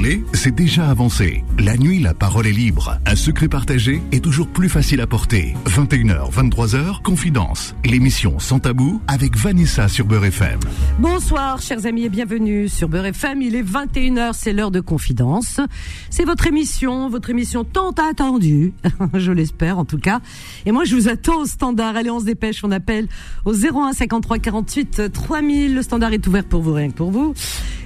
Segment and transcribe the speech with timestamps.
[0.00, 1.44] Parler, c'est déjà avancé.
[1.58, 2.98] La nuit, la parole est libre.
[3.04, 5.54] Un secret partagé est toujours plus facile à porter.
[5.66, 7.74] 21h, 23h, Confidence.
[7.84, 10.58] L'émission Sans Tabou avec Vanessa sur Beurre FM.
[11.00, 13.42] Bonsoir, chers amis, et bienvenue sur Beurre FM.
[13.42, 15.60] Il est 21h, c'est l'heure de Confidence.
[16.08, 18.72] C'est votre émission, votre émission tant attendue.
[19.14, 20.20] je l'espère, en tout cas.
[20.64, 21.94] Et moi, je vous attends au standard.
[21.96, 23.06] Allez, on se dépêche, on appelle
[23.44, 25.74] au 01 53 48 3000.
[25.74, 27.34] Le standard est ouvert pour vous, rien que pour vous.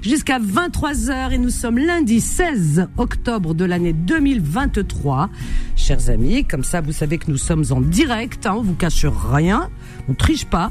[0.01, 5.31] Jusqu'à 23h et nous sommes lundi 16 octobre de l'année 2023.
[5.75, 8.47] Chers amis, comme ça, vous savez que nous sommes en direct.
[8.47, 9.71] Hein, on vous cache rien.
[10.09, 10.71] On triche pas.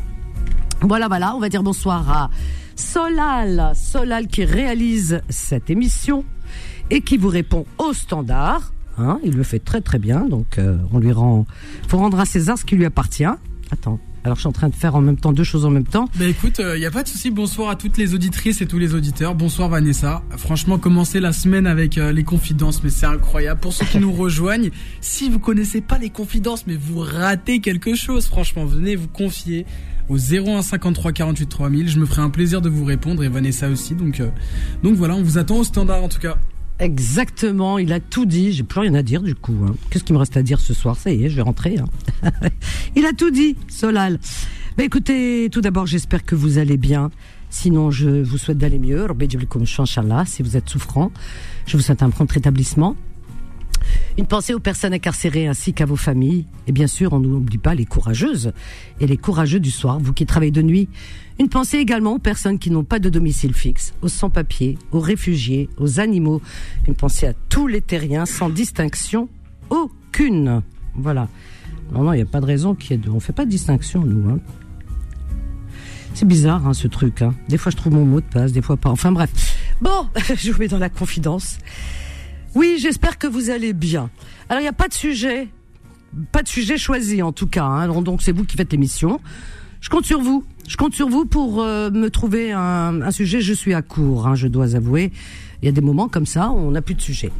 [0.82, 1.36] Voilà, voilà.
[1.36, 2.30] On va dire bonsoir à
[2.76, 3.72] Solal.
[3.76, 6.24] Solal qui réalise cette émission
[6.90, 8.72] et qui vous répond au standard.
[8.98, 11.46] Hein, il le fait très très bien, donc euh, on lui rend.
[11.88, 13.26] Faut rendre à César ce qui lui appartient.
[13.72, 14.00] Attends.
[14.24, 16.08] Alors je suis en train de faire en même temps deux choses en même temps.
[16.18, 17.30] Bah écoute, il euh, y a pas de souci.
[17.30, 19.36] Bonsoir à toutes les auditrices et tous les auditeurs.
[19.36, 20.24] Bonsoir Vanessa.
[20.38, 23.60] Franchement, commencer la semaine avec euh, les confidences, mais c'est incroyable.
[23.60, 27.96] Pour ceux qui nous rejoignent, si vous connaissez pas les confidences, mais vous ratez quelque
[27.96, 28.28] chose.
[28.28, 29.66] Franchement, venez vous confier
[30.08, 31.90] au 01 53 48 3000.
[31.90, 33.94] Je me ferai un plaisir de vous répondre et Vanessa aussi.
[33.94, 34.22] Donc
[34.84, 36.38] donc voilà, on vous attend au standard en tout cas.
[36.84, 38.52] Exactement, il a tout dit.
[38.52, 39.56] J'ai plus rien à dire du coup.
[39.66, 39.74] Hein.
[39.90, 40.98] Qu'est-ce qu'il me reste à dire ce soir?
[40.98, 41.78] Ça y est, je vais rentrer.
[41.78, 42.30] Hein.
[42.98, 44.20] il a tout dit, Solal.
[44.78, 47.10] Bah, écoutez, tout d'abord, j'espère que vous allez bien.
[47.50, 49.08] Sinon, je vous souhaite d'aller mieux.
[50.26, 51.12] Si vous êtes souffrant,
[51.66, 52.98] je vous souhaite un prompt rétablissement.
[54.18, 56.46] Une pensée aux personnes incarcérées ainsi qu'à vos familles.
[56.68, 58.52] Et bien sûr, on n'oublie pas les courageuses
[59.00, 60.90] et les courageux du soir, vous qui travaillez de nuit.
[61.40, 65.70] Une pensée également aux personnes qui n'ont pas de domicile fixe, aux sans-papiers, aux réfugiés,
[65.78, 66.42] aux animaux.
[66.88, 69.30] Une pensée à tous les terriens sans distinction
[69.70, 70.62] aucune.
[70.96, 71.28] Voilà.
[71.92, 73.10] Non, non, il n'y a pas de raison qu'il y ait de...
[73.10, 74.30] On fait pas de distinction, nous.
[74.30, 74.40] Hein.
[76.14, 77.22] C'est bizarre, hein, ce truc.
[77.22, 77.34] Hein.
[77.50, 78.90] Des fois, je trouve mon mot de passe, des fois pas.
[78.90, 79.32] Enfin, bref.
[79.82, 81.58] Bon, je vous mets dans la confidence.
[82.56, 84.12] Oui, j'espère que vous allez bien.
[84.50, 85.48] Alors, il n'y a pas de sujet,
[86.32, 87.66] pas de sujet choisi en tout cas.
[87.66, 88.02] Hein.
[88.02, 89.20] Donc, c'est vous qui faites l'émission.
[89.84, 90.46] Je compte sur vous.
[90.66, 93.42] Je compte sur vous pour euh, me trouver un, sujet.
[93.42, 95.12] Je suis à court, hein, je dois avouer.
[95.62, 97.34] Il y a des moments comme ça où on n'a plus de sujet.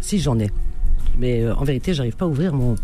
[0.00, 0.50] Si j'en ai.
[1.18, 2.76] Mais euh, en vérité, j'arrive pas à ouvrir mon,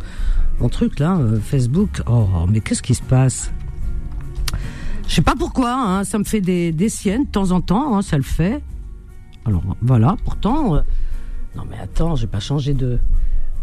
[0.71, 2.03] truc là, euh, Facebook.
[2.09, 3.53] Oh, mais qu'est-ce qui se passe?
[5.07, 5.73] Je sais pas pourquoi.
[5.73, 7.97] Hein, ça me fait des, siennes de temps en temps.
[7.97, 8.61] Hein, ça le fait.
[9.45, 10.17] Alors voilà.
[10.25, 10.83] Pourtant.
[11.55, 12.99] Non mais attends, j'ai pas changé de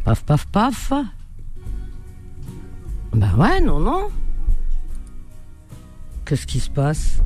[0.06, 0.94] paf paf paf.
[3.12, 4.08] Bah ouais, non non.
[6.34, 7.22] Qu'est-ce qui se passe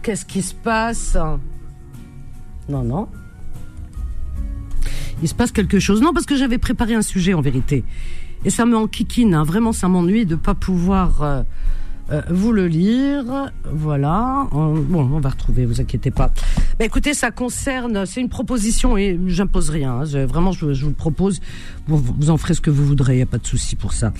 [0.00, 1.18] Qu'est-ce qui se passe
[2.66, 3.08] Non non.
[5.20, 6.00] Il se passe quelque chose.
[6.00, 7.84] Non parce que j'avais préparé un sujet en vérité.
[8.46, 9.44] Et ça me enquiquine, hein.
[9.44, 11.42] vraiment ça m'ennuie de pas pouvoir euh,
[12.10, 13.52] euh, vous le lire.
[13.70, 14.48] Voilà.
[14.50, 16.32] bon, on va retrouver, vous inquiétez pas.
[16.78, 20.00] Bah, écoutez, ça concerne, c'est une proposition et j'impose rien.
[20.00, 20.24] Hein.
[20.24, 21.42] vraiment, je, vous le propose.
[21.86, 24.14] Vous, en ferez ce que vous voudrez, il y a pas de souci pour ça.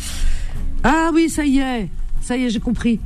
[0.84, 1.88] Ah oui, ça y est,
[2.20, 3.00] ça y est, j'ai compris.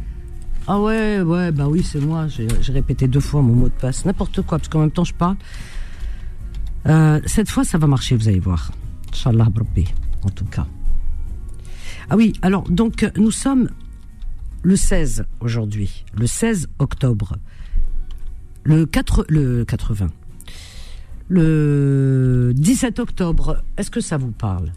[0.68, 2.28] Ah ouais, ouais, bah oui, c'est moi.
[2.28, 5.14] J'ai répété deux fois mon mot de passe, n'importe quoi, parce qu'en même temps je
[5.14, 5.36] parle.
[6.86, 8.72] Euh, cette fois, ça va marcher, vous allez voir.
[9.12, 9.48] Inch'Allah,
[10.22, 10.66] en tout cas.
[12.10, 13.70] Ah oui, alors donc nous sommes
[14.62, 17.36] le 16 aujourd'hui, le 16 octobre,
[18.64, 20.08] le 4, le 80,
[21.28, 24.72] le 17 octobre, est-ce que ça vous parle?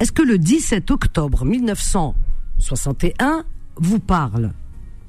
[0.00, 3.44] Est-ce que le 17 octobre 1961
[3.76, 4.52] vous parle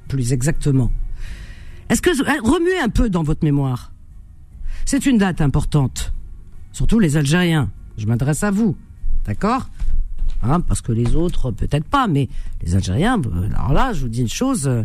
[0.07, 0.91] plus exactement
[1.89, 3.91] Est-ce que eh, remuez un peu dans votre mémoire
[4.85, 6.13] C'est une date importante,
[6.71, 7.69] surtout les Algériens.
[7.97, 8.75] Je m'adresse à vous,
[9.25, 9.69] d'accord?
[10.43, 12.27] Hein, parce que les autres, peut-être pas, mais
[12.61, 14.83] les Algériens, euh, alors là, je vous dis une chose, euh,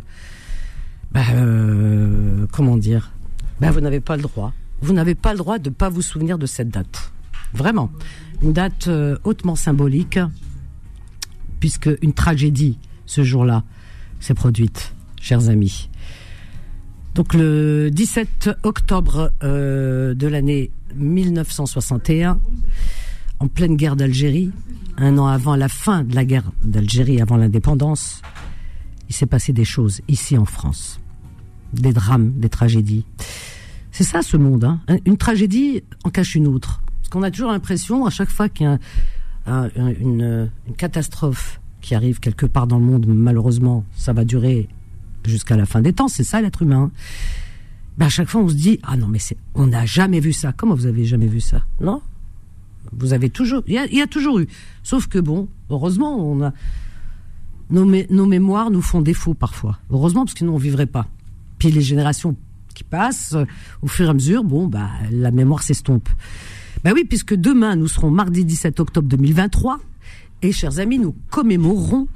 [1.11, 3.11] bah, euh, comment dire?
[3.61, 4.53] Bah, Vous n'avez pas le droit.
[4.81, 7.13] Vous n'avez pas le droit de ne pas vous souvenir de cette date.
[7.55, 7.91] Vraiment.
[8.41, 8.89] Une date
[9.25, 10.21] hautement symbolique,
[11.59, 12.79] puisque une tragédie,
[13.09, 13.65] ce jour-là,
[14.21, 15.89] s'est produite, chers amis.
[17.15, 22.39] Donc le 17 octobre de l'année 1961,
[23.41, 24.51] en pleine guerre d'Algérie,
[24.97, 28.23] un an avant la fin de la guerre d'Algérie, avant l'indépendance,
[29.09, 31.01] il s'est passé des choses ici en France.
[31.73, 33.05] Des drames, des tragédies.
[33.91, 34.65] C'est ça ce monde.
[34.65, 34.81] Hein.
[35.07, 36.83] Une tragédie en cache une autre.
[37.01, 42.21] Parce qu'on a toujours l'impression, à chaque fois qu'il y a une, catastrophe qui arrive
[42.21, 44.69] quelque part dans le monde, malheureusement, ça va durer
[45.25, 46.07] jusqu'à la fin des temps.
[46.07, 46.91] C'est ça l'être humain.
[47.97, 50.35] Ben à chaque fois, on se dit ah non mais c'est on n'a jamais vu
[50.35, 50.53] ça.
[50.53, 51.65] Comment vous avez jamais vu ça?
[51.81, 52.03] Non?
[52.93, 54.49] Vous avez toujours, il y, a, toujours eu.
[54.83, 56.53] Sauf que bon, heureusement, on a
[57.71, 59.79] nos, nos mémoires nous font défaut parfois.
[59.91, 61.07] Heureusement, parce que nous on vivrait pas.
[61.59, 62.37] Puis les générations
[62.75, 63.35] qui passe,
[63.81, 66.11] au fur et à mesure, bon, bah, la mémoire s'estompe.
[66.85, 69.81] Ben oui, puisque demain, nous serons mardi 17 octobre 2023,
[70.43, 72.09] et chers amis, nous commémorerons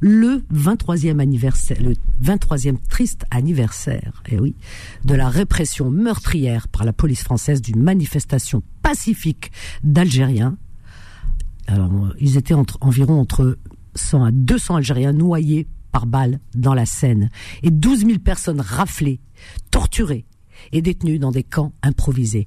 [0.00, 7.22] le 23e anniversaire, le 23e triste anniversaire, eh de la répression meurtrière par la police
[7.22, 9.50] française d'une manifestation pacifique
[9.82, 10.56] d'Algériens.
[12.20, 13.58] Ils étaient environ entre
[13.94, 17.28] 100 à 200 Algériens noyés par balles dans la Seine
[17.62, 19.20] et 12 000 personnes raflées,
[19.70, 20.24] torturées
[20.72, 22.46] et détenues dans des camps improvisés.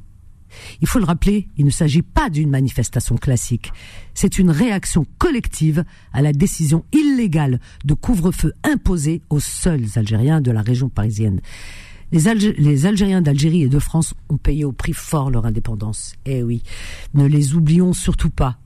[0.81, 3.71] Il faut le rappeler, il ne s'agit pas d'une manifestation classique.
[4.13, 5.83] C'est une réaction collective
[6.13, 11.41] à la décision illégale de couvre-feu imposée aux seuls Algériens de la région parisienne.
[12.11, 16.13] Les, Algériens d'Algérie et de France ont payé au prix fort leur indépendance.
[16.25, 16.61] Eh oui,
[17.13, 18.57] ne les oublions surtout pas.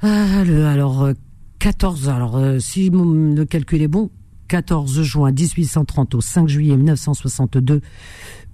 [0.00, 1.10] Ah, alors,
[1.58, 4.10] 14, euh, alors euh, si le calcul est bon,
[4.50, 7.80] 14 juin 1830 au 5 juillet 1962,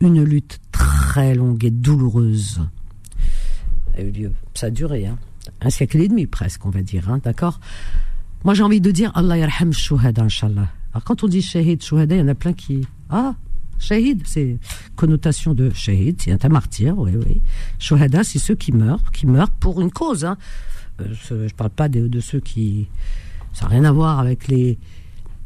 [0.01, 2.61] une lutte très longue et douloureuse
[3.97, 4.33] a eu lieu.
[4.55, 5.19] Ça a duré, hein.
[5.61, 7.61] un siècle et demi presque, on va dire, hein, d'accord?
[8.45, 10.69] Moi j'ai envie de dire Allah yarham shuhada, inshallah.
[10.93, 12.87] Alors quand on dit shahid, shuhada, il y en a plein qui...
[13.11, 13.35] Ah,
[13.79, 14.59] shahid, c'est
[14.95, 17.41] connotation de shahid, c'est un martyr, oui, oui.
[17.79, 20.25] Shuhada, c'est ceux qui meurent, qui meurent pour une cause.
[20.25, 20.37] Hein.
[21.01, 22.89] Euh, je ne parle pas de, de ceux qui...
[23.53, 24.79] Ça n'a rien à voir avec les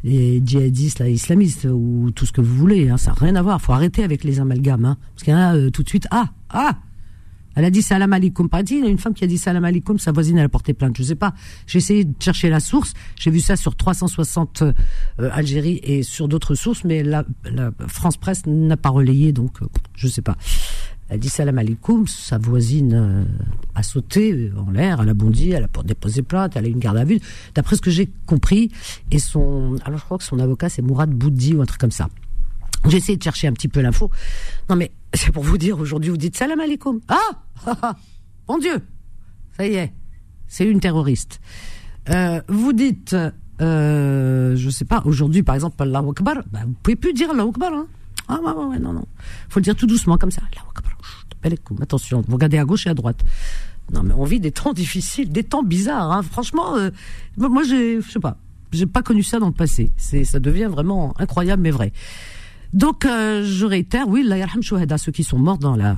[0.04, 2.88] les djihadistes, là, islamistes, ou tout ce que vous voulez.
[2.88, 3.60] Hein, ça n'a rien à voir.
[3.60, 4.84] faut arrêter avec les amalgames.
[4.84, 6.06] Hein, parce qu'il y en a euh, tout de suite.
[6.10, 6.78] Ah, ah
[7.54, 8.48] Elle a dit salam alaikum.
[8.48, 10.46] Pas dit, il y a une femme qui a dit salam alaikum, sa voisine, elle
[10.46, 10.96] a porté plainte.
[10.96, 11.34] Je sais pas.
[11.66, 12.94] J'ai essayé de chercher la source.
[13.16, 14.72] J'ai vu ça sur 360 euh,
[15.32, 19.66] Algérie et sur d'autres sources, mais la, la France Presse n'a pas relayé, donc euh,
[19.94, 20.36] je sais pas.
[21.10, 23.24] Elle dit salam alaikum, sa voisine euh,
[23.74, 26.78] a sauté en l'air, elle a bondi, elle a déposé plainte, elle a eu une
[26.78, 27.18] garde à vue.
[27.56, 28.70] D'après ce que j'ai compris,
[29.10, 31.90] et son, alors je crois que son avocat c'est Mourad Boudi ou un truc comme
[31.90, 32.08] ça.
[32.86, 34.08] J'ai essayé de chercher un petit peu l'info.
[34.68, 37.00] Non mais c'est pour vous dire, aujourd'hui vous dites salam alaikum.
[37.66, 37.96] Ah
[38.48, 38.80] Mon Dieu
[39.56, 39.92] Ça y est,
[40.46, 41.40] c'est une terroriste.
[42.08, 43.16] Euh, vous dites,
[43.60, 47.42] euh, je sais pas, aujourd'hui par exemple, Allah Akbar, ben, vous pouvez plus dire Allah
[47.42, 47.72] Akbar.
[47.72, 47.86] Hein
[48.28, 49.04] ah ouais, ouais, non, non.
[49.48, 50.42] faut le dire tout doucement comme ça.
[50.52, 50.89] Allah Akbar.
[51.80, 53.24] Attention, vous regardez à gauche et à droite.
[53.92, 56.12] Non, mais on vit des temps difficiles, des temps bizarres.
[56.12, 56.22] Hein.
[56.22, 56.90] Franchement, euh,
[57.36, 58.36] moi, je sais pas,
[58.72, 59.90] j'ai pas connu ça dans le passé.
[59.96, 61.92] Ça devient vraiment incroyable, mais vrai.
[62.72, 65.96] Donc, euh, je réitère, oui, la yarham ceux qui sont morts dans la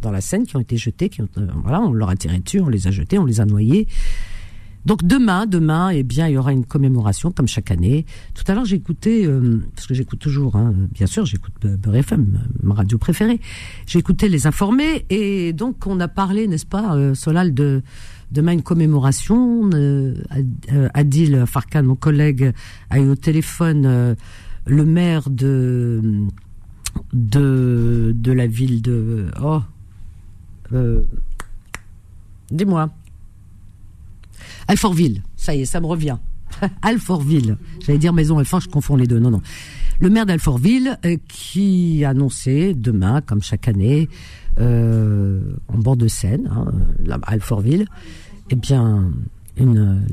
[0.00, 2.38] dans la scène, qui ont été jetés, qui ont, euh, voilà, on leur a tiré
[2.38, 3.88] dessus, on les a jetés, on les a noyés.
[4.86, 8.04] Donc demain, demain, eh bien, il y aura une commémoration comme chaque année.
[8.34, 12.04] Tout à l'heure, j'ai écouté, euh, parce que j'écoute toujours, hein, bien sûr, j'écoute Beurre
[12.62, 13.40] ma radio préférée.
[13.86, 17.82] J'ai écouté les informés et donc on a parlé, n'est-ce pas, euh, Solal, de
[18.30, 19.70] demain une commémoration.
[19.72, 20.14] Euh,
[20.92, 22.52] Adil Farkan, mon collègue,
[22.90, 24.14] a eu au téléphone euh,
[24.66, 26.26] le maire de
[27.12, 29.62] de de la ville de oh,
[32.50, 32.90] dis-moi.
[34.68, 36.16] Alfortville, ça y est, ça me revient.
[36.82, 39.18] Alfortville, j'allais dire maison Alfort, je confonds les deux.
[39.18, 39.42] Non, non.
[40.00, 44.08] Le maire d'Alfortville euh, qui a annoncé demain, comme chaque année,
[44.60, 47.86] euh, en bord de Seine, hein, Alfortville,
[48.50, 49.10] eh bien,
[49.56, 50.04] une,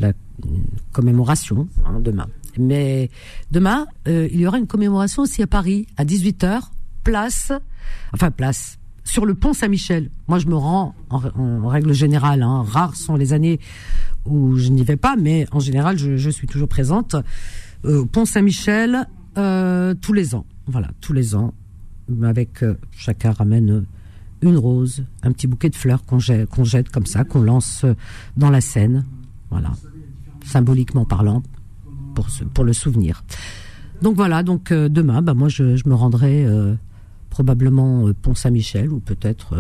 [0.92, 2.28] commémoration hein, demain.
[2.58, 3.10] Mais
[3.52, 6.62] demain, euh, il y aura une commémoration aussi à Paris, à 18h,
[7.04, 7.52] place,
[8.14, 10.10] enfin place, sur le pont Saint-Michel.
[10.28, 12.44] Moi, je me rends en, règle générale.
[12.44, 13.60] Hein, rares sont les années
[14.26, 17.16] où je n'y vais pas, mais en général, je, suis toujours présente
[17.86, 20.46] euh, au pont Saint-Michel euh, tous les ans.
[20.68, 21.54] Voilà, tous les ans,
[22.24, 23.86] avec euh, chacun ramène
[24.42, 27.86] une rose, un petit bouquet de fleurs qu'on jette, comme ça, qu'on lance
[28.38, 29.06] dans la Seine.
[29.50, 29.72] Voilà,
[30.44, 31.44] symboliquement parlant,
[32.54, 33.24] pour, le souvenir.
[34.02, 36.48] Donc voilà, donc demain, bah moi je me rendrai
[37.32, 39.56] probablement Pont Saint-Michel ou peut-être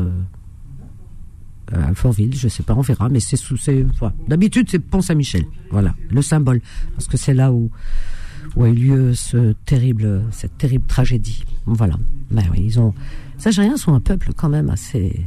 [1.73, 3.37] euh, Alfortville, je sais pas, on verra, mais c'est
[4.27, 6.61] d'habitude c'est Pont Saint-Michel, voilà, le symbole,
[6.93, 7.71] parce que c'est là où,
[8.59, 9.65] a eu lieu cette
[10.57, 11.45] terrible tragédie.
[11.65, 11.95] Voilà,
[12.29, 12.93] ben ils ont,
[13.39, 15.25] les Algériens sont un peuple quand même assez,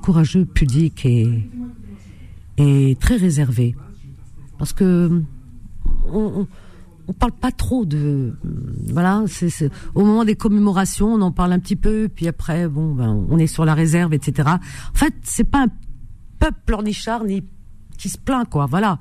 [0.00, 3.76] courageux, pudique et, très réservé,
[4.58, 5.22] parce que
[7.12, 8.36] parle pas trop de
[8.88, 12.94] voilà c'est au moment des commémorations on en parle un petit peu puis après bon
[12.94, 15.68] ben on est sur la réserve etc en fait c'est pas un
[16.38, 17.44] peuple pleurnichard ni
[17.96, 18.98] qui se plaint quoi voilà.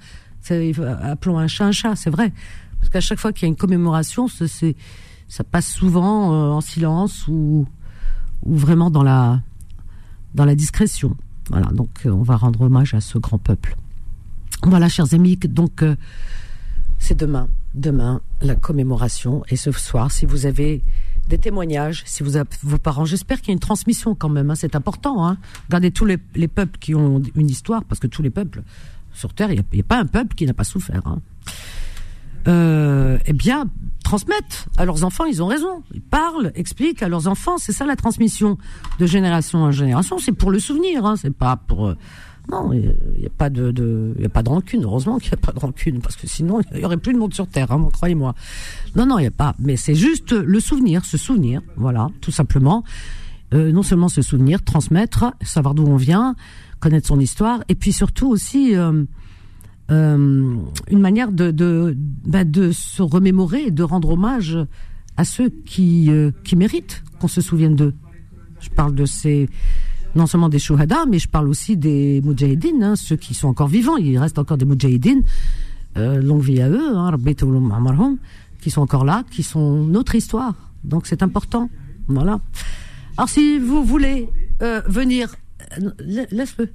[1.02, 2.32] Appelons un chat un chat c'est vrai.
[2.80, 4.76] Parce qu'à chaque fois qu'il y a une commémoration c'est
[5.28, 7.66] ça passe souvent euh, en silence ou
[8.44, 9.42] ou vraiment dans la
[10.34, 11.16] dans la discrétion.
[11.50, 13.76] Voilà donc euh, on va rendre hommage à ce grand peuple.
[14.64, 15.96] Voilà chers amis donc euh,
[17.00, 20.82] c'est demain demain la commémoration et ce soir, si vous avez
[21.28, 23.06] des témoignages, si vous avez vos parents.
[23.06, 24.52] J'espère qu'il y a une transmission quand même.
[24.52, 25.26] Hein, c'est important.
[25.26, 25.38] Hein.
[25.68, 28.64] Regardez tous les, les, peuples qui ont une histoire, parce que tous les peuples
[29.14, 31.02] sur Terre, il n'y a, pas un peuple qui n'a pas souffert.
[31.06, 31.20] Hein.
[32.48, 33.66] Euh, eh bien,
[34.04, 35.82] transmettent à leurs enfants, ils ont raison.
[35.94, 37.58] Ils parlent, expliquent à leurs enfants.
[37.58, 38.58] C'est ça la transmission
[39.00, 40.20] de génération en génération.
[40.20, 41.06] C'est pour le souvenir.
[41.06, 41.96] Hein, c'est pas pour.
[42.52, 44.84] Non, il n'y a pas de, y a pas de rancune.
[44.84, 47.18] Heureusement qu'il n'y a pas de rancune, parce que sinon il y aurait plus de
[47.18, 47.72] monde sur Terre.
[47.72, 48.36] Hein, croyez-moi.
[48.96, 49.56] Non, non, il n'y a pas.
[49.60, 52.84] Mais c'est juste le souvenir, se souvenir, voilà, tout simplement.
[53.54, 56.36] Euh, non seulement se souvenir, transmettre, savoir d'où on vient,
[56.80, 59.04] connaître son histoire, et puis surtout aussi euh,
[59.92, 60.56] euh,
[60.90, 64.58] une manière de bah, se remémorer de rendre hommage
[65.16, 66.10] à ceux qui
[66.44, 67.94] qui méritent qu'on se souvienne d'eux.
[68.60, 69.48] Je parle de ces
[70.16, 73.68] non seulement des shuhada, mais je parle aussi des mujahideen, hein, ceux qui sont encore
[73.68, 73.98] vivants.
[73.98, 75.22] Il reste encore des mujahideen,
[75.98, 78.18] euh, longue vie à eux, hein,
[78.62, 80.54] qui sont encore là, qui sont notre histoire.
[80.84, 81.70] Donc c'est important.
[82.08, 82.40] Voilà.
[83.18, 84.30] Alors si vous voulez
[84.62, 85.36] euh, venir,
[85.82, 85.92] euh,
[86.32, 86.70] laisse-le.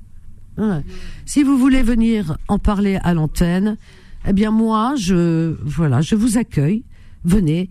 [1.25, 3.79] Si vous voulez venir en parler à l'antenne,
[4.29, 6.85] eh bien moi, je voilà, je vous accueille.
[7.25, 7.71] Venez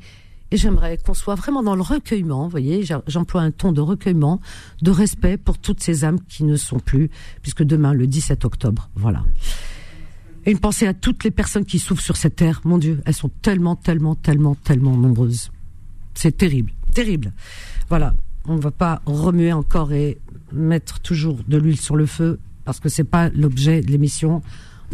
[0.52, 4.40] et j'aimerais qu'on soit vraiment dans le recueillement, vous voyez, j'emploie un ton de recueillement,
[4.82, 7.10] de respect pour toutes ces âmes qui ne sont plus,
[7.42, 9.24] puisque demain, le 17 octobre, voilà.
[10.46, 13.14] Et une pensée à toutes les personnes qui souffrent sur cette terre, mon Dieu, elles
[13.14, 15.52] sont tellement, tellement, tellement, tellement nombreuses.
[16.16, 17.34] C'est terrible, terrible.
[17.90, 18.14] Voilà,
[18.46, 20.18] on ne va pas remuer encore et
[20.52, 24.42] mettre toujours de l'huile sur le feu, parce que c'est pas l'objet de l'émission.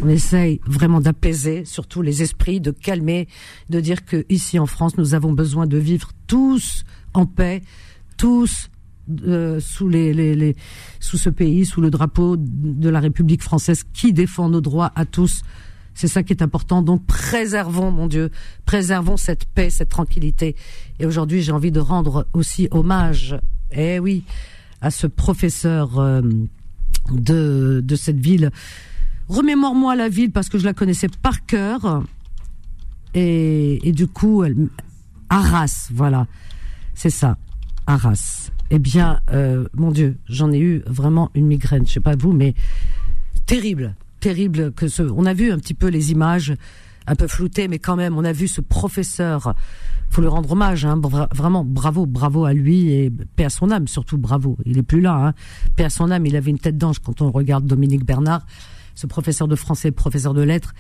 [0.04, 3.28] On essaye vraiment d'apaiser surtout les esprits, de calmer,
[3.70, 6.84] de dire que ici en France, nous avons besoin de vivre tous
[7.14, 7.62] en paix,
[8.18, 8.70] tous
[9.28, 10.56] euh, sous les, les, les,
[11.00, 15.06] sous ce pays, sous le drapeau de la République française qui défend nos droits à
[15.06, 15.44] tous.
[15.94, 16.82] C'est ça qui est important.
[16.82, 18.32] Donc préservons, mon Dieu,
[18.66, 20.56] préservons cette paix, cette tranquillité.
[21.00, 23.38] Et aujourd'hui, j'ai envie de rendre aussi hommage,
[23.72, 24.24] eh oui,
[24.82, 26.22] à ce professeur euh,
[27.12, 28.52] de de cette ville
[29.28, 32.04] remémore-moi la ville parce que je la connaissais par cœur.
[33.14, 34.56] Et, du coup, elle,
[35.30, 36.28] Arras, voilà,
[36.94, 37.38] c'est ça,
[37.88, 38.52] Arras.
[38.72, 41.88] Eh bien, euh, mon Dieu, j'en ai eu vraiment une migraine.
[41.88, 42.56] Je sais pas vous, mais
[43.46, 45.04] terrible, terrible que ce.
[45.04, 46.54] On a vu un petit peu les images,
[47.08, 49.56] un peu floutées, mais quand même, on a vu ce professeur.
[50.10, 51.00] Faut lui rendre hommage, hein,
[51.34, 54.58] vraiment, bravo, bravo à lui et paix à son âme, surtout bravo.
[54.66, 55.34] Il est plus là, hein.
[55.76, 56.26] paix à son âme.
[56.26, 58.46] Il avait une tête d'ange quand on regarde Dominique Bernard
[58.96, 60.74] ce professeur de français, professeur de lettres,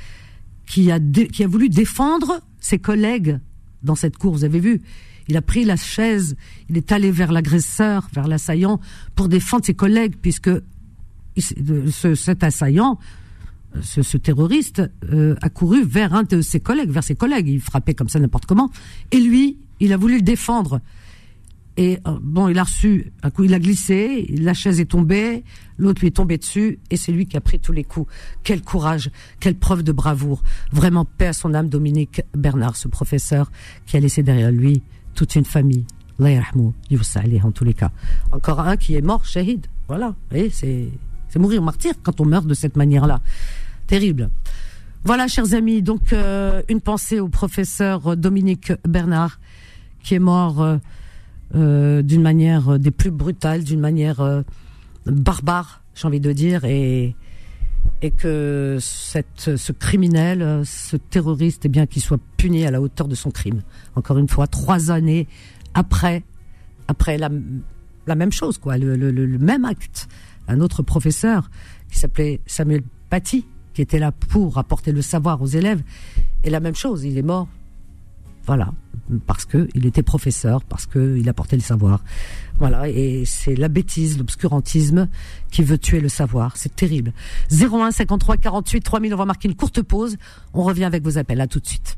[0.66, 3.40] qui a, qui a voulu défendre ses collègues
[3.84, 4.34] dans cette cour.
[4.34, 4.82] Vous avez vu
[5.28, 6.36] Il a pris la chaise,
[6.70, 8.80] il est allé vers l'agresseur, vers l'assaillant,
[9.16, 10.50] pour défendre ses collègues, puisque
[11.38, 12.98] ce, cet assaillant,
[13.82, 14.82] ce, ce terroriste,
[15.12, 17.48] euh, a couru vers un de ses collègues, vers ses collègues.
[17.48, 18.72] Il frappait comme ça n'importe comment.
[19.12, 20.82] Et lui, il a voulu le défendre.
[21.78, 25.44] Et euh, bon, il a reçu un coup, il a glissé, la chaise est tombée,
[25.78, 28.10] l'autre lui est tombé dessus, et c'est lui qui a pris tous les coups.
[28.44, 30.42] Quel courage, quelle preuve de bravoure.
[30.72, 33.52] Vraiment, paix à son âme, Dominique Bernard, ce professeur
[33.86, 34.84] qui a laissé derrière lui
[35.16, 35.86] toute une famille.
[36.20, 37.92] en tous les cas.
[38.32, 39.68] Encore un qui est mort, shahid.
[39.90, 40.16] Voilà.
[40.32, 40.90] C'est,
[41.28, 43.20] c'est mourir martyr quand on meurt de cette manière-là.
[43.88, 44.30] Terrible.
[45.04, 49.40] Voilà, chers amis, donc euh, une pensée au professeur Dominique Bernard
[50.02, 50.62] qui est mort.
[50.62, 50.78] Euh,
[51.54, 54.42] euh, d'une manière euh, des plus brutales, d'une manière euh,
[55.06, 57.16] barbare, j'ai envie de dire, et
[58.02, 63.16] et que ce criminel, ce terroriste, eh bien, qu'il soit puni à la hauteur de
[63.16, 63.62] son crime.
[63.96, 65.28] Encore une fois, trois années
[65.74, 66.24] après,
[66.88, 67.30] après la,
[68.08, 70.08] la même chose, quoi, le, le, le même acte.
[70.48, 71.50] Un autre professeur
[71.92, 75.82] qui s'appelait Samuel Paty, qui était là pour apporter le savoir aux élèves,
[76.44, 77.48] et la même chose, il est mort.
[78.46, 78.72] Voilà,
[79.26, 82.04] parce que il était professeur, parce que il apportait le savoir.
[82.60, 85.08] Voilà, et c'est la bêtise, l'obscurantisme
[85.52, 86.56] qui veut tuer le savoir.
[86.56, 87.12] C'est terrible.
[87.52, 90.18] 01 53 48 3000, on va marquer une courte pause.
[90.54, 91.42] On revient avec vos appels.
[91.42, 91.98] À tout de suite.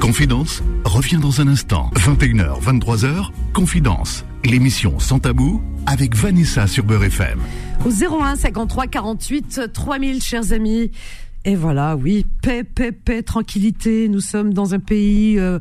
[0.00, 1.90] Confidence revient dans un instant.
[1.94, 4.24] 21h, 23h, Confidence.
[4.44, 7.40] L'émission sans tabou avec Vanessa sur Beurre FM.
[7.84, 10.90] Au 01 53 48 3000, chers amis.
[11.44, 14.08] Et voilà, oui, paix, paix, paix, tranquillité.
[14.08, 15.58] Nous sommes dans un pays euh,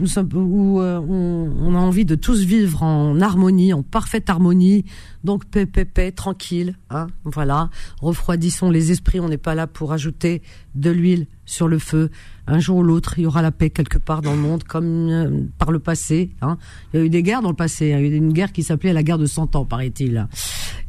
[0.00, 4.84] où euh, on, a envie de tous vivre en harmonie, en parfaite harmonie.
[5.22, 6.76] Donc paix, paix, paix, tranquille.
[6.90, 7.70] Hein, voilà,
[8.00, 9.20] refroidissons les esprits.
[9.20, 10.42] On n'est pas là pour ajouter
[10.74, 12.10] de l'huile sur le feu.
[12.46, 15.08] Un jour ou l'autre, il y aura la paix quelque part dans le monde, comme
[15.08, 16.30] euh, par le passé.
[16.42, 16.58] Hein.
[16.92, 17.92] Il y a eu des guerres dans le passé.
[17.92, 17.98] Hein.
[18.00, 20.26] Il y a eu une guerre qui s'appelait la guerre de 100 ans, paraît-il.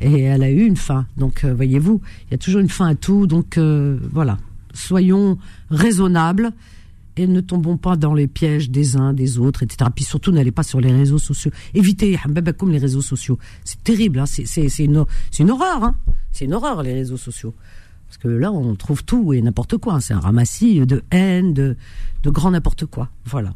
[0.01, 1.07] Et elle a eu une fin.
[1.17, 3.27] Donc, euh, voyez-vous, il y a toujours une fin à tout.
[3.27, 4.37] Donc, voilà,
[4.73, 5.37] soyons
[5.69, 6.51] raisonnables
[7.17, 9.89] et ne tombons pas dans les pièges des uns, des autres, etc.
[9.93, 11.51] Puis surtout, n'allez pas sur les réseaux sociaux.
[11.73, 12.17] Évitez,
[12.57, 13.37] comme les réseaux sociaux.
[13.63, 14.25] C'est terrible, hein.
[14.25, 15.05] c'est une,
[15.39, 15.83] une horreur.
[15.83, 15.95] Hein.
[16.31, 17.53] C'est une horreur, les réseaux sociaux.
[18.07, 19.99] Parce que là, on trouve tout et n'importe quoi.
[20.01, 21.75] C'est un ramassis de haine, de,
[22.23, 23.09] de grand n'importe quoi.
[23.25, 23.53] Voilà.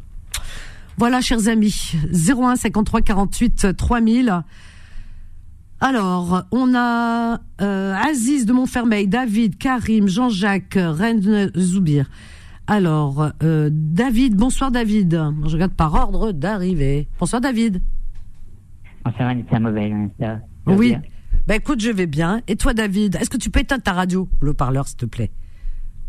[0.96, 1.92] Voilà, chers amis.
[2.12, 4.42] 01 53 48 3000.
[5.82, 12.10] Alors, on a euh, Aziz de Montfermeil, David, Karim, Jean-Jacques, Rennes Zoubir.
[12.70, 15.20] Alors, euh, David, bonsoir David.
[15.44, 17.08] Je regarde par ordre d'arrivée.
[17.18, 17.82] Bonsoir David.
[19.04, 20.08] Bonsoir Anissa Mauvel.
[20.66, 20.94] Oui.
[21.48, 22.42] Ben écoute, je vais bien.
[22.46, 25.32] Et toi David, est-ce que tu peux éteindre ta radio, le parleur, s'il te plaît?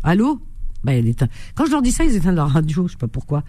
[0.04, 0.40] Allô?
[0.84, 1.26] Ben elle éteint.
[1.56, 3.42] Quand je leur dis ça, ils éteignent leur radio, je sais pas pourquoi.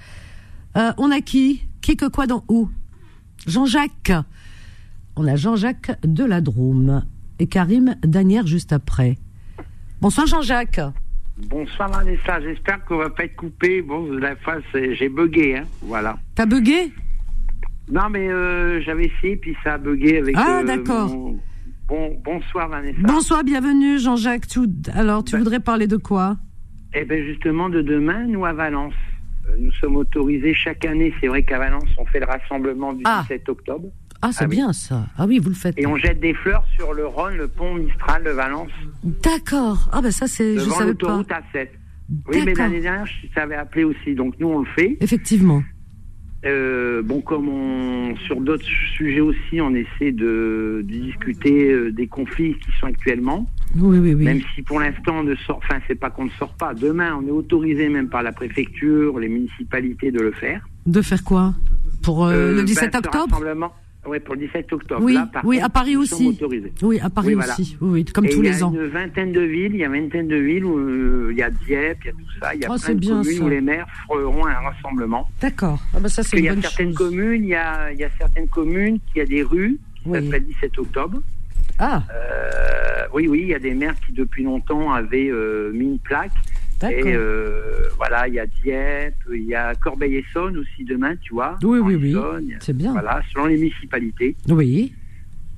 [0.76, 1.62] Euh, on a qui?
[1.82, 2.68] Qui que quoi dans où?
[3.46, 4.12] Jean-Jacques
[5.16, 7.06] on a Jean-Jacques Deladrome
[7.38, 9.20] et Karim Danière juste après.
[10.02, 10.82] Bonsoir Jean-Jacques.
[11.38, 13.82] Bonsoir Vanessa, j'espère qu'on va pas être coupé.
[13.82, 16.16] Bon, la fois j'ai bugué, hein, voilà.
[16.36, 16.92] T'as bugué?
[17.92, 20.36] Non, mais euh, j'avais essayé puis ça a bugué avec.
[20.38, 21.10] Ah euh, d'accord.
[21.88, 23.00] Bon, bonsoir Vanessa.
[23.02, 24.46] Bonsoir, bienvenue Jean-Jacques.
[24.94, 26.38] Alors, tu ben- voudrais parler de quoi?
[26.94, 28.94] Eh bien justement de demain, nous à Valence.
[29.50, 31.14] Euh, nous sommes autorisés chaque année.
[31.20, 33.52] C'est vrai qu'à Valence, on fait le rassemblement du 17 ah.
[33.52, 33.88] octobre.
[34.26, 35.06] Ah, c'est ah bien ça.
[35.18, 35.78] Ah oui, vous le faites.
[35.78, 38.72] Et on jette des fleurs sur le Rhône, le pont Mistral de Valence.
[39.04, 39.90] D'accord.
[39.92, 40.86] Ah ben ça c'est je savais pas.
[40.86, 41.68] l'autoroute A7.
[42.32, 44.98] Oui, mais l'année dernière, je t'avais appelé aussi, donc nous on le fait.
[45.02, 45.62] Effectivement.
[46.46, 48.66] Euh, bon, comme on, sur d'autres
[48.96, 53.46] sujets aussi, on essaie de, discuter euh, des conflits qui sont actuellement.
[53.76, 54.24] Oui, oui, oui.
[54.24, 56.74] Même si pour l'instant, on ne sort, enfin, c'est pas qu'on ne sort pas.
[56.74, 60.66] Demain, on est autorisé même par la préfecture, les municipalités de le faire.
[60.86, 61.54] De faire quoi?
[62.02, 63.42] Pour euh, le 17 ben, octobre?
[64.06, 65.04] Oui, pour le 17 octobre.
[65.04, 66.38] Oui, oui à Paris aussi.
[66.82, 67.78] Oui, à Paris aussi.
[67.80, 68.72] Oui, comme tous les ans.
[68.74, 70.78] Il y a une vingtaine de villes, il y a une vingtaine de villes où
[70.78, 72.56] euh, il y a Dieppe, il y a tout ça.
[72.56, 75.30] Il y a oh, plein de communes où les maires feront un rassemblement.
[75.42, 75.80] D'accord.
[75.94, 78.10] Ah bah ça, c'est Il y a certaines communes, il y a, il y a
[78.18, 80.24] certaines communes qui a des rues qui oui.
[80.24, 81.22] s'appellent 17 octobre.
[81.80, 82.04] Ah.
[82.14, 86.00] Euh, oui, oui, il y a des maires qui depuis longtemps avaient euh, mis une
[86.00, 86.32] plaque
[86.92, 91.58] et euh, voilà, il y a Dieppe, il y a Corbeil-Essonne aussi demain, tu vois.
[91.64, 92.16] Oui, oui, oui.
[92.60, 92.92] C'est bien.
[92.92, 94.36] Voilà, selon les municipalités.
[94.50, 94.94] Oui.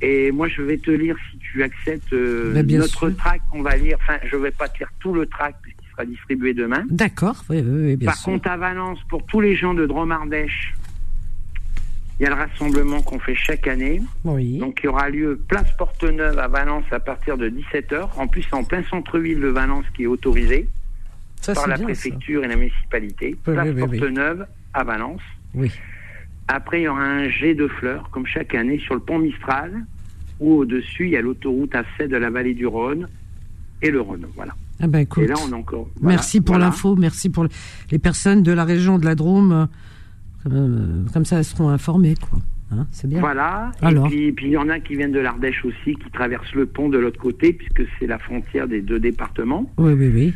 [0.01, 3.97] Et moi, je vais te lire, si tu acceptes, euh, notre tract qu'on va lire.
[4.01, 6.83] Enfin, je ne vais pas te lire tout le tract puisqu'il sera distribué demain.
[6.89, 10.73] D'accord, oui, oui, bien Par contre, à Valence, pour tous les gens de Dromardèche,
[12.19, 14.01] il y a le rassemblement qu'on fait chaque année.
[14.23, 14.57] Oui.
[14.57, 18.09] Donc, il y aura lieu place Porte-Neuve à Valence à partir de 17h.
[18.17, 20.67] En plus, c'est en plein centre-ville de Valence qui est autorisé
[21.53, 23.35] par la préfecture et la municipalité.
[23.43, 25.21] place Porte-Neuve à Valence.
[25.53, 25.71] Oui.
[26.47, 29.85] Après, il y aura un jet de fleurs, comme chaque année, sur le pont Mistral,
[30.39, 33.07] où au-dessus, il y a l'autoroute A7 de la vallée du Rhône
[33.81, 34.27] et le Rhône.
[34.35, 34.53] Voilà.
[34.81, 35.89] Ah ben écoute, et là, on a encore.
[36.01, 37.47] merci pour l'info, merci pour
[37.91, 39.67] les personnes de la région de la Drôme.
[40.51, 42.39] Euh, comme ça, elles seront informées, quoi.
[42.71, 43.19] Hein, c'est bien.
[43.19, 43.71] Voilà.
[43.81, 44.07] Alors.
[44.07, 46.89] Et puis, il y en a qui viennent de l'Ardèche aussi, qui traversent le pont
[46.89, 49.71] de l'autre côté, puisque c'est la frontière des deux départements.
[49.77, 50.33] Oui, oui, oui.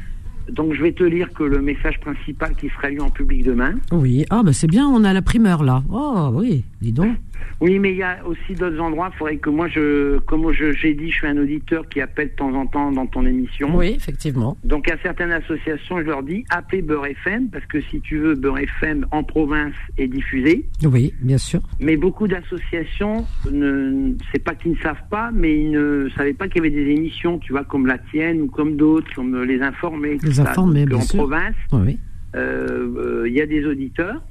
[0.51, 3.75] Donc je vais te lire que le message principal qui sera lu en public demain.
[3.91, 5.83] Oui, ah bah c'est bien, on a la primeur là.
[5.91, 7.15] Oh oui, dis donc.
[7.61, 9.09] Oui, mais il y a aussi d'autres endroits.
[9.13, 12.35] Il faudrait que moi, je, comme j'ai dit, je suis un auditeur qui appelle de
[12.35, 13.75] temps en temps dans ton émission.
[13.75, 14.57] Oui, effectivement.
[14.63, 18.35] Donc, à certaines associations, je leur dis appelez Beurre FM, parce que si tu veux,
[18.35, 20.65] Beurre FM en province est diffusé.
[20.83, 21.59] Oui, bien sûr.
[21.79, 26.47] Mais beaucoup d'associations, ne, c'est pas qu'ils ne savent pas, mais ils ne savaient pas
[26.47, 29.61] qu'il y avait des émissions, tu vois, comme la tienne ou comme d'autres, comme les
[29.61, 30.17] informés.
[30.23, 31.19] Les informés, bien en sûr.
[31.19, 31.99] En province, oui.
[32.35, 34.21] Euh, euh, il y a des auditeurs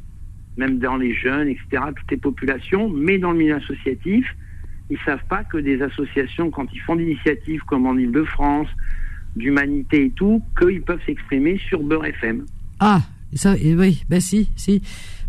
[0.59, 4.27] même dans les jeunes, etc., toutes les populations, mais dans le milieu associatif,
[4.91, 8.69] ils savent pas que des associations, quand ils font des initiatives comme en Ile-de-France,
[9.37, 12.45] d'humanité et tout, qu'ils peuvent s'exprimer sur Beurre FM.
[12.81, 13.01] Ah,
[13.35, 14.83] ça, oui, ben si, si.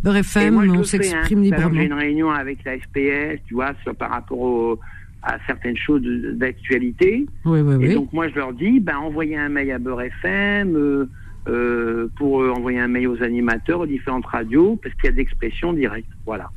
[0.03, 1.43] Beurre FM, on s'exprime hein.
[1.43, 1.75] librement.
[1.75, 4.79] J'ai une réunion avec la SPS, tu vois, par rapport
[5.21, 6.01] à certaines choses
[6.37, 7.25] d'actualité.
[7.45, 10.75] Oui, oui, et donc moi je leur dis, ben envoyez un mail à Beurre FM,
[10.75, 11.09] euh,
[11.47, 15.11] euh, pour euh, envoyer un mail aux animateurs, aux différentes radios, parce qu'il y a
[15.11, 16.09] des expressions directes.
[16.25, 16.49] Voilà.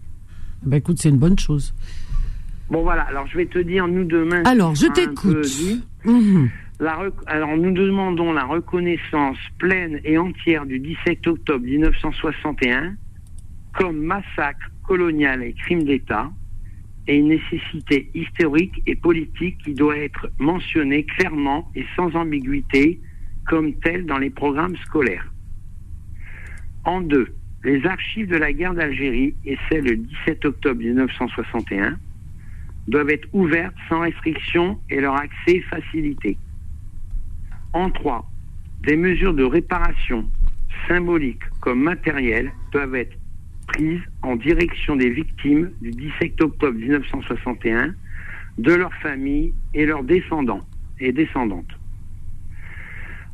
[0.63, 1.75] Ben écoute, c'est une bonne chose.
[2.71, 4.43] Bon voilà, alors je vais te dire, nous demain...
[4.45, 5.47] Alors, je t'écoute.
[6.05, 6.51] Mhm.
[7.27, 12.95] Alors nous demandons la reconnaissance pleine et entière du 17 octobre 1961
[13.75, 16.31] comme massacre colonial et crime d'État
[17.07, 23.01] et une nécessité historique et politique qui doit être mentionnée clairement et sans ambiguïté
[23.47, 25.33] comme telle dans les programmes scolaires.
[26.85, 27.29] En deux,
[27.65, 31.97] les archives de la guerre d'Algérie et celles du 17 octobre 1961
[32.89, 36.37] doivent être ouvertes sans restriction et leur accès facilité.
[37.73, 38.29] En trois,
[38.83, 40.29] des mesures de réparation
[40.89, 43.17] symboliques comme matérielles, doivent être
[43.69, 47.95] prises en direction des victimes du 17 octobre 1961,
[48.59, 50.67] de leurs familles et leurs descendants
[50.99, 51.73] et descendantes.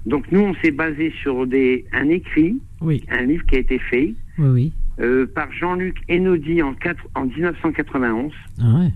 [0.09, 3.79] Donc nous, on s'est basé sur des, un écrit, Oui, un livre qui a été
[3.79, 8.90] fait oui, euh, par Jean-Luc Enodi en, quatre- en 1991, Ah ouais.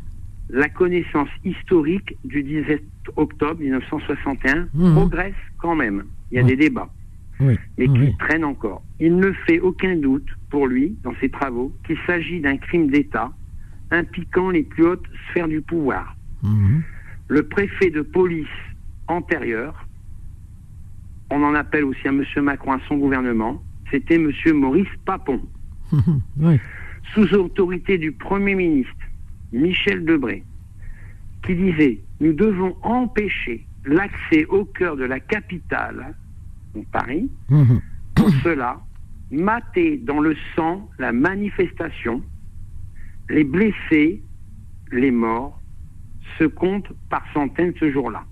[0.51, 2.83] la connaissance historique du 17
[3.16, 4.94] octobre 1961 Mhm.
[4.94, 6.05] progresse quand même.
[6.31, 6.48] Il y a Ouais.
[6.48, 6.90] des débats,
[7.40, 7.57] Oui.
[7.77, 8.83] mais qui traînent encore.
[8.98, 13.31] Il ne fait aucun doute pour lui, dans ses travaux, qu'il s'agit d'un crime d'État
[13.90, 16.16] impliquant les plus hautes sphères du pouvoir.
[16.42, 16.83] Mhm.
[17.29, 18.46] Le préfet de police
[19.09, 19.87] antérieur,
[21.32, 22.22] on en appelle aussi à M.
[22.42, 24.30] Macron, à son gouvernement, c'était M.
[24.54, 25.40] Maurice Papon.
[26.38, 26.58] oui.
[27.14, 28.92] sous autorité du Premier ministre
[29.52, 30.44] Michel Debré,
[31.44, 36.14] qui disait Nous devons empêcher l'accès au cœur de la capitale,
[36.74, 37.80] donc Paris, Mhm.
[38.14, 38.80] pour cela,
[39.30, 42.22] mater dans le sang la manifestation,
[43.28, 44.22] les blessés,
[44.92, 45.58] les morts,
[46.38, 48.24] se comptent par centaines ce jour-là.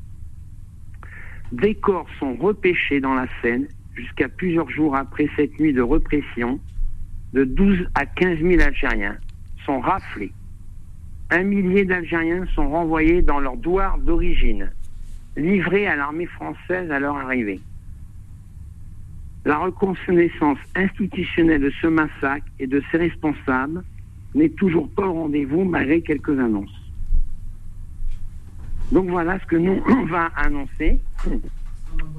[1.52, 6.60] Des corps sont repêchés dans la Seine jusqu'à plusieurs jours après cette nuit de répression.
[7.32, 9.16] De 12 à 15 000 Algériens
[9.64, 10.32] sont raflés.
[11.30, 14.70] Un millier d'Algériens sont renvoyés dans leur douar d'origine,
[15.36, 17.60] livrés à l'armée française à leur arrivée.
[19.44, 23.82] La reconnaissance institutionnelle de ce massacre et de ses responsables
[24.34, 26.79] n'est toujours pas au rendez-vous malgré quelques annonces.
[28.92, 30.98] Donc voilà ce que nous on va annoncer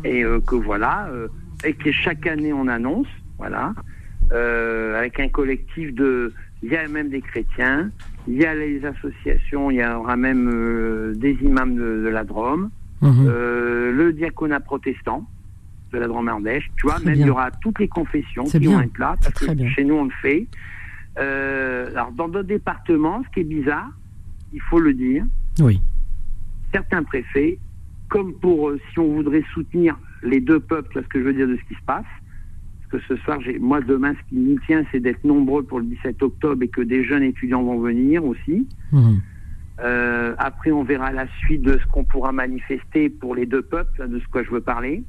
[0.04, 1.28] et euh, que voilà euh,
[1.66, 3.08] et que chaque année on annonce
[3.38, 3.74] voilà
[4.32, 7.90] euh, avec un collectif de il y a même des chrétiens
[8.28, 12.70] il y a les associations il y aura même des imams de, de la Drôme
[13.04, 13.26] Mhm.
[13.28, 15.28] le diaconat protestant
[15.92, 17.26] de la Drôme Ardèche, tu vois, même bien.
[17.26, 18.74] il y aura toutes les confessions qui bien.
[18.74, 19.68] vont être là, parce que bien.
[19.72, 20.46] chez nous on le fait.
[21.18, 23.90] Alors dans d'autres départements, ce qui est bizarre,
[24.54, 25.26] il faut le dire,
[25.60, 25.82] Oui.
[26.72, 27.60] Certains préfets,
[28.10, 31.24] comme pour euh, si on voudrait soutenir les deux peuples, tu vois ce que je
[31.24, 32.06] veux dire de ce qui se passe,
[32.90, 35.80] parce que ce soir, j'ai, moi demain, ce qui m'y tient, c'est d'être nombreux pour
[35.80, 38.68] le 17 octobre et que des jeunes étudiants vont venir aussi.
[38.92, 39.22] Mhm.
[39.84, 44.08] Euh, après, on verra la suite de ce qu'on pourra manifester pour les deux peuples,
[44.08, 45.04] de ce que je veux parler,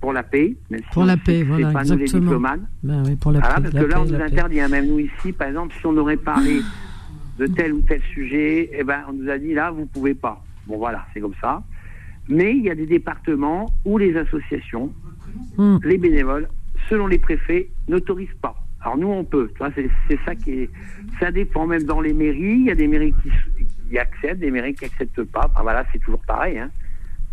[0.00, 0.56] pour la paix.
[0.70, 2.22] Même si Pour la paix, voilà, c'est pas nous les exactement.
[2.22, 2.60] diplomates.
[2.82, 4.88] Ben oui, pour la Voilà, paix, parce la que là, on nous interdit, hein, même
[4.88, 6.60] nous ici, par exemple, si on aurait parlé
[7.38, 10.42] de tel ou tel sujet, eh ben, on nous a dit là, vous pouvez pas.
[10.66, 11.62] Bon, voilà, c'est comme ça.
[12.28, 14.92] Mais il y a des départements où les associations,
[15.58, 15.80] Mhm.
[15.84, 16.48] les bénévoles,
[16.88, 18.54] selon les préfets, n'autorisent pas.
[18.80, 19.50] Alors nous, on peut.
[20.08, 20.70] C'est ça qui est.
[21.20, 22.58] Ça dépend même dans les mairies.
[22.60, 23.30] Il y a des mairies qui,
[23.88, 25.48] qui acceptent, des mairies qui acceptent pas.
[25.52, 26.58] Enfin, voilà, c'est toujours pareil.
[26.58, 26.70] Hein.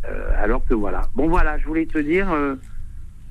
[0.06, 1.02] Euh, alors que voilà.
[1.16, 2.56] Bon, voilà, je voulais te dire euh,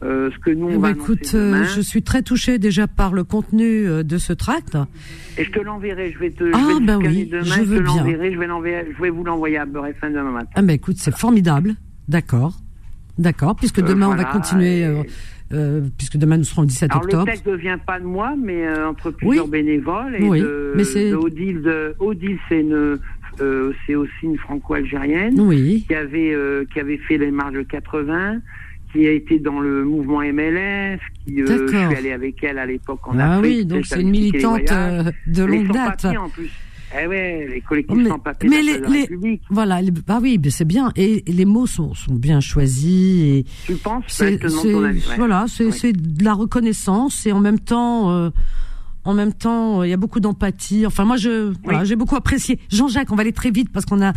[0.02, 1.64] euh, ce que nous on Eh va ben, écoute, annoncer euh, demain.
[1.64, 4.76] je suis très touchée déjà par le contenu euh, de ce tract.
[5.36, 6.12] Et je te l'enverrai.
[6.12, 6.44] Je vais te.
[6.54, 7.42] Ah, je vais ben oui, demain.
[7.44, 7.96] je je veux te bien.
[7.96, 8.30] l'enverrai.
[8.32, 8.36] Je.
[8.96, 10.50] Je vais vous l'envoyer à Beurre FM demain matin.
[10.54, 11.74] Ah ben écoute, c'est formidable.
[12.08, 12.54] D'accord.
[13.18, 15.02] D'accord, puisque Euh, demain on va voilà, continuer, et-
[15.52, 17.24] euh, puisque demain nous serons le 17 Alors octobre.
[17.26, 19.50] le texte ne vient pas de moi, mais euh, entre plusieurs Oui.
[19.50, 21.62] bénévoles et Oui, de, mais c'est- de Odile.
[21.62, 22.98] De, Odile, c'est une,
[23.40, 25.84] euh, c'est aussi une franco-algérienne Oui.
[25.88, 26.36] qui avait
[26.72, 28.38] qui avait fait les marches de 80,
[28.92, 32.66] qui a été dans le mouvement MLF, qui euh, je suis allé avec elle à
[32.66, 33.44] l'époque en Ah Afrique.
[33.44, 36.04] oui, tu sais, donc c'est une militante euh, de longue date.
[36.06, 36.50] en plus.
[37.02, 39.40] Eh ouais, les collectifs Mais- sans papiers mais les- les-.
[39.50, 40.90] Voilà, les- ah oui, c'est bien.
[40.96, 43.22] Et, les mots sont, sont bien choisis.
[43.22, 44.94] Et Tu penses c'est, ouais.
[45.18, 45.72] voilà, c'est, Oui.
[45.72, 48.30] c'est de la reconnaissance et en même temps, euh,
[49.04, 50.86] en même temps, il y a beaucoup d'empathie.
[50.86, 52.58] Enfin, moi, je, voilà, j'ai beaucoup apprécié.
[52.70, 54.14] Jean-Jacques, on va aller très vite parce qu'on a.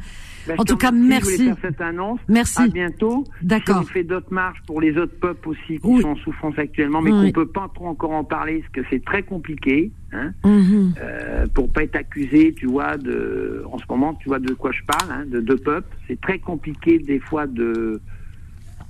[0.48, 1.46] Ben, en tout cas, merci.
[1.46, 2.20] Faire cette annonce.
[2.28, 2.62] Merci.
[2.64, 3.24] À bientôt.
[3.42, 3.78] D'accord.
[3.84, 6.02] Si on fait d'autres marches pour les autres peuples aussi qui Oui.
[6.02, 7.32] sont en souffrance actuellement, mais Oui.
[7.32, 10.94] qu'on peut pas trop encore en parler parce que c'est très compliqué, hein, Mhm.
[11.02, 14.72] euh, pour pas être accusé, tu vois, de, en ce moment, tu vois de quoi
[14.72, 15.96] je parle, hein, de deux peuples.
[16.08, 18.00] C'est très compliqué des fois de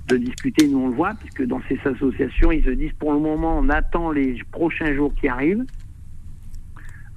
[0.08, 3.20] de discuter, nous on le voit, puisque dans ces associations, ils se disent pour le
[3.20, 5.64] moment, on attend les prochains jours qui arrivent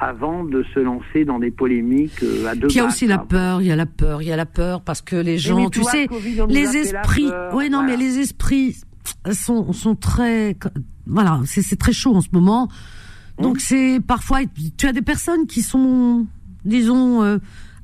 [0.05, 3.07] avant de se lancer dans des polémiques euh, à deux Puis il y a aussi
[3.07, 5.37] la peur, il y a la peur, il y a la peur parce que les
[5.37, 7.83] gens, mais tu vois, sais, Covid, les esprits, oui non voilà.
[7.83, 8.75] mais les esprits
[9.31, 10.55] sont sont très,
[11.07, 12.69] voilà, c'est très chaud en ce moment.
[13.39, 14.39] Donc c'est parfois,
[14.77, 16.25] tu as des personnes qui sont,
[16.63, 17.37] disons, euh,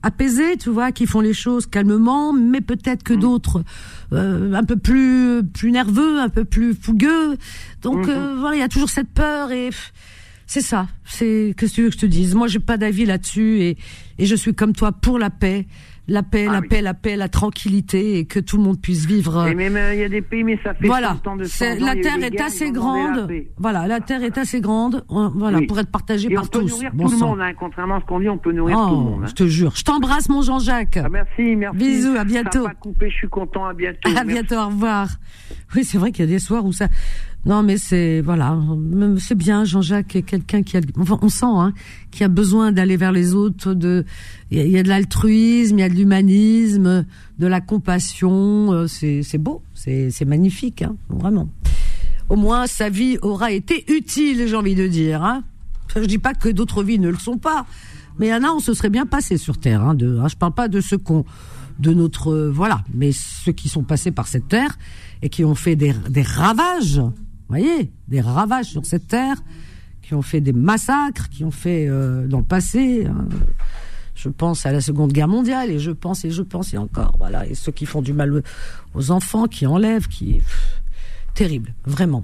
[0.04, 3.64] apaisées, tu vois, qui font les choses calmement, mais peut-être que d'autres
[4.14, 7.38] euh, un peu plus plus nerveux, un peu plus fougueux.
[7.82, 9.70] Donc euh, voilà, il y a toujours cette peur et
[10.52, 10.88] c'est ça.
[11.06, 12.36] C'est qu'est-ce que tu veux que je te dise?
[12.36, 13.78] Moi, j'ai pas d'avis là-dessus et
[14.20, 15.66] Et je suis comme toi pour la paix,
[16.08, 16.68] la paix, Ah la oui.
[16.68, 19.48] paix, la paix, la tranquillité et que tout le monde puisse vivre.
[19.48, 21.46] Et même, euh, il y a des pays, mais ça fait Voilà, 100 ans de
[21.46, 23.32] C'est- 100 ans, la terre est guerres, assez grande.
[23.58, 25.04] Voilà, la terre est assez grande.
[25.10, 25.66] Voilà, Oui.
[25.66, 26.70] pour être partagée Et par on peut tous.
[26.72, 28.84] nourrir Bon tout le monde, hein, contrairement à ce qu'on dit, on peut nourrir tout
[28.84, 29.22] le Oh, monde.
[29.24, 29.28] hein.
[29.28, 29.72] je te jure.
[29.76, 31.00] Je t'embrasse, mon Jean-Jacques.
[31.04, 31.78] Ah, merci, merci.
[31.80, 32.66] Bisous, à Ça bientôt.
[32.66, 33.98] a pas coupé, je suis content, à bientôt.
[34.10, 34.28] À Merci.
[34.28, 35.08] bientôt, au revoir.
[35.76, 36.88] Oui, c'est vrai qu'il y a des soirs où ça.
[37.44, 38.56] Non, mais c'est voilà,
[39.18, 39.66] c'est bien.
[39.66, 41.74] Jean-Jacques est quelqu'un qui a, enfin, on sent, hein,
[42.12, 43.74] qui a besoin d'aller vers les autres.
[43.74, 44.06] De,
[44.52, 47.06] il y a, de l'altruisme, il y a de l'humanisme,
[47.40, 48.72] de la compassion.
[48.74, 51.50] euh, C'est c'est beau, c'est c'est magnifique, hein, vraiment.
[52.30, 55.24] Au moins, sa vie aura été utile, j'ai envie de dire.
[55.24, 55.44] Hein.
[55.96, 57.66] Je dis pas que d'autres vies ne le sont pas,
[58.20, 59.82] mais il y en a, on se serait bien passé sur Terre.
[59.82, 61.26] Hein, de, hein, je parle pas de ceux qu'on,
[61.80, 64.78] de notre, euh, voilà, mais ceux qui sont passés par cette Terre
[65.24, 67.02] et qui ont fait des, des ravages,
[67.52, 69.38] voyez, des ravages sur cette Terre,
[70.02, 73.06] qui ont fait des massacres, qui ont fait euh, dans le passé.
[73.06, 73.28] hein.
[74.14, 77.16] Je pense à la Seconde Guerre mondiale et je pense et je pense et encore,
[77.18, 78.44] voilà, et ceux qui font du mal
[78.94, 80.42] aux enfants, qui enlèvent, qui
[81.34, 82.24] terrible, vraiment.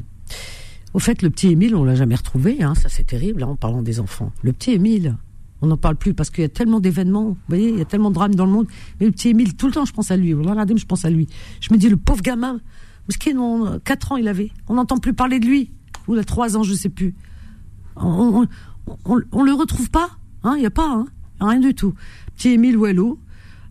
[0.93, 3.55] Au fait, le petit Émile, on l'a jamais retrouvé, hein, ça c'est terrible, hein, en
[3.55, 4.31] parlant des enfants.
[4.43, 5.15] Le petit Émile,
[5.61, 7.85] on n'en parle plus parce qu'il y a tellement d'événements, vous voyez, il y a
[7.85, 8.67] tellement de drames dans le monde.
[8.99, 10.31] Mais le petit Émile, tout le temps, je pense à lui.
[10.31, 11.27] Je pense à lui.
[11.61, 12.59] Je me dis, le pauvre gamin,
[13.15, 15.71] qu'il a 4 ans il avait, on n'entend plus parler de lui.
[16.07, 17.15] Ou il a 3 ans, je sais plus.
[17.95, 18.47] On, on,
[19.05, 20.09] on, on le retrouve pas,
[20.43, 21.05] hein, il y a pas, hein,
[21.39, 21.93] rien du tout.
[22.35, 23.19] Petit Émile Ouello,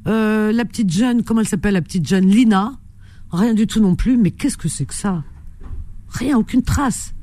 [0.07, 2.27] euh, la petite jeune, comment elle s'appelle, la petite jeune?
[2.27, 2.79] Lina,
[3.33, 4.16] rien du tout non plus.
[4.16, 5.25] Mais qu'est-ce que c'est que ça?
[6.09, 7.14] Rien, aucune trace.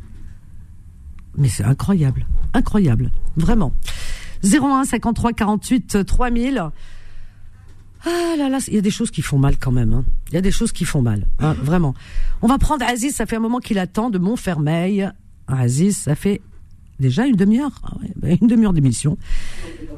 [1.38, 3.74] Mais c'est incroyable, incroyable, vraiment.
[4.44, 6.64] 01 53 48 3000.
[8.06, 9.94] Ah là là, il y a des choses qui font mal quand même.
[9.94, 10.04] hein.
[10.30, 11.94] Il y a des choses qui font mal, hein, vraiment.
[12.42, 15.10] On va prendre Aziz, ça fait un moment qu'il attend de Montfermeil.
[15.48, 16.42] Aziz, ça fait
[17.00, 19.18] déjà une demi-heure, Ah ben, une demi-heure d'émission.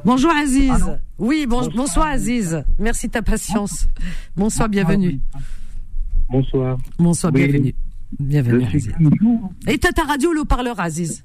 [0.04, 0.72] Bonjour Aziz.
[1.18, 2.62] Oui, bon- bonsoir Aziz.
[2.78, 3.88] Merci de ta patience.
[4.36, 5.20] Bonsoir, bienvenue.
[6.30, 6.78] Bonsoir.
[6.98, 7.46] Bonsoir, Oui.
[7.46, 7.74] bienvenue.
[8.20, 8.92] Bienvenue Aziz.
[8.98, 11.24] toujours- Et t'as ta radio le haut-parleur Aziz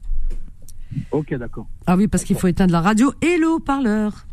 [1.12, 1.68] Ok, d'accord.
[1.86, 4.26] Ah oui, parce qu'il faut éteindre la radio et le haut-parleur.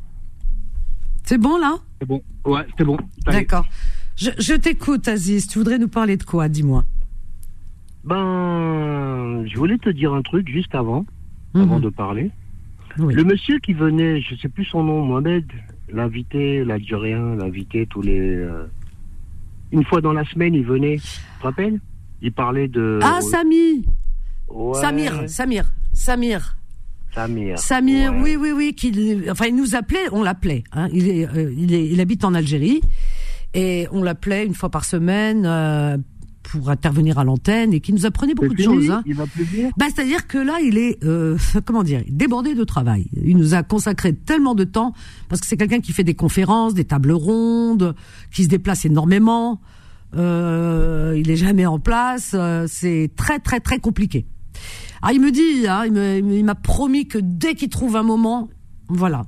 [1.25, 1.77] C'est bon là?
[2.01, 2.23] C'est bon.
[2.45, 2.97] Ouais, c'est bon.
[3.27, 3.67] D'accord.
[4.17, 5.47] Je, je t'écoute, Aziz.
[5.47, 6.85] Tu voudrais nous parler de quoi Dis-moi?
[8.05, 11.05] Ben, je voulais te dire un truc juste avant,
[11.55, 11.83] avant Mhm.
[11.83, 12.31] de parler.
[12.99, 13.15] Oui.
[13.15, 15.45] Le monsieur qui venait, je sais plus son nom, Mohamed,
[15.93, 18.19] l'invité, l'Algérien, l'invité tous les.
[18.19, 18.67] euh,
[19.73, 20.97] une fois dans la semaine, il venait.
[20.97, 21.09] Tu
[21.41, 21.81] te rappelles?
[22.23, 22.99] Il parlait de.
[23.03, 23.85] Ah, Samy
[24.49, 26.57] Ouais, Samir, Samir, Samir.
[27.15, 27.59] Samir.
[27.59, 28.21] Samir, Ouais.
[28.23, 28.75] oui, oui, oui.
[28.75, 30.65] Qu'il, enfin, il nous appelait, on l'appelait.
[30.73, 32.81] Hein, il, est, euh, il, est, il habite en Algérie
[33.55, 35.97] et on l'appelait une fois par semaine euh,
[36.43, 38.91] pour intervenir à l'antenne et qui nous apprenait beaucoup de choses.
[38.91, 39.03] Hein.
[39.07, 43.07] Il va plus Bah, c'est-à-dire que là, il est, euh, comment dire, débordé de travail.
[43.23, 44.93] Il nous a consacré tellement de temps
[45.29, 47.95] parce que c'est quelqu'un qui fait des conférences, des tables rondes,
[48.33, 49.61] qui se déplace énormément.
[50.17, 52.33] Euh, il est jamais en place.
[52.35, 54.25] euh, c'est très, très, très compliqué.
[55.03, 58.49] Ah, il me dit, hein, il m'a promis que dès qu'il trouve un moment,
[58.89, 59.25] voilà,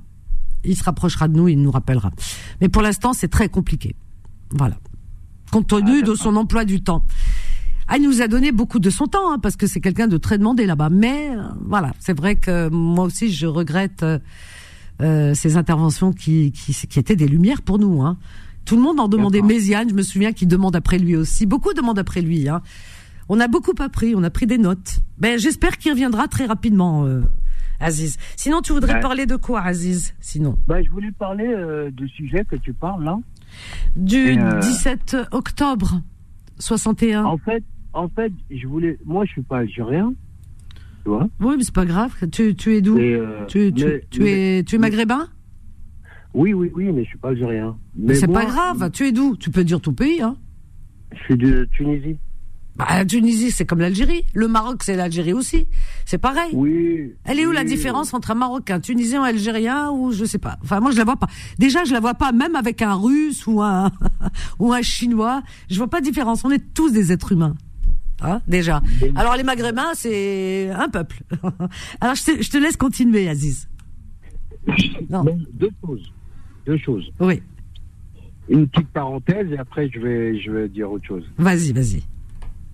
[0.63, 2.11] il se rapprochera de nous, il nous rappellera.
[2.59, 3.95] Mais pour l'instant, c'est très compliqué.
[4.51, 4.77] Voilà.
[5.51, 7.05] Compte tenu de son emploi du temps.
[7.87, 10.17] Ah, il nous a donné beaucoup de son temps, hein, parce que c'est quelqu'un de
[10.17, 10.89] très demandé là-bas.
[10.89, 14.19] Mais euh, voilà, c'est vrai que moi aussi, je regrette euh,
[15.01, 18.01] euh, ces interventions qui, qui, qui étaient des lumières pour nous.
[18.01, 18.17] Hein.
[18.63, 19.41] Tout le monde en demandait.
[19.41, 21.45] Méziane, je me souviens qu'il demande après lui aussi.
[21.45, 22.47] Beaucoup demandent après lui.
[22.47, 22.61] Hein.
[23.33, 24.99] On a beaucoup appris, on a pris des notes.
[25.17, 27.21] Ben, j'espère qu'il reviendra très rapidement, euh,
[27.79, 28.17] Aziz.
[28.35, 28.99] Sinon, tu voudrais Ouais.
[28.99, 33.05] parler de quoi, Aziz Sinon, Ben, je voulais parler euh, du sujet que tu parles
[33.05, 33.17] là.
[33.95, 36.01] du Et, euh, 17 octobre
[36.59, 37.23] 61.
[37.23, 37.63] En fait,
[37.93, 38.99] en fait, je voulais.
[39.05, 40.13] Moi, je suis pas algérien.
[41.05, 42.13] Tu vois Oui, mais c'est pas grave.
[42.33, 42.97] Tu, tu es d'où?
[43.47, 45.29] Tu, tu, mais- tu mais- es, tu es maghrébin?
[46.33, 47.77] Oui, oui, oui, mais je suis pas algérien.
[47.95, 48.91] Mais C'est moi, pas grave.
[48.91, 49.37] Tu es d'où?
[49.37, 50.21] Tu peux dire ton pays.
[50.21, 50.35] Hein.
[51.13, 52.17] Je suis de Tunisie.
[52.75, 54.23] Bah, la Tunisie, c'est comme l'Algérie.
[54.33, 55.67] Le Maroc, c'est l'Algérie aussi.
[56.05, 56.51] C'est pareil.
[56.53, 57.13] Oui.
[57.25, 60.57] Elle est où la différence entre un Marocain, Tunisien, Algérien ou je sais pas.
[60.63, 61.27] Enfin, moi, je la vois pas.
[61.59, 63.91] Déjà, je la vois pas même avec un Russe ou un
[64.59, 65.43] ou un Chinois.
[65.69, 66.45] Je vois pas de différence.
[66.45, 67.55] On est tous des êtres humains.
[68.23, 68.81] Hein, déjà.
[69.15, 71.23] Alors les Maghrébins, c'est un peuple.
[72.01, 73.67] Alors je te, je te laisse continuer, Aziz.
[75.09, 75.25] Non.
[75.53, 76.13] Deux choses.
[76.67, 77.11] Deux choses.
[77.19, 77.41] Oui,
[78.47, 81.23] Une petite parenthèse et après je vais, je vais dire autre chose.
[81.39, 82.03] vas-y, vas-y.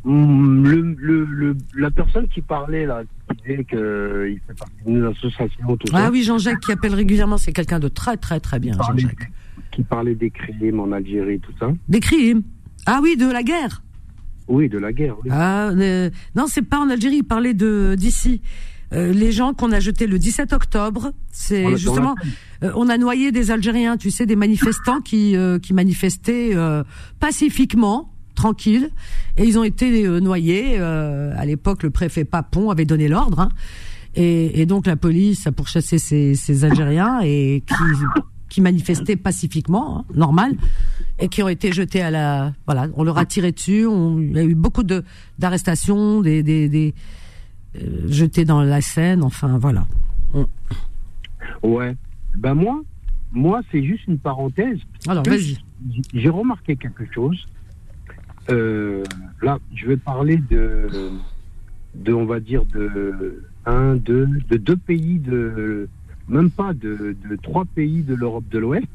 [0.07, 5.03] Hum, Le, le, le- la personne qui parlait là, qui disait qu'il fait partie d'une
[5.05, 8.59] association, tout Ah ça, oui, Jean-Jacques qui appelle régulièrement, c'est quelqu'un de très très très
[8.59, 9.29] bien, Jean-Jacques.
[9.71, 11.67] qui parlait des crimes en Algérie, tout ça.
[11.89, 12.43] Des crimes?
[12.85, 13.81] Ah oui, de la guerre?
[14.47, 15.15] Oui, de la guerre.
[15.25, 15.29] Oui.
[15.29, 18.41] Ah, euh, non, c'est pas en Algérie, il parlait de d'ici.
[18.93, 22.15] euh, les gens qu'on a jetés le 17 octobre, c'est justement,
[22.63, 26.85] euh, on a noyé des Algériens, tu sais, des manifestants qui euh, qui manifestaient euh,
[27.19, 28.89] pacifiquement, tranquilles,
[29.35, 30.77] et ils ont été euh, noyés.
[30.79, 33.49] euh, à l'époque, le préfet Papon avait donné l'ordre, hein,
[34.15, 37.73] et, et donc la police a pourchassé ces, ces Algériens et qui
[38.49, 40.51] qui manifestaient pacifiquement, hein, normal,
[41.19, 43.85] et qui ont été jetés à la, voilà, on leur a tiré dessus.
[43.85, 45.03] On, il y a eu beaucoup de
[45.37, 46.93] d'arrestations, des des, des
[47.75, 49.85] euh, jetés dans la Seine, enfin voilà.
[51.61, 51.93] Ouais.
[52.37, 52.81] Ben moi,
[53.33, 54.79] moi, c'est juste une parenthèse.
[55.07, 55.57] Alors vas-y.
[56.13, 57.37] J'ai remarqué quelque chose.
[58.49, 59.03] Euh,
[59.41, 60.87] là, je vais parler de,
[61.95, 65.89] de, on va dire, de un, deux, de deux pays de,
[66.27, 68.87] même pas de, de trois pays de l'Europe de l'Ouest,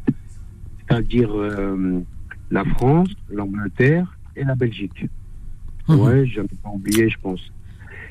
[0.79, 2.01] c'est-à-dire euh,
[2.51, 5.07] la France, l'Angleterre et la Belgique.
[5.89, 5.99] Mhm.
[5.99, 7.53] Ouais, j'en ai pas oublié, je pense.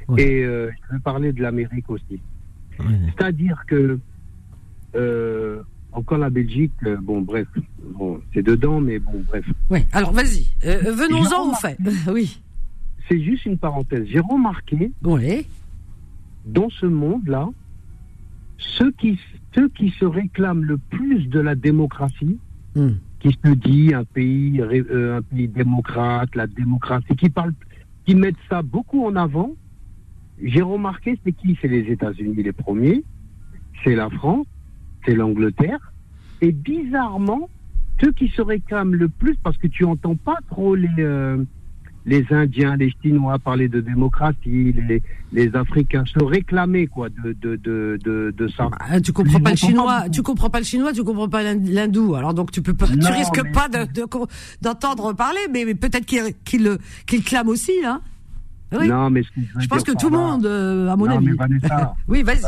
[0.07, 0.21] Ouais.
[0.21, 2.19] Et euh, je vais parler de l'Amérique aussi.
[2.79, 3.99] C'est-à-dire que
[4.95, 5.61] euh,
[5.93, 7.47] encore la Belgique, euh, bon bref,
[7.95, 9.45] bon, c'est dedans, mais bon bref.
[9.69, 9.85] Ouais.
[9.91, 10.47] Alors vas-y.
[10.65, 11.77] Euh, Venons-en J'ai au fait.
[12.11, 12.41] oui.
[13.09, 14.05] C'est juste une parenthèse.
[14.07, 15.45] J'ai remarqué Oui.
[16.45, 17.49] dans ce monde-là,
[18.57, 19.19] ceux qui,
[19.53, 22.37] ceux qui se réclament le plus de la démocratie,
[22.73, 22.91] Hmm.
[23.19, 27.53] qui se dit un pays, ré- euh, un pays démocrate, la démocratie, qui parlent,
[28.05, 29.51] qui mettent ça beaucoup en avant.
[30.41, 31.57] J'ai remarqué, c'est qui?
[31.61, 33.03] C'est les États-Unis les premiers,
[33.83, 34.47] c'est la France,
[35.05, 35.91] c'est l'Angleterre,
[36.41, 37.49] et bizarrement,
[38.01, 41.37] ceux qui se réclament le plus, parce que tu entends pas trop les euh,
[42.07, 47.57] les Indiens, les Chinois parler de démocratie, les, les Africains se réclamer quoi de de
[47.57, 48.69] de de, de ça.
[48.79, 50.09] Ah, tu comprends pas le chinois, pas.
[50.09, 52.15] tu comprends pas le chinois, tu comprends pas l'hind- l'hindou.
[52.15, 54.07] Alors donc tu peux pas, tu risques mais- pas de- de-
[54.63, 57.73] d'entendre parler, mais, mais peut-être qu'il qu'il qu'il clame aussi.
[58.79, 58.87] Oui.
[58.87, 59.21] Non, mais
[59.59, 61.25] je, pense que tout le monde, euh, à mon Non, avis.
[61.27, 62.41] mais Vanessa, oui, vas-y.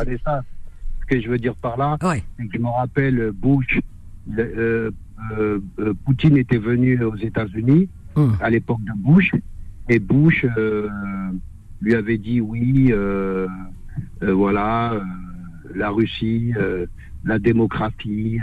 [1.04, 2.24] Ce que je veux dire par là, Ouais.
[2.38, 3.80] c'est que je me rappelle Bush,
[4.30, 4.92] le- euh,
[5.38, 8.38] euh, euh, Poutine était venu aux États-Unis Hum.
[8.42, 9.32] à l'époque de Bush,
[9.90, 10.88] et Bush euh,
[11.82, 12.94] lui avait dit oui,
[14.22, 15.02] voilà,
[15.76, 16.54] la Russie,
[17.26, 18.38] la démocratie,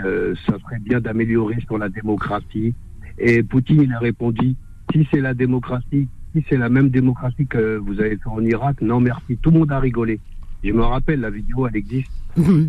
[0.47, 2.75] ça serait bien d'améliorer sur la démocratie.
[3.19, 4.55] Et Poutine, il a répondu,
[4.93, 8.81] si c'est la démocratie, si c'est la même démocratie que vous avez fait en Irak,
[8.83, 9.37] non merci.
[9.41, 10.19] Tout le monde a rigolé.
[10.65, 12.11] Je me rappelle, la vidéo, elle existe.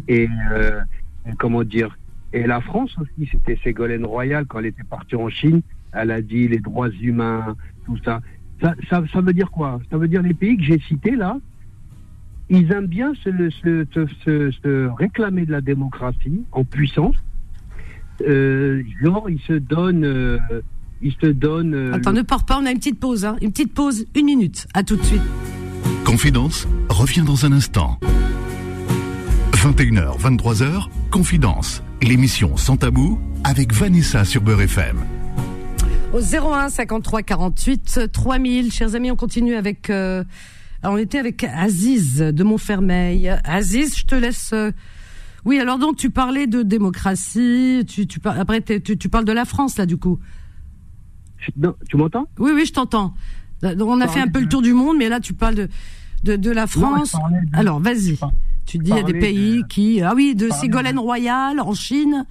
[0.08, 0.80] Et, euh,
[1.28, 1.98] et comment dire
[2.34, 5.62] Et la France aussi, c'était Ségolène Royal quand elle était partie en Chine.
[5.94, 8.22] Elle a dit les droits humains, tout ça.
[8.62, 9.80] Ça, ça, ça veut dire quoi?
[9.92, 11.38] Ça veut dire les pays que j'ai cités là,
[12.50, 13.30] ils aiment bien se,
[13.62, 17.16] se, se, se- se réclamer de la démocratie en puissance.
[18.28, 20.38] Euh, genre, ils se donnent, euh,
[21.02, 21.74] ils se donnent.
[21.74, 23.36] euh, Attends, ne pars pas, on a une petite pause, hein.
[23.42, 24.68] Une petite pause, une minute.
[24.74, 25.22] À tout de suite.
[26.06, 28.00] Confidence revient dans un instant.
[29.62, 34.98] 21h, 23h, Confidence, l'émission sans tabou avec Vanessa sur Beurre FM.
[36.14, 39.92] Au 01 53 48 3000, chers amis, on continue avec.
[39.92, 40.24] euh,
[40.84, 43.30] on était avec Aziz de Montfermeil.
[43.44, 44.50] Aziz, je te laisse.
[44.54, 44.72] euh,
[45.46, 47.84] oui, alors donc tu parlais de démocratie.
[47.88, 50.18] Tu, tu par- après tu, tu parles de la France là du coup.
[51.56, 52.28] non, tu m'entends?
[52.40, 53.14] Oui, oui, je t'entends.
[53.62, 55.70] Donc, On a fait un peu le tour du monde, mais là tu parles de
[56.24, 57.14] de, de la France.
[57.14, 58.18] de- Alors vas-y.
[58.66, 61.60] Tu dis il y a des pays de- qui ah oui de parlais Ségolène Royal
[61.60, 62.26] en Chine.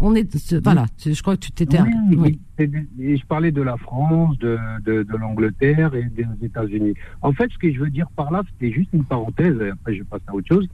[0.00, 0.86] On est voilà.
[1.04, 1.80] Je crois que tu t'étais.
[1.80, 2.40] Oui, oui.
[2.58, 6.94] de- et je parlais de la France, de, de, de l'Angleterre et des États-Unis.
[7.22, 9.94] En fait, ce que je veux dire par là, c'était juste une parenthèse, et après
[9.96, 10.68] je passe à autre chose,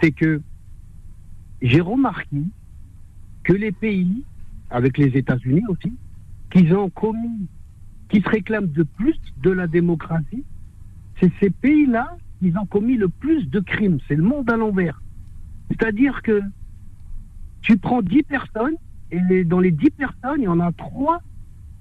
[0.00, 0.40] c'est que
[1.62, 2.42] j'ai remarqué
[3.44, 4.22] que les pays,
[4.70, 5.92] avec les États-Unis aussi,
[6.52, 7.46] qu'ils ont commis,
[8.08, 10.44] qui se réclament de plus de la démocratie,
[11.20, 13.98] c'est ces pays-là qui ont commis le plus de crimes.
[14.08, 15.00] C'est le monde à l'envers.
[15.70, 16.40] C'est-à-dire que
[17.62, 18.74] tu prends 10 personnes,
[19.10, 21.20] et dans les 10 personnes, il y en a 3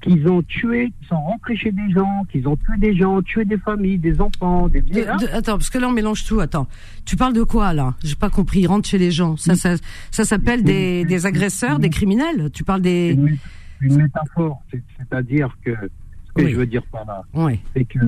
[0.01, 3.43] qui ont tué, qui sont rentrés chez des gens, qui ont tué des gens, tué
[3.45, 5.19] des familles, des enfants, des De- vieillards.
[5.19, 6.39] de- attends, parce que là on mélange tout.
[6.39, 6.67] Attends,
[7.05, 7.95] tu parles de quoi là?
[8.03, 8.65] J'ai pas compris.
[8.65, 9.35] Rentre chez les gens.
[9.37, 9.75] Ça, ça,
[10.11, 12.49] ça s'appelle des, des agresseurs, des criminels?
[12.53, 13.11] Tu parles des.
[13.11, 13.37] une,
[13.81, 16.51] une métaphore, c'est- c'est-à-dire que ce que Oui.
[16.51, 17.59] je veux dire par là, Ouais.
[17.75, 17.99] c'est que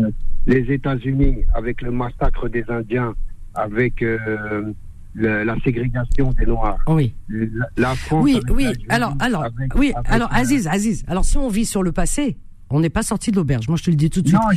[0.47, 3.13] les États-Unis, avec le massacre des Indiens,
[3.53, 4.73] avec euh,
[5.13, 7.13] le- la ségrégation des Noirs, Oui.
[7.29, 8.23] la, la France.
[8.23, 8.67] Oui, oui.
[8.89, 9.91] Alors, alors, avec- oui.
[9.95, 11.03] avec, Alors, Aziz, Aziz.
[11.07, 12.37] Alors, si on vit sur le passé,
[12.69, 13.67] on n'est pas sorti de l'auberge.
[13.67, 14.39] Moi, je te le dis tout de suite.
[14.39, 14.47] Non,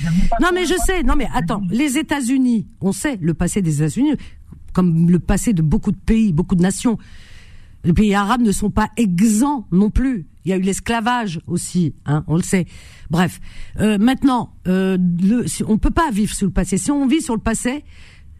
[0.40, 1.02] Non, mais je sais.
[1.02, 1.60] Non, mais attends.
[1.70, 4.14] Les États-Unis, on sait le passé des États-Unis,
[4.72, 6.96] comme le passé de beaucoup de pays, beaucoup de nations.
[7.82, 10.26] Les pays arabes ne sont pas exempts non plus.
[10.44, 12.66] Il y a eu l'esclavage aussi, hein, on le sait.
[13.10, 13.40] Bref,
[13.80, 16.78] euh, maintenant, euh, le, si- on peut pas vivre sur le passé.
[16.78, 17.84] Si on vit sur le passé,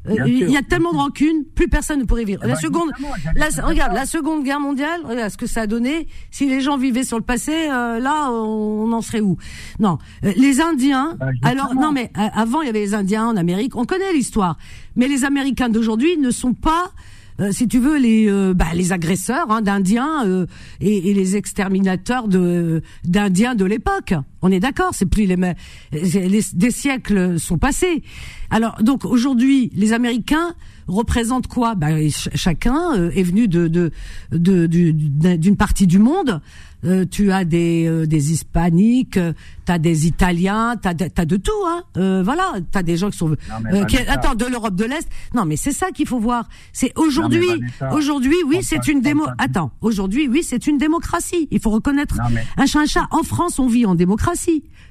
[0.07, 2.43] Euh, Il y a tellement de rancune, plus personne ne pourrait vivre.
[2.45, 2.91] Eh la ben, seconde,
[3.37, 6.09] la, regarde, la seconde guerre mondiale, regarde ce que ça a donné.
[6.31, 9.39] Si les gens vivaient sur le passé, euh, là, on en serait où?
[9.79, 11.17] Non, les Indiens.
[11.33, 11.51] Justement.
[11.51, 13.77] alors non, mais euh, avant il y avait les Indiens en Amérique.
[13.77, 14.59] On connaît l'histoire,
[14.95, 16.93] mais les Américains d'aujourd'hui ne sont pas.
[17.41, 20.45] euh, si tu veux les euh, bah, les agresseurs hein, d'Indiens euh,
[20.83, 24.13] et, et les exterminateurs de d'Indiens de l'époque.
[24.47, 25.55] On est d'accord, c'est plus les, mêmes-
[25.91, 28.03] les des siècles sont passés.
[28.51, 30.55] Alors donc aujourd'hui, les Américains
[30.87, 31.75] représentent quoi?
[31.81, 33.91] Ch- Chacun euh, est venu de de
[34.33, 36.43] de- du- d'un- d'une partie du monde.
[36.85, 39.33] Euh, tu as des euh, des hispaniques, euh,
[39.65, 41.83] t'as des Italiens, t'as de- t'as de tout, hein.
[41.97, 45.09] Euh, voilà, t'as des gens qui sont euh, qui- attends de l'Europe de l'Est.
[45.35, 46.47] Non, mais c'est ça qu'il faut voir.
[46.75, 47.47] C'est aujourd'hui,
[47.81, 49.25] Non, aujourd'hui, oui, c'est une démo.
[49.39, 51.49] Attends, aujourd'hui, oui, c'est une démocratie.
[51.51, 53.07] Il faut reconnaître Non, mais- un chat, un chat.
[53.11, 54.34] En France, on vit en démocratie.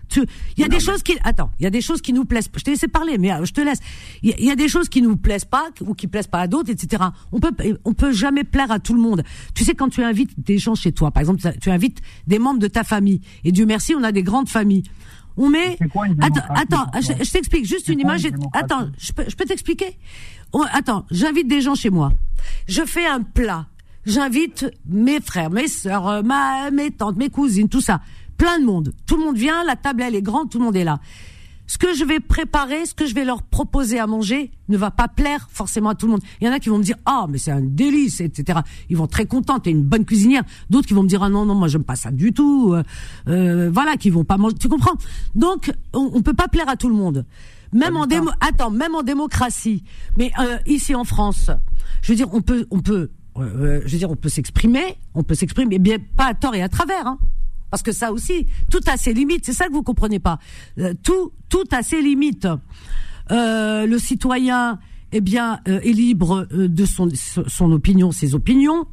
[0.09, 0.19] Tu-
[0.57, 2.13] Il y a Non, des mais- choses qui, attends, il y a des choses qui
[2.13, 2.49] nous plaisent.
[2.55, 3.79] Je t'ai laissé parler, mais euh, je te laisse.
[4.21, 6.27] Il y, a- il y a des choses qui nous plaisent pas ou qui plaisent
[6.27, 7.03] pas à d'autres, etc.
[7.31, 7.51] On peut,
[7.85, 9.23] on peut jamais plaire à tout le monde.
[9.55, 12.59] Tu sais, quand tu invites des gens chez toi, par exemple, tu invites des membres
[12.59, 14.83] de ta famille, et Dieu merci, on a des grandes familles.
[15.35, 15.77] On met.
[15.91, 18.23] Quoi une Attends, démocratie attends, je, je t'explique juste une image.
[18.25, 19.97] une démocratie Attends, je peux, je peux t'expliquer?
[20.73, 22.11] Attends, j'invite des gens chez moi.
[22.67, 23.65] Je fais un plat.
[24.05, 28.01] J'invite mes frères, mes sœurs, ma, mes tantes, mes cousines, tout ça.
[28.43, 28.91] Plein de monde.
[29.05, 30.99] Tout le monde vient, la table elle est grande, tout le monde est là.
[31.65, 34.91] Ce que je vais préparer, ce que je vais leur proposer à manger ne va
[34.91, 36.21] pas plaire forcément à tout le monde.
[36.41, 38.59] Il y en a qui vont me dire ah mais c'est un délice etc.
[38.89, 40.43] Ils vont être très contents, t'es une bonne cuisinière.
[40.69, 42.73] D'autres qui vont me dire ah non non moi j'aime pas ça du tout.
[42.73, 42.83] Euh,
[43.29, 44.55] euh, voilà qui vont pas manger.
[44.59, 44.97] Tu comprends?
[45.35, 47.25] Donc on, on peut pas plaire à tout le monde.
[47.71, 49.85] Même en démo attends même en démocratie.
[50.17, 51.49] Mais euh, ici en France,
[52.01, 55.23] je veux dire on peut on peut euh, je veux dire on peut s'exprimer, on
[55.23, 57.07] peut s'exprimer mais bien pas à tort et à travers.
[57.07, 57.19] Hein.
[57.73, 59.47] Parce que ça aussi, tout a ses limites.
[59.47, 60.37] C'est ça que vous comprenez pas.
[60.77, 62.47] Euh, tout, tout a ses limites.
[63.31, 64.77] Euh, le citoyen,
[65.11, 67.09] eh bien, euh, est libre euh, de son,
[67.47, 68.85] son opinion, ses opinions.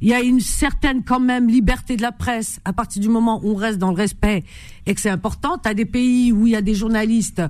[0.00, 3.38] Il y a une certaine quand même liberté de la presse à partir du moment
[3.44, 4.42] où on reste dans le respect
[4.86, 5.56] et que c'est important.
[5.56, 7.40] T'as des pays où il y a des journalistes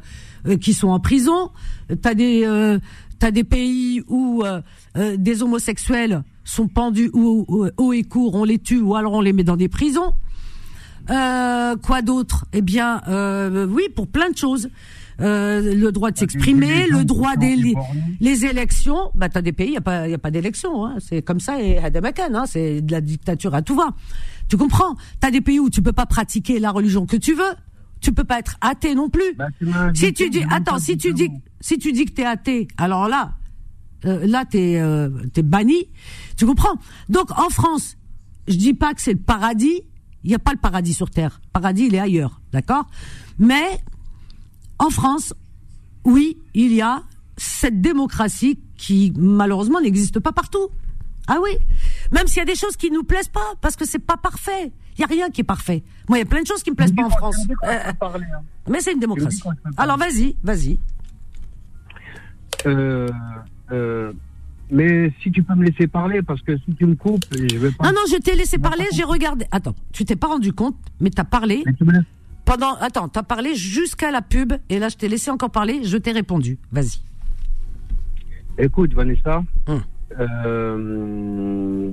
[0.47, 1.51] euh, qui sont en prison.
[2.03, 2.79] T'as des euh,
[3.19, 4.45] t'as des pays où
[5.17, 7.47] des homosexuels sont pendus ou-
[7.79, 10.13] haut et court, on les tue ou alors on les met dans des prisons.
[11.11, 12.47] Euh, quoi d'autre?
[12.53, 14.69] Eh bien, euh, oui, pour plein de choses.
[15.21, 17.75] Euh, le droit de s'exprimer, le droit qui des
[18.21, 19.11] les, élections.
[19.17, 20.87] Bah, t'as des pays, y a pas, y a pas d'élection.
[20.87, 20.97] Hein.
[21.01, 22.45] C'est comme ça et Hadamakan, hein.
[22.47, 23.89] c'est de la dictature à tout va.
[24.49, 24.95] Tu comprends?
[25.19, 27.55] T'as des pays où tu peux pas pratiquer la religion que tu veux.
[28.01, 29.35] Tu peux pas être athée non plus.
[29.37, 31.31] Bah, tu si tu dis, attends, si tu dis,
[31.61, 33.33] si tu dis que t'es athée, alors là,
[34.05, 35.89] euh, là t'es euh, t'es banni.
[36.37, 36.77] Tu comprends?
[37.09, 37.97] Donc en France,
[38.47, 39.83] je dis pas que c'est le paradis.
[40.25, 41.41] Il n'y a pas le paradis sur terre.
[41.47, 42.87] Le paradis, il est ailleurs, d'accord?
[43.39, 43.81] Mais
[44.79, 45.35] en France,
[46.05, 47.03] oui, il y a
[47.37, 50.69] cette démocratie qui malheureusement n'existe pas partout.
[51.27, 51.51] Ah oui,
[52.11, 54.73] même s'il y a des choses qui nous plaisent pas, parce que c'est pas parfait.
[54.97, 55.85] Il y a rien qui est parfait.
[56.09, 57.37] Moi, il y a plein de choses qui me plaisent pas en France.
[57.65, 58.41] Euh, parler, hein.
[58.69, 59.43] mais c'est une démocratie.
[59.77, 60.79] Alors vas-y, vas-y.
[62.67, 63.09] Euh,
[63.71, 64.13] euh,
[64.71, 67.71] mais si tu peux me laisser parler, parce que si tu me coupes, je vais
[67.71, 67.85] pas.
[67.87, 69.47] Non, non, je t'ai laissé parler, j'ai regardé.
[69.51, 71.93] Attends, tu t'es pas rendu compte, mais t'as parlé Mais tu me
[72.45, 72.75] pendant.
[72.77, 76.13] Attends, t'as parlé jusqu'à la pub, et là, je t'ai laissé encore parler, je t'ai
[76.13, 76.59] répondu.
[76.73, 77.01] Vas-y.
[78.59, 79.81] Écoute, Vanessa, Hum.
[80.19, 81.91] euh,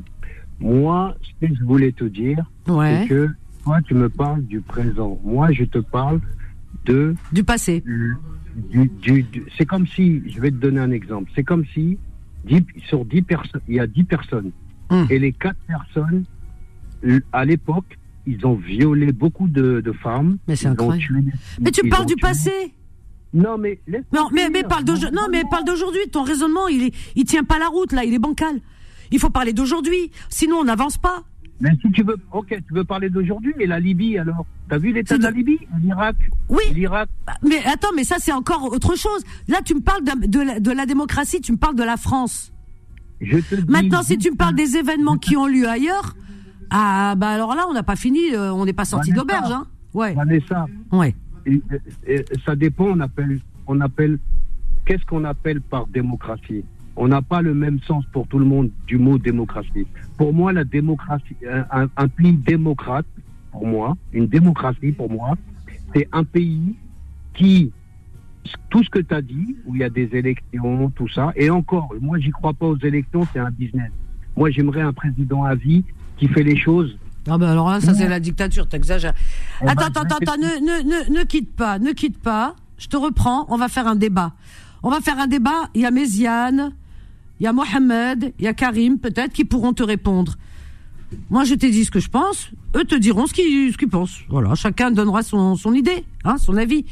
[0.60, 3.02] moi, ce que je voulais te dire, Ouais.
[3.04, 3.30] c'est que
[3.64, 5.20] toi, tu me parles du présent.
[5.24, 6.20] Moi, je te parle
[6.86, 7.82] de Du passé.
[7.82, 8.16] du,
[9.02, 11.98] du- du- c'est comme si, je vais te donner un exemple, c'est comme si
[12.88, 14.52] sur 10 personnes, il y a 10 personnes,
[14.89, 15.08] Hum.
[15.10, 16.26] et les quatre personnes,
[17.04, 20.38] l- à l'époque, ils ont violé beaucoup de, de femmes.
[20.48, 21.04] Mais c'est incroyable.
[21.04, 21.32] tué
[21.62, 22.52] Mais tu parles du tué- passé.
[23.34, 23.80] Non, mais
[24.14, 25.16] Non, mais, parle d'aujourd'hui.
[25.20, 26.02] Non, mais parle d'aujourd'hui.
[26.12, 28.04] Ton raisonnement, il est, il tient pas la route là.
[28.06, 28.62] Il est bancal.
[29.12, 30.12] Il faut parler d'aujourd'hui.
[30.30, 31.24] Sinon, on n'avance pas.
[31.62, 34.91] Mais si tu veux, ok, tu veux parler d'aujourd'hui, mais la Libye alors T'as vu
[34.91, 36.16] l'état de la Libye L'Irak
[36.49, 36.64] Oui.
[36.74, 37.08] L'Irak
[37.43, 39.24] Mais attends, mais ça c'est encore autre chose.
[39.47, 41.39] Là, tu me parles de, la, de la démocratie.
[41.39, 42.51] Tu me parles de la France.
[43.22, 46.16] Je te dis Maintenant, si tu me parles des événements qui ont lieu ailleurs,
[46.72, 48.34] ah bah alors là, on n'a pas fini.
[48.34, 49.68] euh, on n'est pas sorti d'auberge, hein.
[49.93, 51.16] Ouais, Vanessa, ouais.
[51.45, 51.62] et-
[52.06, 54.18] et- ça dépend, on appelle, on appelle,
[54.86, 56.66] qu'est-ce qu'on appelle par démocratie?
[56.98, 59.86] On n'a pas le même sens pour tout le monde du mot démocratie.
[60.18, 61.36] Pour moi, la démocratie,
[61.72, 63.06] un, un- pays démocrate,
[63.52, 65.36] pour moi, une démocratie, pour moi,
[65.93, 66.76] c'est un pays
[67.34, 67.72] qui,
[68.70, 71.50] tout ce que tu as dit, où il y a des élections, tout ça, et
[71.50, 73.91] encore, moi, j'y crois pas aux élections, c'est un business.
[74.38, 75.84] Moi, j'aimerais un président à vie
[76.18, 78.68] qui fait les choses Ah bah alors là, ça c'est la dictature.
[78.70, 79.14] T'exagères.
[79.62, 82.56] Eh ben, Attends, attends, vais attends, ne, ne, ne, ne quitte pas, ne quitte pas.
[82.78, 83.46] Je te reprends.
[83.50, 84.34] On va faire un débat.
[84.84, 85.70] On va faire un débat.
[85.74, 86.74] Il y a Méziane,
[87.40, 90.36] il y a Mohamed, il y a Karim, peut-être, qui pourront te répondre.
[91.30, 92.50] Moi, je t'ai dit ce que je pense.
[92.76, 94.20] Eux te diront ce qu'ils ce qu'ils pensent.
[94.30, 96.86] Voilà, chacun donnera son, son idée, hein, son avis.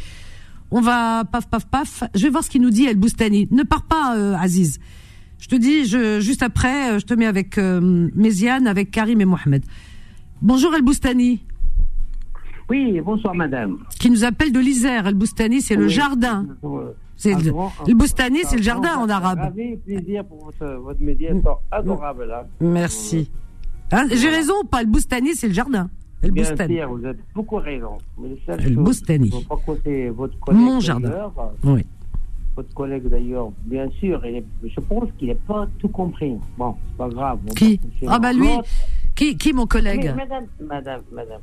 [0.72, 2.04] On va paf paf paf.
[2.16, 3.48] Je vais voir ce qu'il nous dit El Boustani.
[3.52, 4.80] Ne pars pas, euh, Aziz.
[5.40, 9.20] Je te dis, je, juste après, euh, je te mets avec euh, Méziane, avec Karim
[9.20, 9.64] et Mohamed.
[10.42, 11.42] Bonjour El Boustani,
[12.70, 13.78] Oui, bonsoir madame.
[14.00, 15.06] qui nous appelle de l'Isère.
[15.08, 16.48] El Boustani, c'est le jardin.
[17.24, 19.40] C'est un le, grand- le Boustani, c'est le un jardin en arabe.
[19.40, 22.46] Ravi, plaisir pour votre, votre médiateur adorable là.
[22.60, 23.32] Merci.
[23.92, 25.90] Hein, J'ai raison pas Le Boustani, c'est le jardin.
[26.22, 26.76] El Bien Boustani.
[26.76, 27.98] sûr, vous avez beaucoup raison.
[28.18, 29.30] Mais El chose, Boustani.
[30.10, 30.62] votre collègue.
[30.62, 31.32] Mon jardin.
[31.64, 31.86] Oui.
[32.56, 36.36] Votre collègue d'ailleurs, bien sûr, est- je pense qu'il n'a pas tout compris.
[36.58, 37.40] Bon, c'est pas grave.
[37.56, 38.50] Qui Ah bah lui,
[39.16, 41.42] qui, qui mon Mais collègue madame, madame, madame.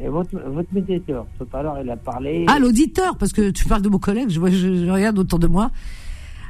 [0.00, 2.46] Et votre, votre médiateur, tout à l'heure, il a parlé.
[2.48, 5.38] Ah, l'auditeur, parce que tu parles de mon collègue, je, vois, je, je regarde autour
[5.38, 5.70] de moi.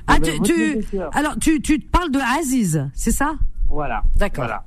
[0.07, 1.11] Ah, ben, tu, médiateur.
[1.15, 3.35] alors tu, tu parles de Aziz, c'est ça?
[3.69, 4.03] Voilà.
[4.17, 4.45] D'accord.
[4.45, 4.65] Voilà.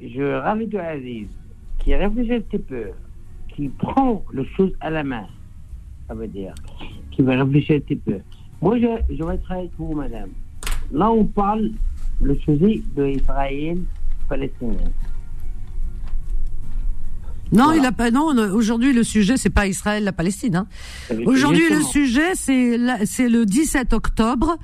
[0.00, 1.28] Je ravis de Aziz,
[1.78, 2.90] qui réfléchit un petit peu,
[3.54, 5.26] qui prend les choses à la main,
[6.08, 6.54] ça veut dire,
[7.10, 8.18] qui va réfléchir un petit peu.
[8.60, 10.30] Moi, je, je vais être avec vous, madame.
[10.90, 11.70] Là, on parle
[12.20, 13.78] le sujet de Israël
[14.28, 14.90] palestinien.
[17.52, 17.80] Non, Voilà.
[17.80, 18.10] il a pas.
[18.10, 20.56] Non, on- aujourd'hui le sujet c'est pas Israël, la Palestine.
[20.56, 20.66] hein.
[21.26, 24.56] Aujourd'hui le sujet c'est c'est le 17 octobre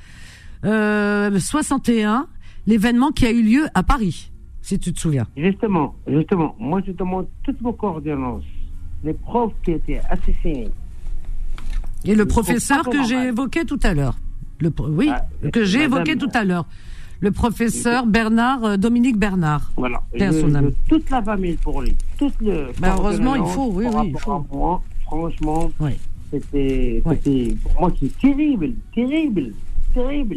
[0.65, 2.27] euh, 61,
[2.67, 4.31] l'événement qui a eu lieu à Paris,
[4.63, 5.27] si tu te souviens.
[5.37, 8.41] Justement, justement, moi, je demande toutes vos coordonnées.
[9.03, 10.71] Les profs qui étaient assassinés.
[12.07, 14.17] Et le professeur que j'ai évoqué tout à l'heure.
[14.61, 16.67] Le oui, Ah, que j'ai évoqué tout à l'heure.
[17.21, 19.71] Le professeur Bernard euh, Dominique Bernard.
[19.77, 20.03] Voilà.
[20.15, 21.95] Je- son je- toute la famille pour lui.
[22.19, 22.69] Toute le.
[22.85, 24.45] Heureusement, il faut, oui, oui, il faut.
[24.53, 25.93] moi, franchement, Oui.
[26.31, 27.59] c'était, Oui.
[27.63, 29.53] pour moi, c'est terrible, terrible,
[29.95, 30.37] terrible.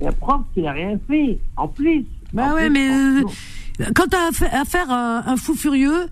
[0.00, 2.04] Et un prof qui n'a rien fait, en plus.
[2.32, 6.08] Bah En ouais, plus, mais euh, quand tu as affaire à un fou furieux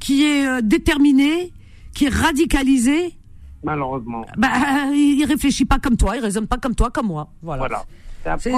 [0.00, 1.52] qui est euh, déterminé,
[1.94, 3.14] qui est radicalisé,
[3.62, 4.24] Malheureusement.
[4.38, 4.48] bah,
[4.92, 7.30] il, il réfléchit pas comme toi, il raisonne pas comme toi, comme moi.
[7.42, 7.60] Voilà.
[7.60, 7.84] Voilà.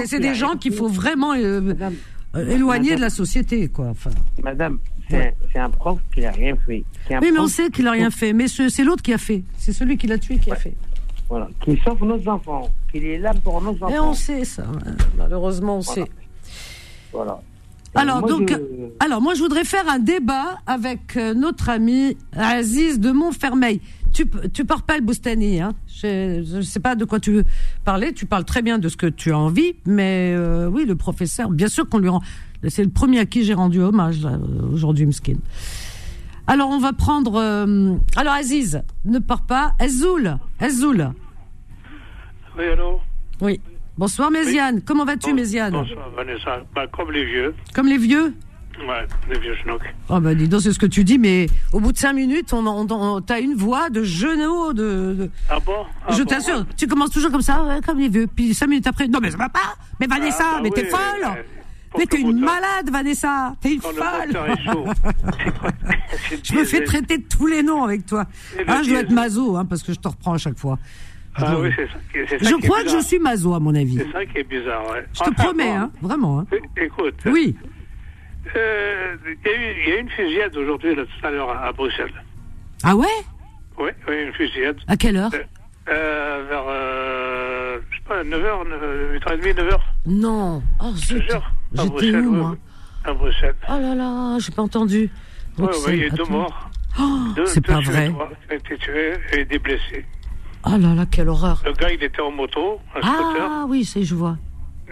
[0.06, 1.94] C'est des gens qu'il faut vraiment euh, Madame,
[2.36, 3.88] euh, éloigner madame, de la société, quoi.
[3.88, 4.10] Enfin.
[4.42, 4.78] Madame,
[5.10, 6.84] c'est, un prof qui n'a rien fait.
[7.10, 9.44] Oui, mais on sait qu'il a rien fait, mais ce- c'est l'autre qui a fait.
[9.58, 10.74] C'est celui qui l'a tué qui a fait.
[11.28, 13.88] Voilà, qui sauve nos enfants, qu'il est là pour nos enfants.
[13.88, 14.64] Et on sait ça.
[14.64, 14.94] hein.
[15.16, 16.04] Malheureusement, on Voilà.
[16.04, 16.10] sait.
[17.12, 17.40] Voilà.
[17.94, 21.34] Et Alors, moi, donc, je- euh, alors, moi, je voudrais faire un débat avec euh,
[21.34, 23.80] notre ami Aziz de Montfermeil.
[24.12, 27.44] Tu, tu parles pas le Boustani, hein Je ne sais pas de quoi tu veux
[27.84, 28.12] parler.
[28.12, 31.50] Tu parles très bien de ce que tu as envie, mais euh, oui, le professeur,
[31.50, 32.20] bien sûr qu'on lui rend.
[32.68, 34.18] C'est le premier à qui j'ai rendu hommage
[34.72, 35.36] aujourd'hui, Mskin.
[36.46, 37.36] Alors, on va prendre.
[37.36, 39.74] euh, alors, Aziz, ne pars pas.
[39.78, 41.10] Azoul, Azoul.
[42.58, 43.00] Oui, allô?
[43.40, 43.60] Oui.
[43.98, 44.80] Bonsoir, Méziane.
[44.82, 45.72] Comment vas-tu, Bon- Méziane?
[45.72, 46.62] Bonsoir, Vanessa.
[46.74, 47.54] Bah, comme les vieux.
[47.74, 48.34] Comme les vieux?
[48.80, 49.82] Ouais, les vieux schnocks.
[50.08, 52.52] Oh bah dis donc, c'est ce que tu dis, mais au bout de cinq minutes,
[52.52, 55.84] on, on, on- t'as une voix de genou, de, de- Ah bon?
[56.06, 58.26] Ah je bon, t'assure, tu commences toujours comme ça, ouais, comme les vieux.
[58.34, 60.84] Puis cinq minutes après, non mais ça va pas, mais Vanessa, Ah, bah mais t'es
[60.86, 61.44] folle, ouais.
[61.98, 64.32] Mais t'es une malade, Vanessa, t'es une Quand folle.
[66.42, 68.24] Je me fais traiter de tous les noms avec toi.
[68.58, 70.58] Et le Hein, je dois être mazo, hein, parce que je te reprends à chaque
[70.58, 70.78] fois.
[71.34, 71.82] Ah oui, ça.
[72.28, 73.98] ça Je crois que je suis mazo, à mon avis.
[73.98, 75.04] C'est ça qui est bizarre, ouais.
[75.12, 76.40] Je te Enfin, promets, bon, hein, vraiment.
[76.40, 76.46] Hein.
[76.76, 77.14] Écoute.
[77.26, 77.56] Oui.
[78.56, 81.50] Euh, Il y, a eu- il y a une fusillade aujourd'hui, là, tout à l'heure,
[81.50, 82.12] à Bruxelles.
[82.82, 83.06] Ah ouais?
[83.78, 84.76] Oui, oui, une fusillade.
[84.88, 85.30] À quelle heure?
[85.88, 89.80] Euh, vers, euh, je sais pas, 9h, 8h30, 9h.
[90.06, 90.62] Non.
[90.80, 91.38] Oh, J'étais
[91.74, 92.56] Bruxelles, où, moi.
[93.04, 93.54] À Bruxelles.
[93.68, 95.10] Oh là là, j'ai pas entendu.
[95.58, 96.70] Oui, oui, il y a eu deux morts.
[97.00, 98.08] Oh, c'est pas tués, vrai.
[98.10, 100.04] trois qui ont été tués et des blessés.
[100.64, 101.60] Oh là là, quelle horreur.
[101.64, 104.36] Le gars, il était en moto, un scooter, Ah oui, c'est je vois.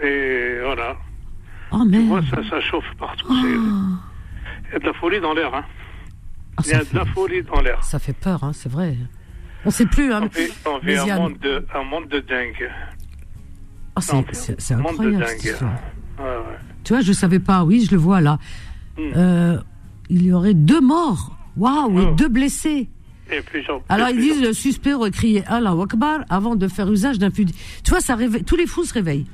[0.03, 0.97] et voilà.
[1.71, 2.25] Oh Tu vois, merde.
[2.43, 3.27] ça, ça chauffe partout.
[3.29, 5.63] Ah, Il y a de la folie dans l'air, hein.
[6.57, 7.83] Ah, Il y a de la folie dans l'air.
[7.83, 8.97] ça fait peur, hein, c'est vrai.
[9.65, 10.21] On sait plus, hein.
[10.23, 11.19] On vit, on vit un, Méziane.
[11.21, 12.69] monde de, un monde de dingue.
[13.95, 15.27] Ah, c'est- incroyable dingue.
[15.27, 15.71] cette histoire.
[16.17, 16.57] Ouais, ouais.
[16.83, 17.63] Tu vois, je savais pas.
[17.63, 18.39] Oui, je le vois là.
[18.97, 19.01] Hmm.
[19.15, 19.57] Euh,
[20.09, 21.37] il y aurait deux morts.
[21.57, 22.13] Waouh, et Oh.
[22.15, 22.89] deux blessés.
[23.31, 23.81] Et plusieurs.
[23.89, 27.19] Alors et ils plusieurs- disent le suspect aurait crié Allah Akbar avant de faire usage
[27.19, 27.53] d'un fusil.
[27.83, 28.43] Tu vois, ça réveille.
[28.43, 29.27] Tous les fous se réveillent.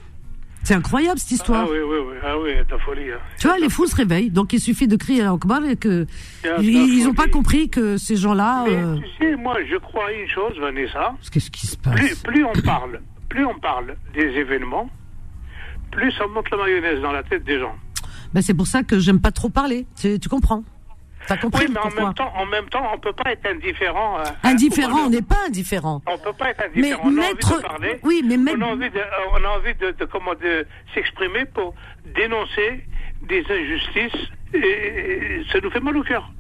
[0.64, 1.66] C'est incroyable cette histoire.
[1.66, 2.16] Ah oui, oui, oui.
[2.24, 3.12] Ah oui, de la folie.
[3.12, 3.20] hein.
[3.40, 4.30] Tu vois, les fous se réveillent.
[4.32, 6.06] Donc il suffit de crier Allah Akbar et que
[6.44, 8.66] Il y a de ils, la ils ont pas compris que ces gens-là.
[8.68, 11.14] Euh, tu sais, moi, je crois une chose, Vanessa.
[11.32, 14.90] Qu'est-ce qui se passe Plus, plus on parle, plus on parle des événements,
[15.92, 17.76] plus ça monte la mayonnaise dans la tête des gens.
[18.34, 19.88] Ben, c'est pour ça que j'aime pas trop parler.
[20.00, 20.64] Tu comprends
[21.28, 24.18] T'as compris Oui, mais en même temps, en même temps, on peut pas être indifférent.
[24.18, 26.02] à- Indifférent, on n'est pas indifférent.
[26.08, 27.02] On peut pas être Mais indifférent.
[27.06, 28.00] on a envie de parler.
[28.04, 30.66] oui, mais mettre- on a envie de, euh, on a envie de, de comment de
[30.94, 31.76] s'exprimer pour
[32.16, 32.86] dénoncer
[33.24, 36.32] des injustices et ça nous fait mal au cœur.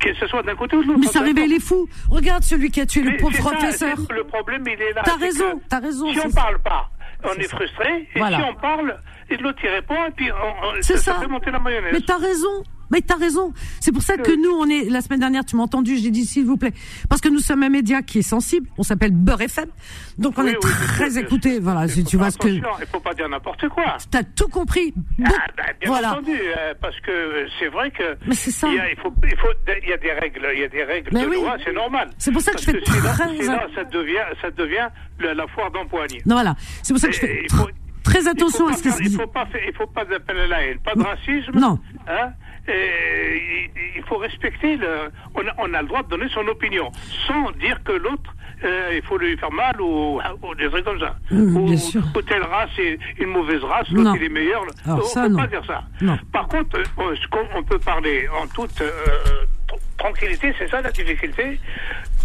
[0.00, 1.00] Que ce soit d'un côté ou de l'autre.
[1.00, 1.88] Mais ça réveille les fous.
[2.10, 3.96] Regarde celui qui a tué le pauvre ça, professeur.
[4.10, 5.02] Le problème, il est là.
[5.04, 6.90] T'as raison, t'as raison, Si on c'est parle pas,
[7.24, 8.08] on est frustré.
[8.14, 8.38] Et Voilà.
[8.38, 8.98] si on parle,
[9.30, 11.14] et l'autre il répond, et puis on, on- ça, ça.
[11.20, 11.92] fait monter la mayonnaise.
[11.92, 12.64] Mais t'as raison.
[12.90, 13.52] Mais t'as raison.
[13.80, 16.24] C'est pour ça que nous, on est, la semaine dernière, tu m'as entendu, j'ai dit
[16.24, 16.72] s'il vous plaît.
[17.08, 18.68] Parce que nous sommes un média qui est sensible.
[18.78, 19.68] On s'appelle Beurre FM.
[20.18, 21.58] Donc on Oui, est oui, très écouté.
[21.60, 22.48] Voilà, si tu vois ce que.
[22.48, 22.62] Il
[22.92, 23.96] faut pas dire n'importe quoi.
[24.10, 24.92] T'as tout compris.
[25.24, 26.12] Ah, ben, bien voilà.
[26.12, 28.68] entendu, euh, parce que c'est vrai que Mais c'est ça.
[28.68, 29.48] il y a, il faut, il faut,
[29.82, 31.36] il y a des règles, il y a des règles Mais de oui.
[31.36, 32.10] loi, c'est normal.
[32.18, 34.88] C'est pour ça que Parce je fais sinon, très- sinon, ça devient, ça devient
[35.20, 36.20] la, la foire d'empoigne.
[36.26, 36.54] Non, voilà.
[36.82, 37.68] C'est pour ça que je fais il faut-
[38.04, 39.06] très attention il à faut ce pas que faire-.
[39.06, 41.58] Il faut pas faire, il faut pas d'appeler à la haine, pas de racisme.
[41.58, 41.78] Non.
[42.06, 42.30] Hein
[42.66, 45.10] et il, il faut respecter le.
[45.34, 46.90] On a, on a le droit de donner son opinion,
[47.26, 48.34] sans dire que l'autre,
[48.64, 51.14] euh, il faut lui faire mal ou, ou des trucs comme ça.
[51.30, 52.02] Mmh, ou, bien sûr.
[52.16, 54.62] ou telle race est une mauvaise race, l'autre il est meilleur.
[54.86, 55.38] Alors, on ça, peut non.
[55.40, 55.82] pas dire ça.
[56.00, 56.16] Non.
[56.32, 58.90] Par contre, euh, on- peut parler en toute euh,
[59.68, 61.60] tr- tranquillité, c'est ça la difficulté.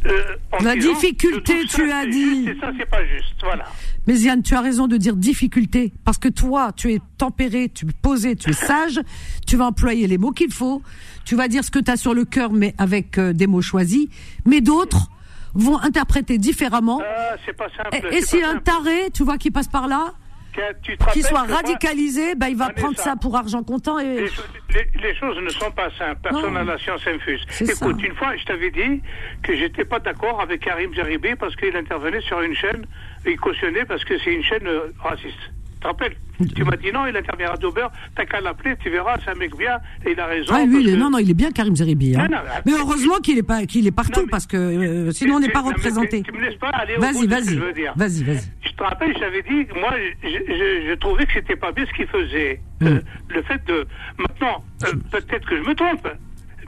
[0.06, 2.46] Euh, La disant, difficulté, tu as dit.
[2.46, 3.36] juste, Et ça, c'est pas juste.
[3.44, 3.66] Voilà.
[4.08, 7.86] Mais Yann, tu as raison de dire difficulté, parce que toi, tu es tempéré, tu
[7.86, 9.00] es posé, tu es sage,
[9.46, 10.82] tu vas employer les mots qu'il faut,
[11.26, 13.62] tu vas dire ce que tu as sur le cœur, mais avec euh, des mots
[13.62, 14.08] choisis,
[14.46, 15.10] mais d'autres
[15.54, 17.02] vont interpréter différemment.
[17.04, 17.90] Ah, c'est pas simple.
[18.12, 18.64] Et, et si pas un simple.
[18.64, 20.14] taré, tu vois, qui passe par là,
[20.54, 24.00] Que tu te qui rappelles soit radicalisé, bah, il va prendre ça pour argent comptant
[24.00, 24.22] et...
[24.22, 24.42] Les, cho-
[24.74, 26.20] les- les choses ne sont pas simples.
[26.24, 27.42] Personne n'a la science infuse.
[27.62, 28.08] Écoute, ça.
[28.08, 29.02] une fois, je t'avais dit
[29.44, 32.86] que j'étais pas d'accord avec Karim Zeribi parce qu'il intervenait sur une chaîne,
[33.26, 35.52] il cautionnait parce que c'est une chaîne euh, raciste.
[35.80, 36.16] Tu te rappelles
[36.56, 39.36] Tu m'as dit non, il intervient à Beurre, t'as qu'à l'appeler, tu verras, c'est un
[39.36, 40.54] mec bien, et il a raison.
[40.54, 42.16] Ah, que- non, non, il est bien Karim Zeribi.
[42.18, 42.28] Hein.
[42.30, 45.36] Non, non, mais heureusement qu'il est pas, qu'il est partout, Non, parce que euh, sinon
[45.36, 46.24] on n'est pas représenté.
[46.24, 47.94] Tu, me laisses pas aller au Vas-y, bout de ce que vas-y, je veux dire.
[47.96, 48.52] vas-y, vas-y.
[48.66, 51.94] Je te rappelle, j'avais dit, moi, je, je, je trouvais que c'était pas bien ce
[51.94, 52.60] qu'il faisait.
[52.82, 52.88] Mm.
[52.88, 53.00] Euh,
[53.30, 53.88] le fait de.
[54.18, 56.08] Maintenant, euh, peut-être que je me trompe,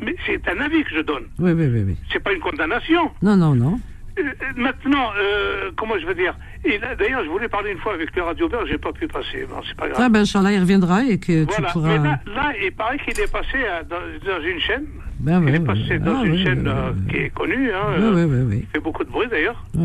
[0.02, 1.26] mais c'est un avis que je donne.
[1.40, 1.98] Oui, oui, oui, oui.
[2.14, 3.12] C'est pas une condamnation.
[3.22, 3.80] Non, non, non.
[4.22, 8.16] Euh, maintenant, euh, comment je veux dire Et d'ailleurs, je voulais parler une fois avec
[8.16, 9.46] le Radio Beurre, j'ai pas pu passer.
[9.50, 10.02] Bon, c'est pas grave.
[10.04, 11.68] Ah ben, Inch'Allah, il reviendra et que voilà.
[11.68, 11.98] tu pourras...
[11.98, 13.96] Mais là, là, il paraît qu'il est passé à- dans,
[14.26, 14.86] dans une chaîne.
[15.20, 16.00] Ben, il ouais, est passé ouais.
[16.00, 17.72] dans Ah, une ouais, chaîne euh, qui est connue.
[17.72, 19.64] Hein, Oui, euh, qui fait beaucoup de bruit d'ailleurs.
[19.78, 19.82] Ah.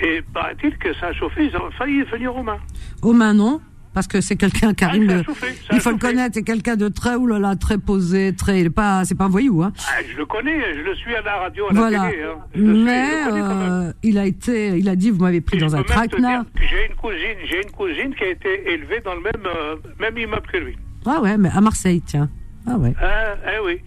[0.00, 2.60] Et paraît-il que ça a chauffé, ils ont failli venir aux mains.
[3.02, 3.60] Aux mains, non
[3.94, 7.14] parce que c'est quelqu'un, Karim, Ah, chauffé, il faut le connaître, c'est quelqu'un de très,
[7.14, 9.72] oulala, très posé, très, il est pas, c'est pas un voyou, hein.
[9.90, 12.10] Ah, je le connais, je le suis à la radio, à la Voilà.
[12.10, 12.22] télé.
[12.22, 12.38] Hein.
[12.54, 15.82] Suis, Mais, euh, il a été, il a dit, vous m'avez pris Et dans un
[15.82, 16.44] traquenard.
[16.60, 20.16] J'ai une cousine, j'ai une cousine qui a été élevée dans le même, euh, même
[20.16, 20.76] immeuble que lui.
[21.06, 22.28] Ah ouais, mais à Marseille, tiens.
[22.66, 22.94] Ah ouais.
[23.00, 23.80] Ah, eh oui.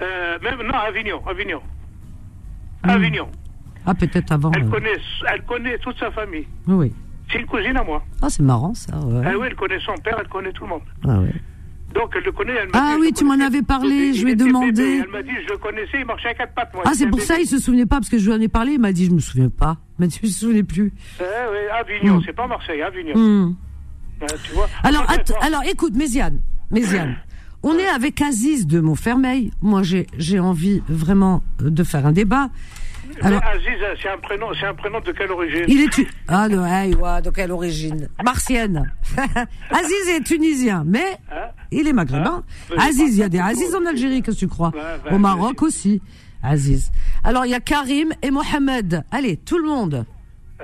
[0.00, 1.60] Euh, même, non, Avignon, Avignon.
[2.84, 2.90] Hmm.
[2.90, 3.28] Avignon.
[3.84, 4.52] Ah, peut-être avant.
[4.54, 4.96] Elle connaît,
[5.32, 6.46] elle connaît toute sa famille.
[6.66, 6.92] Oui, oui.
[7.30, 8.02] C'est une cousine à moi.
[8.22, 9.22] Ah, c'est marrant, ça, ouais.
[9.26, 10.82] Ah oui, elle connaît son père, elle connaît tout le monde.
[11.06, 11.34] Ah ouais.
[11.94, 12.52] Donc elle le connaît.
[12.52, 15.00] Elle m'a Ah dit, je oui, tu m'en avais parlé, Il je lui ai demandé.
[15.04, 16.72] Elle m'a dit, je le connaissais, il marchait à quatre pattes.
[16.74, 16.82] Moi.
[16.86, 17.44] Ah, c'est pour ça, bébé.
[17.44, 19.10] il se souvenait pas, parce que je lui en ai parlé, il m'a dit, je
[19.10, 19.78] me souviens pas.
[19.98, 20.92] Mais tu me souvenais plus.
[21.20, 22.22] Eh oui, Avignon, Hmm.
[22.26, 23.14] c'est pas Marseille, Avignon.
[23.16, 24.68] Euh, tu vois.
[24.82, 25.06] Alors,
[25.40, 27.16] alors, écoute, Méziane, Méziane,
[27.62, 29.50] on est avec Aziz de Montfermeil.
[29.62, 32.50] Moi, j'ai, j'ai envie vraiment euh, de faire un débat.
[33.22, 35.88] Alors, Mais Aziz, euh, c'est un prénom, c'est un prénom de quelle origine il est
[35.92, 36.06] tu...
[36.28, 38.08] ah de, hey, ouais, de quelle origine?
[38.24, 38.90] Martienne.
[39.70, 41.48] Aziz est tunisien, mais Hein?
[41.70, 42.42] il est maghrébin.
[42.70, 42.74] Hein?
[42.78, 44.72] Aziz, il y a des Aziz en Algérie, qu'est-ce que tu crois?
[45.10, 46.00] Au Maroc aussi,
[46.42, 46.90] Aziz.
[47.24, 49.02] Alors, il y a Karim et Mohamed.
[49.10, 50.04] Allez, tout le monde.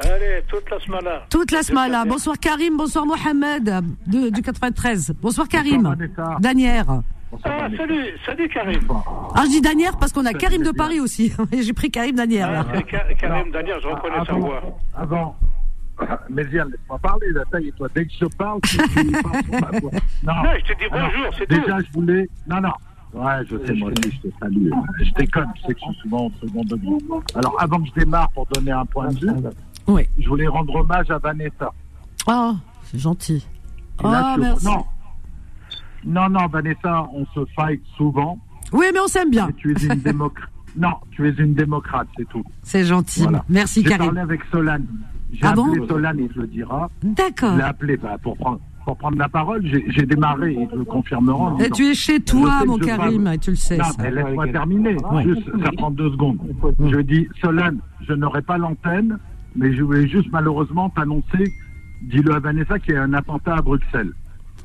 [0.02, 2.04] Allez, toute la semaine Toute la semaine là.
[2.04, 3.64] Bonsoir Karim, bonsoir Mohamed
[4.08, 5.14] de, du 93.
[5.22, 5.82] Bonsoir Karim.
[5.96, 6.40] Bonsoir.
[6.40, 7.02] Danière.
[7.44, 8.80] Ah, salut, salut Karim.
[9.34, 11.32] Ah, je dis Danière parce qu'on a Karim de Paris aussi.
[11.52, 12.66] J'ai pris Karim Danière Ah, là.
[12.74, 14.60] c'est Ka- Karim Daniel, je reconnais sa voix.
[14.94, 15.36] Avant.
[16.28, 17.26] Méziane, laisse-moi parler,
[17.62, 17.88] y est, toi.
[17.94, 19.90] Dès que je parle, tu, tu parles sur ma voix.
[20.24, 21.54] Non, Non, je te dis bonjour, c'est tout.
[21.60, 22.28] Déjà, je voulais.
[22.48, 22.72] Non, non.
[23.12, 24.70] Ouais, je sais, moi aussi, je te salue.
[25.00, 26.96] Je déconne, je sais que je suis souvent au second degré.
[27.36, 29.30] Alors, avant que je démarre pour donner un point de vue,
[29.86, 30.02] Oui.
[30.18, 31.70] je voulais rendre hommage à Vanessa.
[32.26, 33.46] Oh, c'est gentil.
[34.00, 34.66] Et là, Ah, je- merci.
[34.66, 34.84] Non.
[36.06, 38.38] Non, non, Vanessa, on se fight souvent.
[38.72, 39.48] Oui, mais on s'aime bien.
[39.48, 40.48] Et tu es une démocrate.
[40.76, 42.42] Non, tu es une démocrate, c'est tout.
[42.64, 43.22] C'est gentil.
[43.22, 43.44] Voilà.
[43.48, 44.06] Merci J'ai Karim.
[44.06, 44.84] parlé avec Solane.
[45.32, 46.90] J'ai Ah appelé bon Solane, il te le dira.
[47.00, 47.56] D'accord.
[47.56, 49.64] Je appelé bah, pour, prendre, pour prendre la parole.
[49.64, 51.52] J'ai j'ai démarré, il te le confirmera.
[51.52, 53.36] en Et tu es chez Je toi, mon je Karim, parle.
[53.36, 53.76] et tu le sais.
[53.76, 54.02] Non, ça.
[54.02, 54.96] mais laisse-moi terminer.
[55.22, 56.38] Juste, ça prend deux secondes.
[56.80, 57.78] Je dis, Solane,
[58.08, 59.16] je n'aurai pas l'antenne,
[59.54, 61.52] mais je voulais juste malheureusement t'annoncer,
[62.02, 64.12] dis-le à Vanessa, qu'il y a un attentat à Bruxelles.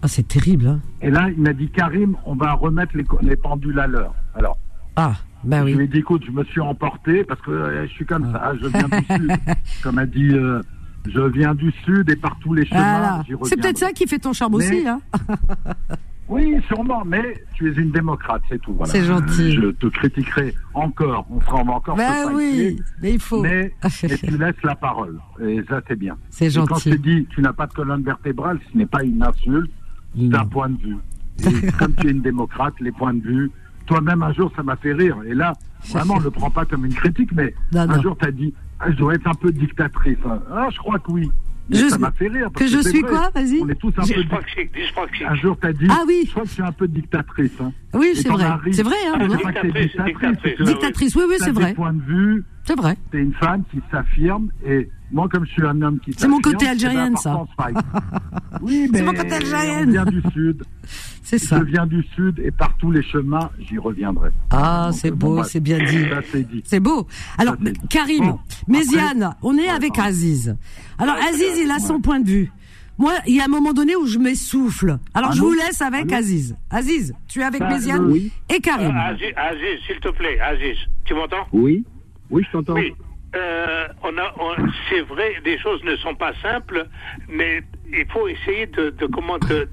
[0.02, 0.68] Ah, c'est terrible.
[0.68, 0.80] Hein.
[1.02, 4.14] Et là, il m'a dit Karim, on va remettre les, pendules à l'heure.
[4.36, 4.58] Alors,
[4.96, 5.74] Ah, ben je oui.
[5.76, 8.54] lui ai dit écoute, je me suis emporté parce que euh, je suis comme ça,
[8.62, 9.32] je viens du sud.
[9.84, 10.62] Comme a dit, euh,
[11.08, 13.24] je viens du sud et par tous les chemins, Voilà.
[13.28, 14.88] j'y C'est peut-être ça qui fait ton charme Mais- aussi.
[14.88, 15.02] Hein.
[16.32, 18.76] Oui, sûrement, mais tu es une démocrate, c'est tout.
[18.76, 18.92] Voilà.
[18.92, 19.54] C'est gentil.
[19.56, 21.26] Je te critiquerai encore.
[21.32, 21.96] On va encore.
[21.96, 23.42] Ben oui, mais il faut.
[23.42, 23.74] Mais,
[24.04, 25.18] mais tu laisses la parole.
[25.42, 26.16] Et ça, c'est bien.
[26.30, 26.90] C'est Et Quand je gentil.
[26.92, 29.72] te dis tu n'as pas de colonne vertébrale, ce n'est pas une insulte,
[30.16, 30.40] c'est Non.
[30.40, 30.98] un point de vue.
[31.46, 33.52] Et comme tu es une démocrate, les points de vue,
[33.86, 35.18] toi-même un jour, ça m'a fait rire.
[35.26, 35.54] Et là,
[35.90, 38.02] vraiment, ne le prends pas comme une critique, mais Non, un non.
[38.02, 40.18] jour, tu as dit, ah, je dois être un peu dictatrice.
[40.52, 41.30] Ah, je crois que oui.
[41.72, 42.50] Mais Je- ça m'a fait rire.
[42.52, 43.12] parce que je c'est suis vrai.
[43.12, 43.60] quoi Vas-y.
[43.62, 44.14] On est tous un peu.
[44.22, 45.22] Dyspraxique, dyspraxique.
[45.30, 46.24] Un jour, tu as dit, Ah oui.
[46.26, 47.52] je crois que je suis un peu dictatrice.
[47.62, 47.72] hein.
[47.94, 48.46] Oui, c'est vrai.
[48.72, 49.18] C'est vrai, hein.
[49.22, 50.62] Ah, Dictatrice, dictatrice, dictatrice.
[50.68, 51.74] Dictatrice, oui, oui, t'as c'est des vrai.
[51.76, 52.96] points de vue, C'est vrai.
[53.12, 56.36] t'es une femme qui s'affirme et moi comme je suis un homme qui C'est mon
[56.38, 57.78] s'affirme, côté c'est algérienne, important de fight.
[58.62, 59.88] oui, C'est mais mon côté algérienne.
[59.90, 60.64] on vient du sud.
[61.24, 61.58] C'est ça.
[61.60, 64.30] Je viens du sud et par tous les chemins, j'y reviendrai.
[64.52, 66.10] Ah, c'est beau, bon, c'est bien dit.
[66.10, 66.62] Ça c'est dit.
[66.66, 67.08] C'est beau.
[67.40, 69.98] Alors, Ça, c'est- Karim, Bon, Méziane, on est avec.
[70.00, 70.56] Aziz.
[71.00, 71.80] Alors, Ouais, Aziz, il a ouais.
[71.80, 72.52] son point de vue.
[73.00, 74.98] Moi, il y a un moment donné où je m'essouffle.
[75.14, 76.56] Alors, je Allô vous laisse avec Allô Aziz.
[76.72, 78.32] Aziz, tu es avec Bah, Méziane oui.
[78.54, 78.96] et Karim.
[78.96, 81.46] Euh, Aziz, Aziz, s'il te plaît, Aziz, tu m'entends?
[81.54, 81.84] Oui,
[82.30, 82.74] oui, je t'entends.
[82.74, 82.94] Oui.
[83.36, 84.56] Euh, on a, on-
[84.90, 86.88] c'est vrai, les choses ne sont pas simples,
[87.28, 87.62] mais
[87.92, 89.70] il faut essayer de, de comment de,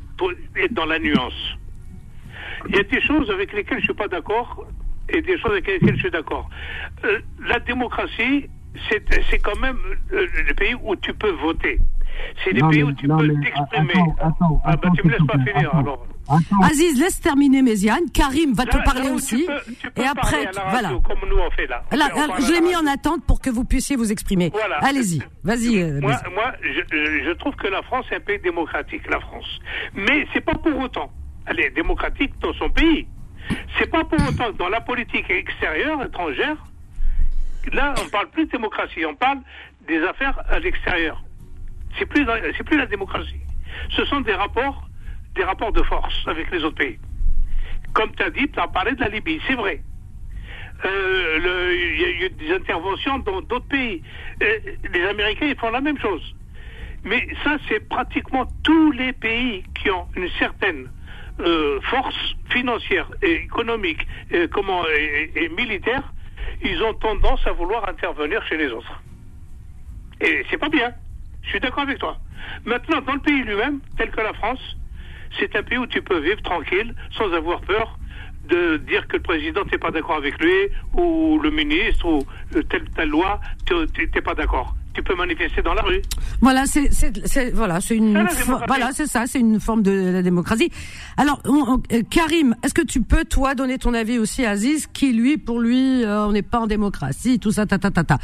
[0.56, 1.56] être dans la nuance.
[2.68, 4.66] Il y a des choses avec lesquelles je suis pas d'accord
[5.08, 6.50] et des choses avec lesquelles je suis d'accord.
[7.04, 8.46] Euh, la démocratie,
[8.90, 9.78] c'est, c'est quand même
[10.12, 11.78] euh, le pays où tu peux voter.
[12.44, 13.92] C'est les Non, pays mais- où tu non, peux mais t'exprimer.
[13.92, 16.06] attends, attends, ah bah tu me laisses pas finir alors.
[16.28, 18.10] Attends, Aziz, laisse terminer Méziane.
[18.12, 19.40] Karim va te parler aussi.
[19.40, 20.88] Tu peux, tu peux et après, voilà.
[21.04, 21.82] comme nous on fait là.
[21.92, 24.50] On je l'ai la mis en attente pour que vous puissiez vous exprimer.
[24.52, 24.76] Voilà.
[24.84, 25.80] Allez-y, vas-y.
[25.82, 26.12] euh, Moi,
[26.62, 29.60] je, je- je trouve que la France est un pays démocratique, la France.
[29.94, 31.10] Mais c'est pas pour autant.
[31.46, 33.06] Elle est démocratique dans son pays.
[33.78, 36.56] C'est pas pour autant que dans la politique extérieure, étrangère,
[37.72, 39.38] là, on parle plus de démocratie, on parle
[39.86, 41.22] des affaires à l'extérieur.
[41.98, 43.40] C'est plus, c'est plus la démocratie.
[43.90, 44.85] Ce sont des rapports,
[45.36, 46.98] des rapports de force avec les autres pays.
[47.92, 49.80] Comme tu as dit, tu as parlé de la Libye, c'est vrai.
[50.84, 51.38] Euh,
[51.72, 54.02] Il y a eu des interventions dans d'autres pays.
[54.42, 54.58] Euh,
[54.92, 56.34] les Américains, ils font la même chose.
[57.04, 60.90] Mais ça, c'est pratiquement tous les pays qui ont une certaine
[61.40, 66.12] euh, force financière et économique et, comment, et militaire,
[66.62, 69.02] ils ont tendance à vouloir intervenir chez les autres.
[70.20, 70.92] Et c'est pas bien.
[71.42, 72.18] Je suis d'accord avec toi.
[72.64, 74.76] Maintenant, dans le pays lui-même, tel que la France,
[75.38, 77.98] c'est un pays où tu peux vivre tranquille, sans avoir peur
[78.48, 80.52] de dire que le président n'est pas d'accord avec lui,
[80.94, 82.22] ou le ministre, ou
[82.54, 84.74] euh, telle telle loi, tu n'es pas d'accord.
[84.94, 86.00] Tu peux manifester dans la rue.
[86.40, 86.88] Voilà, c'est
[87.52, 88.16] voilà, c'est une
[88.68, 90.70] voilà, c'est ça, c'est une forme de la démocratie.
[91.18, 94.50] Alors, on- on- euh, Karim, est-ce que tu peux toi donner ton avis aussi à
[94.50, 97.90] Aziz, qui lui, pour lui, euh, on n'est pas en démocratie, tout ça, ta ta
[97.90, 98.18] ta ta.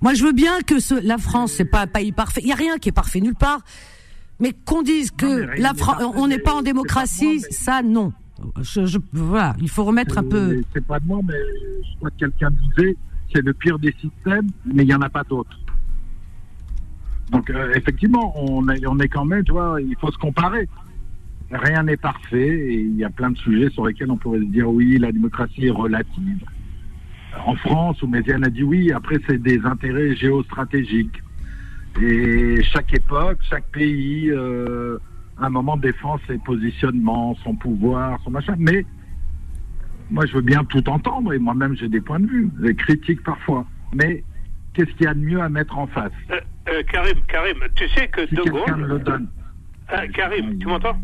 [0.00, 2.40] Moi, je veux bien que ce, la France, c'est pas un pays parfait.
[2.42, 3.60] Il y a rien qui est parfait nulle part.
[4.40, 5.26] Mais qu'on dise que
[5.60, 8.12] la n'est France, on n'est pas en pas démocratie, moi, mais- ça non.
[8.60, 10.36] Je, je- voilà, il faut remettre un peu.
[10.58, 11.34] Euh, C'est pas de moi, mais
[11.82, 12.96] je crois que quelqu'un disait
[13.32, 15.58] c'est le pire des systèmes, mais il n'y en a pas d'autres.
[17.30, 20.68] Donc euh, effectivement, on est, on est quand même, tu vois, il faut se comparer.
[21.50, 24.44] Rien n'est parfait et il y a plein de sujets sur lesquels on pourrait se
[24.46, 26.44] dire oui, la démocratie est relative.
[27.46, 31.22] En France, où Méziane a dit oui, après c'est des intérêts géostratégiques.
[32.00, 34.98] Et chaque époque, chaque pays, euh,
[35.40, 38.54] à un moment défend ses positionnements, son pouvoir, son machin.
[38.58, 38.84] Mais
[40.10, 43.22] moi, je veux bien tout entendre et moi-même, j'ai des points de vue, des critiques
[43.22, 43.64] parfois.
[43.94, 44.24] Mais
[44.74, 46.12] qu'est-ce qu'il y a de mieux à mettre en face?
[46.30, 49.02] Euh, euh, Karim, Karim, tu sais que Si De quelqu'un me le Gaulle.
[49.04, 49.28] donne.
[49.92, 50.96] Euh, Karim, tu m'entends?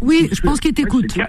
[0.00, 1.16] Oui, je pense qu'il t'écoute.
[1.18, 1.24] Euh,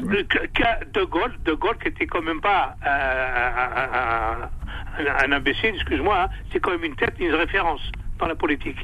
[0.94, 6.24] De Gaulle, De Gaulle qui était quand même pas euh, un, un- un imbécile, excuse-moi,
[6.26, 7.82] hein, c'est quand même une tête, une référence
[8.20, 8.78] dans la politique.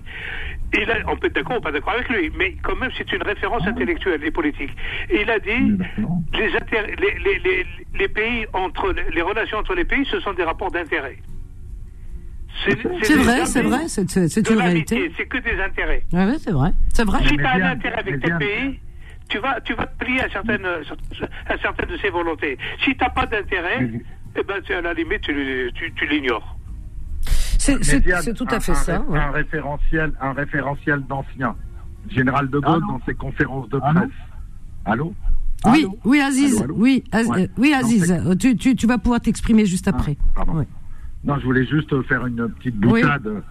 [0.73, 3.11] Et là, on peut être d'accord ou pas d'accord avec lui, mais quand même c'est
[3.11, 4.71] une référence intellectuelle et politique.
[5.09, 5.77] Et il a dit
[6.33, 7.65] les, intérêts- les, les, les,
[7.99, 11.17] les pays entre les relations entre les pays, ce sont des rapports d'intérêt.
[13.03, 13.87] C'est vrai, c'est vrai,
[14.29, 15.11] c'est une réalité.
[15.17, 16.03] C'est que des intérêts.
[16.39, 17.19] C'est vrai, c'est vrai.
[17.27, 18.79] Si tu as un intérêt avec tel pays,
[19.29, 22.57] tu vas, tu vas te plier à certaines, à certaines de ses volontés.
[22.83, 23.79] Si tu n'as pas d'intérêt,
[24.37, 26.54] eh ben, à la limite, tu, tu, tu l'ignores.
[27.81, 29.01] C'est tout à fait un, ça.
[29.01, 29.19] ouais.
[29.19, 31.55] Un référentiel, un référentiel d'ancien.
[32.09, 34.09] Général de Gaulle, Allô dans ses conférences de Allô presse.
[34.85, 35.13] Allô?
[35.65, 35.99] Oui, Allô?
[36.05, 37.43] oui, Aziz, oui, Az- Ouais.
[37.45, 40.15] euh, oui, Aziz, euh, tu, tu, tu vas pouvoir t'exprimer juste après.
[40.19, 40.59] Ah, pardon.
[40.59, 40.67] Ouais.
[41.23, 43.01] Non, je voulais juste faire une petite Oui.
[43.01, 43.41] boutade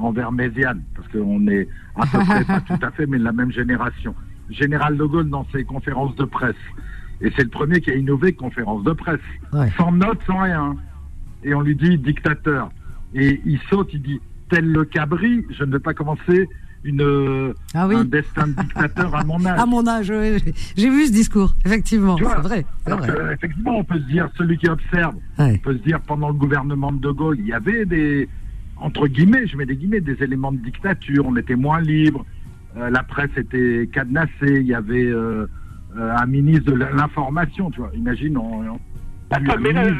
[0.00, 3.32] envers Méziane, parce qu'on est à peu près, pas tout à fait, mais de la
[3.32, 4.14] même génération.
[4.50, 6.54] général de Gaulle dans ses conférences de presse.
[7.20, 9.20] Et c'est le premier qui a innové conférence de presse.
[9.52, 9.70] Ouais.
[9.76, 10.76] Sans notes, sans rien.
[11.42, 12.70] Et on lui dit dictateur.
[13.14, 16.48] Et il saute, il dit tel le cabri, je ne vais pas commencer
[16.84, 17.96] une, Ah oui.
[17.96, 19.58] un destin de dictateur à mon âge.
[19.62, 20.36] À mon âge, ouais,
[20.76, 22.66] j'ai- vu ce discours, effectivement, c'est vrai.
[22.84, 25.54] que, effectivement, on peut se dire, celui qui observe, Ouais.
[25.54, 28.28] on peut se dire, pendant le gouvernement de De Gaulle, il y avait des,
[28.76, 32.26] entre guillemets, je mets des guillemets, des éléments de dictature, on était moins libre,
[32.76, 35.46] euh, la presse était cadenassée, il y avait euh,
[35.96, 38.78] euh, un ministre de l'information, tu vois, imagine, on, on
[39.30, 39.90] a eu Ah, mais là, euh,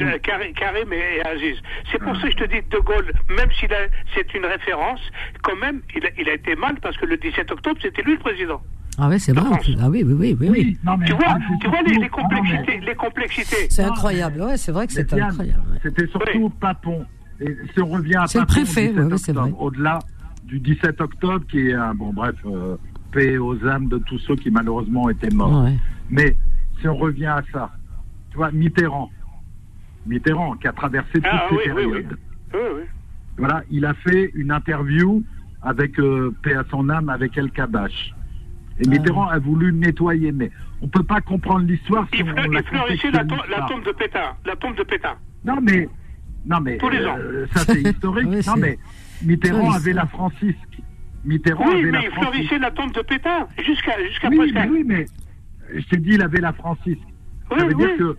[0.00, 1.56] euh, Karim Karim et et Aziz.
[1.90, 2.20] C'est pour Ah.
[2.20, 3.76] ça que je te dis, De Gaulle, même s'il a,
[4.14, 5.00] c'est une référence,
[5.42, 8.12] quand même, il a, il a été mal parce que le 17 octobre, c'était lui
[8.14, 8.60] le président.
[8.98, 9.48] Ah ouais, c'est vrai.
[9.80, 10.36] Ah oui, oui, oui, oui.
[10.40, 10.48] oui.
[10.50, 12.80] Oui, non, mais Tu vois, ah, c'est tu vois les, surtout- les non, mais- complexités,
[12.86, 13.66] les complexités.
[13.70, 14.42] C'est incroyable.
[14.42, 15.62] Ouais, c'est vrai que Diane, incroyable.
[15.72, 15.78] ouais.
[15.82, 17.06] C'était surtout Papon.
[17.40, 19.52] Et si on revient à C'est le Papon, préfet, 17 ouais.
[19.58, 19.98] Au-delà
[20.44, 22.76] du 17 octobre, qui est un, bon, bref, euh,
[23.12, 25.64] paix aux âmes de tous ceux qui malheureusement étaient morts.
[25.64, 25.76] Ouais.
[26.10, 26.36] Mais
[26.80, 27.70] si on revient à ça,
[28.30, 29.10] tu vois, Mitterrand,
[30.06, 31.90] Mitterrand qui a traversé toutes Ah, ces oui, oui, oui.
[31.92, 32.18] périodes.
[32.54, 32.82] Oui, oui.
[33.38, 35.22] Voilà, il a fait une interview
[35.62, 38.14] avec euh, paix à son âme avec El Kabash.
[38.78, 38.90] Et Ah.
[38.90, 40.50] Mitterrand a voulu nettoyer, mais
[40.80, 43.92] on peut pas comprendre l'histoire si Il, on, la il fleurissait la, la tombe de
[43.92, 44.32] Pétain.
[44.46, 45.16] La tombe de Pétain.
[45.44, 45.88] Non, mais,
[46.46, 47.16] non, mais Tous les ans.
[47.18, 48.26] euh, ça c'est historique.
[48.30, 48.78] Oui, non, mais
[49.22, 50.56] Mitterrand Oui, avait la Francisque.
[51.24, 52.30] Mitterrand Oui, avait mais la il Francisque.
[52.32, 55.06] fleurissait la tombe de Pétain jusqu'à jusqu'à Oui, mais oui, mais
[55.74, 57.00] je t'ai dit, il avait la Francisque.
[57.50, 57.86] Oui, ça veut oui.
[57.86, 58.14] dire que euh,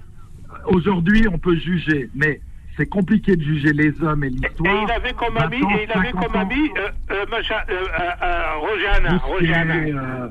[0.65, 2.41] aujourd'hui, on peut juger, mais
[2.77, 4.83] c'est compliqué de juger les hommes et Et l'histoire.
[4.87, 7.25] il avait comme 20 ami, et il avait 50 comme ami euh, euh,
[9.93, 10.29] euh,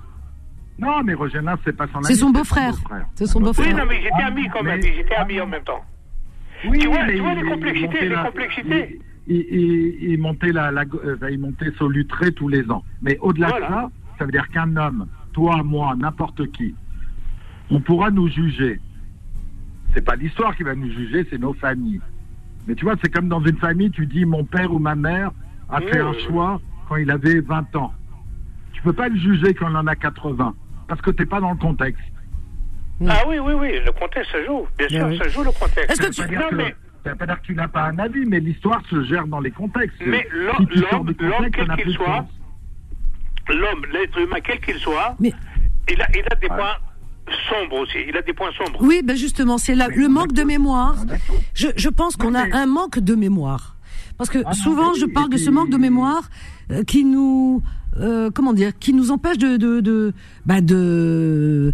[0.79, 2.07] Non, mais Hanin, c'est pas son ami.
[2.07, 2.75] C'est son beau-frère.
[3.15, 3.77] C'est son Oui, beau-frère.
[3.77, 5.85] non, mais Ah, amis quand même, mais- ils étaient amis en même temps.
[6.67, 9.01] Oui, Tu vois- mais tu vois il- les complexités, les la- complexités.
[9.27, 12.83] Il, il- il- il montait la, la, euh, il montait Solutré tous les ans.
[13.03, 13.67] Mais au-delà Voilà.
[13.67, 16.75] de ça, ça veut dire qu'un homme, toi, moi, n'importe qui,
[17.71, 18.81] on pourra nous juger.
[19.95, 22.01] C'est pas l'histoire qui va nous juger, c'est nos familles.
[22.67, 25.31] Mais tu vois, c'est comme dans une famille, tu dis mon père ou ma mère
[25.69, 26.07] a fait Mmh.
[26.07, 27.93] un choix quand il avait 20 ans.
[28.73, 30.55] Tu peux pas le juger quand il en a 80
[30.89, 32.03] parce que t'es pas dans le contexte.
[33.09, 34.67] Ah oui, oui, oui, le contexte, ça joue.
[34.79, 35.19] Bien sûr, oui.
[35.19, 35.91] ça joue le contexte.
[35.91, 37.99] Est-ce que tu- Non, que- mais, ça veut pas dire que tu n'as pas un
[37.99, 39.97] avis, mais l'histoire se gère dans les contextes.
[40.05, 42.27] mais l'homme, Si quel qu'il soit,
[43.49, 45.33] l'homme, l'être humain, quel qu'il soit, Mais-
[45.91, 46.57] il, a, il a des Ouais.
[46.57, 46.77] points
[47.49, 47.99] sombres aussi.
[48.09, 48.79] Il a des points sombres.
[48.83, 50.97] Oui, ben justement, c'est le manque de mémoire.
[51.55, 53.77] Je, je pense qu'on a un manque de mémoire.
[54.19, 56.29] Parce que Ah non, souvent, je parle de ce manque de mémoire
[56.71, 57.63] euh, qui nous,
[57.99, 60.13] euh, comment dire, qui nous empêche de, de, de,
[60.45, 61.73] bah de,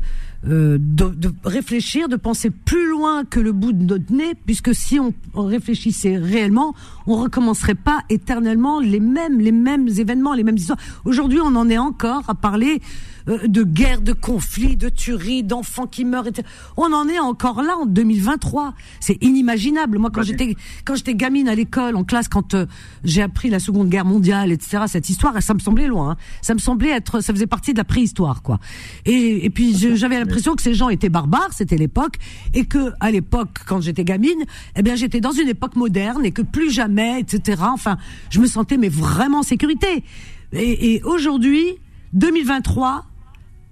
[0.48, 4.76] euh, de, de réfléchir, de penser plus loin que le bout de notre nez, puisque
[4.76, 6.72] si on, on réfléchissait réellement,
[7.08, 10.78] on recommencerait pas éternellement les mêmes, les mêmes événements, les mêmes histoires.
[11.04, 12.80] Aujourd'hui, on en est encore à parler
[13.26, 16.26] de guerre, de conflits, de tueries, d'enfants qui meurent.
[16.28, 16.46] etc.
[16.76, 18.74] On en est encore là en 2023.
[19.00, 19.98] C'est inimaginable.
[19.98, 20.54] Moi, quand j'étais
[20.84, 22.66] quand j'étais gamine à l'école, en classe, quand euh,
[23.04, 24.84] j'ai appris la Seconde Guerre mondiale, etc.
[24.86, 26.12] Cette histoire, ça me semblait loin.
[26.12, 26.16] hein.
[26.42, 28.58] Ça me semblait être, ça faisait partie de la préhistoire, quoi.
[29.06, 31.52] Et, et puis j'avais l'impression que ces gens étaient barbares.
[31.52, 32.16] C'était l'époque,
[32.54, 34.44] et que à l'époque, quand j'étais gamine,
[34.76, 37.62] eh bien, j'étais dans une époque moderne et que plus jamais, etc.
[37.72, 37.96] Enfin,
[38.30, 40.04] je me sentais mais vraiment en sécurité.
[40.52, 41.64] Et, et aujourd'hui,
[42.12, 43.04] 2023,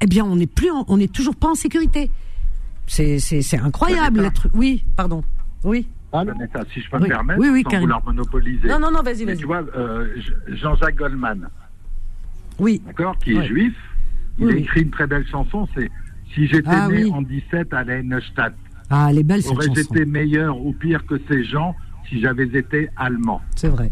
[0.05, 2.11] eh bien, on n'est plus, en- on n'est toujours pas en sécurité.
[2.87, 3.19] C'est,
[3.59, 4.19] incroyable.
[4.19, 5.25] Ouais, l'être- Oui, pardon.
[5.65, 5.89] Oui.
[6.13, 7.05] Vanessa, si je peux Oui.
[7.05, 8.69] me permettre, Oui, oui, sans vouloir monopoliser.
[8.69, 9.37] Non, non, non, vas-y, Mais vas-y.
[9.39, 10.07] tu vois, euh,
[10.49, 11.49] Jean-Jacques Goldman,
[12.59, 12.83] Oui.
[12.87, 13.47] d'accord, qui est Ouais.
[13.47, 13.75] juif,
[14.39, 14.61] il Oui, a oui.
[14.63, 15.91] écrit une très belle chanson, c'est
[16.35, 17.13] Si j'étais Ah, né oui.
[17.13, 18.55] en 17 à la Neustadt,
[18.91, 19.95] Ah, elle est belle cette aurais-je chanson.
[19.95, 21.75] été meilleur ou pire que ces gens
[22.09, 23.41] si j'avais été allemand?
[23.57, 23.91] C'est vrai.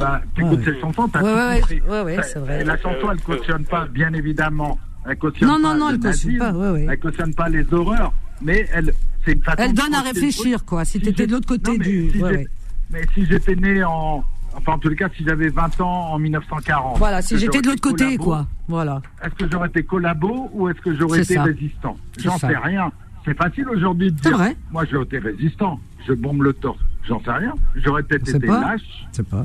[0.00, 0.64] bah, T'écoutes Ouais.
[0.64, 1.80] cette chanson, t'as Ouais, tout ouais, compris.
[1.82, 2.64] ouais, ouais, c'est vrai.
[2.64, 4.78] La chanson, elle cautionne pas, bien évidemment.
[5.06, 6.86] Elle cautionne Non, pas non, non, le elle cautionne pas, ouais, ouais.
[6.90, 8.92] Elle cautionne pas les horreurs, mais elle,
[9.24, 10.84] c'est une façon Elle de donne à réfléchir, quoi.
[10.84, 12.10] Si Si t'étais de l'autre côté non, du.
[12.10, 12.46] si ouais, j'ai- ouais.
[12.90, 14.24] Mais si j'étais né en.
[14.56, 16.98] Enfin, en tout cas, si j'avais 20 ans en 1940.
[16.98, 18.46] Voilà, si j'étais de j'aurais l'autre côté, quoi.
[18.68, 19.02] Voilà.
[19.24, 21.42] Est-ce que j'aurais été collabo ou est-ce que j'aurais été ça.
[21.42, 22.90] résistant J'en sais rien.
[23.24, 24.38] C'est facile aujourd'hui de C'est dire.
[24.38, 24.56] vrai.
[24.70, 25.80] Moi, j'ai été résistant.
[26.06, 26.78] Je bombe le torse.
[27.08, 27.54] J'en sais rien.
[27.74, 28.60] J'aurais peut-être été pas.
[28.60, 29.44] lâche C'est pas.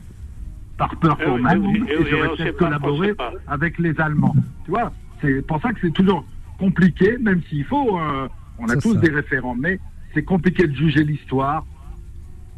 [0.77, 3.13] par peur Eh pour ma eh vie eh et j'aurais peut-être collaboré
[3.47, 4.35] avec les Allemands.
[4.65, 4.91] Tu vois,
[5.21, 6.25] c'est pour ça que c'est toujours
[6.57, 7.97] compliqué, même s'il faut.
[7.99, 8.99] euh, on a tous ça.
[8.99, 9.79] des référents, mais
[10.13, 11.65] c'est compliqué de juger l'histoire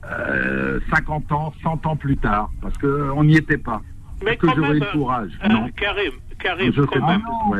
[0.05, 3.81] euh, 50 ans, 100 ans plus tard, parce qu'on n'y était pas.
[4.23, 5.31] Mais Est-ce que quand j'aurais le courage?
[5.43, 5.69] euh, Non.
[5.75, 7.07] Karim, Sais quand pas.
[7.07, 7.21] même.
[7.49, 7.59] Ouais.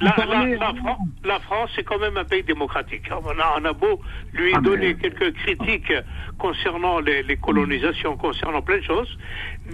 [0.00, 3.02] La, la- la Fran- la France, c'est quand même un pays démocratique.
[3.10, 4.00] On a, on a beau
[4.32, 5.92] lui Ah, mais- donner quelques critiques
[6.38, 9.18] concernant les, les colonisations, concernant plein de choses,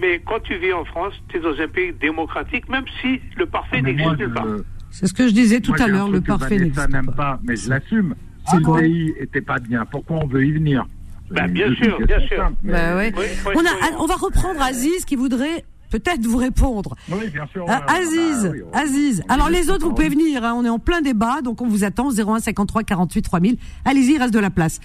[0.01, 3.45] mais quand tu vis en France, tu es dans un pays démocratique, même si le
[3.45, 4.47] parfait moi, n'existe nulle part.
[4.47, 7.11] je- C'est ce que je disais tout Moi, à l'heure, le parfait n'existe n'aime pas.
[7.11, 8.15] pas, mais je l'assume.
[8.47, 10.85] Ah, Si le pays était pas bien, pourquoi on veut y venir?
[11.29, 12.37] Ben, bien sûr, bien sûr.
[12.37, 13.13] simple, mais- Bah ouais.
[13.17, 13.25] Oui,
[13.55, 16.95] On, a, on va reprendre Aziz qui voudrait peut-être vous répondre.
[17.11, 17.65] Oui, bien sûr.
[17.69, 19.23] Euh, Aziz, bah oui, Aziz.
[19.29, 20.43] Alors les autres, vous pouvez venir.
[20.43, 22.09] hein, on est en plein débat, donc on vous attend.
[22.11, 23.57] 01 53 48 3000.
[23.85, 24.79] Allez-y, reste de la place.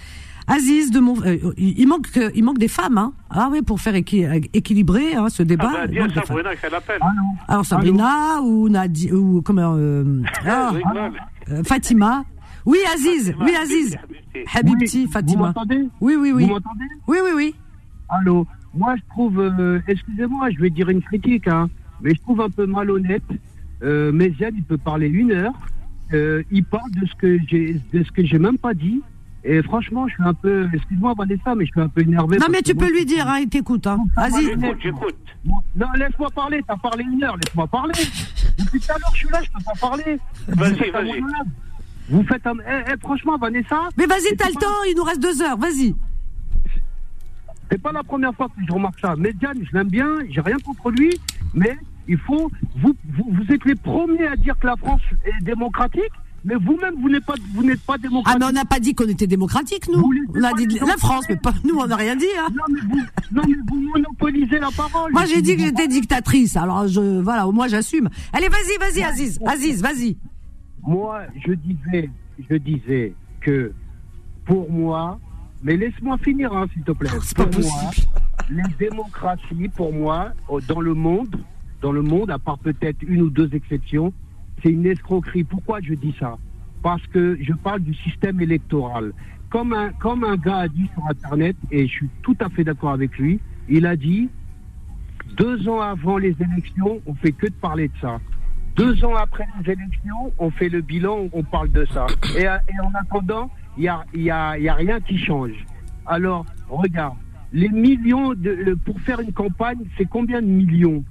[0.45, 2.97] Aziz, de mon, euh, il manque, euh, il manque des femmes.
[2.97, 3.13] Hein.
[3.29, 5.71] Ah oui, pour faire équi- équilibrer hein, ce débat.
[5.73, 6.11] Ah ben, il manque.
[6.25, 6.99] Sabrina qu'elle appelle.
[7.47, 11.11] Alors Sabrina ou Nadi ou comment euh, ah, rigole.
[11.49, 12.25] euh, Fatima.
[12.65, 13.33] Oui, Aziz.
[13.41, 13.97] Oui, Aziz.
[14.53, 14.99] Habibti.
[14.99, 15.41] Oui, Vous Fatima.
[15.47, 15.87] m'entendez?
[16.01, 16.43] Oui, oui, oui.
[16.43, 16.85] Vous m'entendez?
[17.07, 17.55] Oui, oui, oui.
[18.09, 18.45] Allô?
[18.73, 21.69] Moi, je trouve, euh, excusez-moi, je vais dire une critique, hein,
[22.01, 23.23] mais je trouve un peu malhonnête.
[23.83, 25.53] Euh, Méziane, il peut parler une heure.
[26.13, 29.01] Euh, il parle de ce que j'ai, de ce que j'ai même pas dit.
[29.45, 32.37] Et franchement, je suis un peu, excuse-moi Vanessa, mais je suis un peu énervé.
[32.37, 33.85] Non, mais tu moi, peux lui dire, hein, il t'écoute.
[33.87, 33.97] Hein.
[34.15, 34.45] Vas-y.
[34.45, 35.15] J'écoute, j'écoute.
[35.43, 36.61] moi- Non, laisse-moi parler.
[36.67, 37.93] T'as parlé une heure, laisse-moi parler.
[38.59, 40.17] Depuis tout à l'heure, je suis là, je peux pas parler.
[40.47, 41.21] Vas-y, vas-y.
[42.09, 43.89] Vous faites un, eh, eh, franchement, Vanessa.
[43.97, 45.93] Mais vas-y, t'as le pas- temps, il nous reste deux heures, vas-y.
[47.73, 49.15] C'est pas la première fois que je remarque ça.
[49.15, 51.09] Mediane, je l'aime bien, j'ai rien contre lui,
[51.55, 51.75] mais
[52.07, 52.51] il faut.
[52.77, 56.11] Vous, vous, vous êtes les premiers à dire que la France est démocratique,
[56.45, 58.39] mais vous-même, vous n'êtes pas, vous n'êtes pas Ah, démocratique.
[58.39, 60.07] mais on n'a pas dit qu'on était démocratique, nous.
[60.35, 62.27] On a dit la France, mais pas nous, on n'a rien dit.
[62.37, 62.49] Hein.
[62.53, 62.99] Non, mais vous,
[63.31, 65.11] non, mais vous monopolisez la parole.
[65.11, 68.07] Moi, j'ai dit que j'étais dictatrice, alors je, voilà, au moins j'assume.
[68.33, 70.15] Allez, vas-y, vas-y, Aziz, Aziz, vas-y.
[70.85, 72.11] Moi, je disais,
[72.51, 73.71] je disais que
[74.45, 75.19] pour moi,
[75.63, 77.09] mais laisse-moi finir, hein, s'il te plaît.
[77.15, 78.07] Oh, c'est pas Pour moi, possible.
[78.49, 81.35] les démocraties, pour moi, au- dans le monde,
[81.81, 84.13] dans le monde, à part peut-être une ou deux exceptions,
[84.61, 85.43] c'est une escroquerie.
[85.43, 86.37] Pourquoi je dis ça?
[86.81, 89.13] Parce que je parle du système électoral.
[89.49, 92.63] Comme un, comme un gars a dit sur Internet, et je suis tout à fait
[92.63, 93.39] d'accord avec lui,
[93.69, 94.29] il a dit
[95.37, 98.19] deux ans avant les élections, on fait que de parler de ça.
[98.75, 102.07] Deux ans après les élections, on fait le bilan, on parle de ça.
[102.37, 105.53] Et en attendant, il n'y a, y a, y a rien qui change.
[106.05, 107.17] Alors, regarde,
[107.51, 108.33] les millions,
[108.85, 111.03] pour faire une campagne, c'est combien de millions?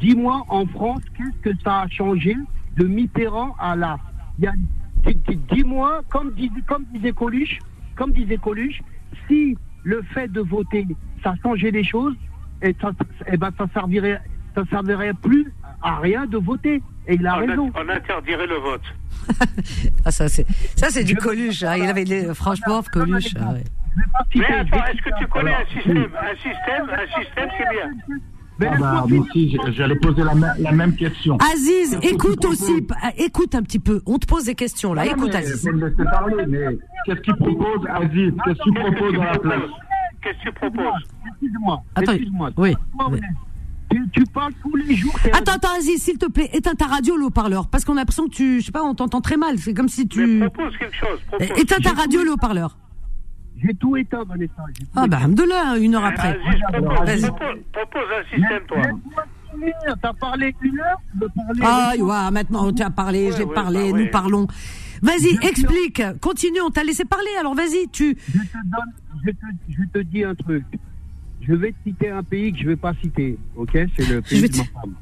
[0.00, 2.36] Dis-moi, en France, qu'est-ce que ça a changé
[2.76, 3.98] de Mitterrand à là?
[5.50, 7.58] Dis-moi, comme, dis- comme disait Coluche,
[7.96, 8.80] comme disait Coluche,
[9.26, 10.86] si le fait de voter,
[11.22, 12.14] ça changeait les choses,
[12.62, 12.92] et ça,
[13.26, 14.20] eh ben, ça servirait,
[14.54, 15.52] ça servirait plus
[15.82, 16.82] à rien de voter.
[17.06, 17.70] Et il a On, raison.
[17.74, 18.82] a- on interdirait le vote.
[20.04, 21.76] Ah, ça, c'est, ça, c'est du Coluche, hein.
[21.76, 23.34] Il avait, les- franchement, Coluche.
[23.38, 23.64] ah ouais.
[24.34, 25.66] Mais attends, est-ce que tu connais alors.
[25.68, 28.18] un système Un système, un système, c'est bien.
[28.60, 31.36] Mais Ah bah, moi aussi, j'allais poser la, même- la même question.
[31.52, 34.00] Aziz, écoute aussi, euh, écoute un petit peu.
[34.06, 35.02] On te pose des questions, là.
[35.04, 35.64] Ah, Écoute, mais Aziz.
[35.66, 38.32] me laisser parler, mais qu'est-ce qu'il propose, Aziz?
[38.44, 39.62] Qu'est-ce qu'il propose à la place?
[40.22, 41.02] Qu'est-ce que tu proposes?
[41.28, 42.50] Excuse-moi, Attends, excuse-moi.
[42.56, 42.74] oui.
[43.90, 45.14] Tu, tu parles tous les jours.
[45.32, 48.24] Attends, attends, Aziz, s'il te plaît, éteins ta radio, le haut-parleur, parce qu'on a l'impression
[48.28, 49.58] que tu, je sais pas, on t'entend très mal.
[49.58, 50.38] C'est comme si Mais tu.
[50.40, 51.18] propose quelque chose.
[51.28, 51.48] Propose.
[51.58, 52.76] Éteins ta radio, le haut-parleur.
[53.62, 54.52] J'ai tout éteint, Vanessa.
[54.78, 56.38] tout Ah, bah, de là, une heure après.
[56.38, 57.20] Aziz, propose, Vas-y.
[57.22, 58.82] propose, propose un système, toi.
[60.02, 61.00] T'as parlé une heure,
[61.34, 61.60] parler.
[61.62, 64.10] Ah, ouais, maintenant, tu as parlé, Ouais, j'ai ouais, parlé, bah nous ouais.
[64.10, 64.46] parlons.
[65.00, 68.16] Vas-y, explique, continue, on t'a laissé parler, alors vas-y, tu.
[68.28, 68.92] Je te donne,
[69.24, 69.36] je te,
[69.70, 70.64] je te dis un truc.
[71.48, 73.70] Je vais te citer un pays que je vais pas citer, ok?
[73.96, 74.94] C'est le pays vais de te- ma femme.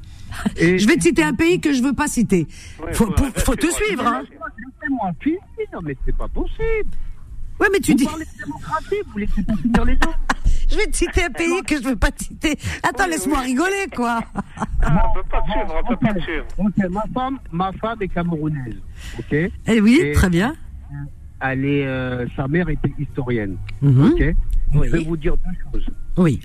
[0.56, 2.46] Et- Je vais te citer un pays que je veux pas citer.
[2.82, 4.22] Ouais, Faut, ouais, faut te suivre, hein.
[4.22, 5.38] Laissez-moi finir,
[5.82, 6.90] mais c'est pas possible.
[7.58, 8.04] Ouais, mais tu Vous dis.
[8.04, 10.14] parlez de démocratie, vous laissez pas finir les gens.
[10.70, 12.58] Je vais te citer un pays que je veux pas te citer.
[12.82, 14.20] Attends, laisse-moi rigoler, quoi.
[14.82, 16.44] Ah, on peut pas te suivre, on peut pas te suivre.
[16.58, 18.74] Ok, ma femme, ma femme est camerounaise,
[19.18, 19.32] ok?
[19.32, 20.54] Eh oui, Et- très bien.
[21.40, 24.12] Elle est, euh, sa mère était historienne, Mhm.
[24.12, 24.34] ok?
[24.74, 25.86] Je vais vous dire deux choses.
[26.16, 26.40] Oui.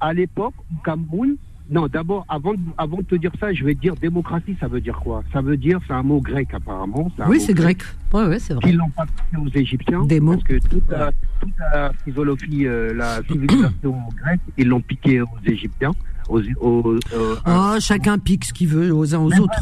[0.00, 1.36] À l'époque, au Cameroun,
[1.70, 4.68] non, d'abord, avant de, avant de te dire ça, je vais te dire démocratie, ça
[4.68, 5.22] veut dire quoi?
[5.32, 7.10] Ça veut dire, c'est un mot grec apparemment.
[7.18, 7.82] un Oui, c'est grec.
[8.12, 8.62] Ouais, ouais, c'est vrai.
[8.68, 10.04] Qu'ils l'ont pas piqué aux Égyptiens.
[10.04, 10.32] Des mots.
[10.32, 15.28] Parce que toute la, toute la philosophie, euh, la civilisation grecque, ils l'ont piqué aux
[15.46, 15.92] Égyptiens.
[16.28, 19.60] Aux, aux, euh, Oh, chacun pique ce qu'il veut aux uns aux autres.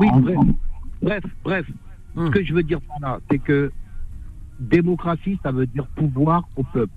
[0.00, 0.38] oui, bref,
[1.02, 1.66] bref, bref.
[2.16, 2.26] Hum.
[2.26, 3.70] Ce que je veux dire par là, c'est que
[4.58, 6.92] démocratie, ça veut dire pouvoir au peuple.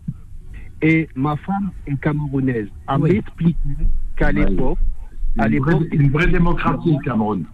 [0.86, 2.68] Et ma femme est camerounaise.
[2.88, 3.14] A Oui.
[3.14, 3.58] m'expliqué
[4.18, 4.78] qu'à l'époque,
[5.40, 7.46] à Une vraie, l'époque, une vraie démocratie, le Cameroun.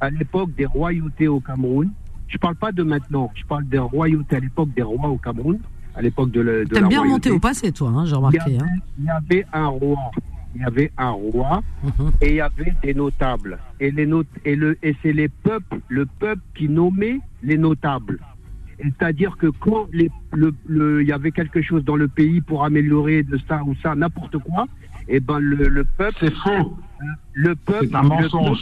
[0.00, 1.90] à l'époque des royautés au Cameroun,
[2.28, 5.58] je parle pas de maintenant, je parle des royautés à l'époque des rois au Cameroun,
[5.94, 7.28] à l'époque de, le- de la bien royauté.
[7.28, 8.38] remonter au passé, toi, hein, j'ai il y, remarqué.
[8.40, 8.66] avait, Hein.
[8.98, 9.98] il y avait un roi,
[10.56, 12.10] il y avait un roi Mhm.
[12.20, 13.58] et il y avait des notables.
[13.78, 18.18] Et, les not et, le, et c'est les peuples, le peuple qui nommait les notables.
[18.80, 22.40] Et C'est-à-dire que quand les, le, le- il y avait quelque chose dans le pays
[22.40, 24.66] pour améliorer de ça ou ça, n'importe quoi,
[25.08, 26.16] eh ben le, le peuple.
[26.20, 26.76] C'est faux.
[27.34, 27.88] Le peuple.
[27.90, 28.58] C'est un le mensonge.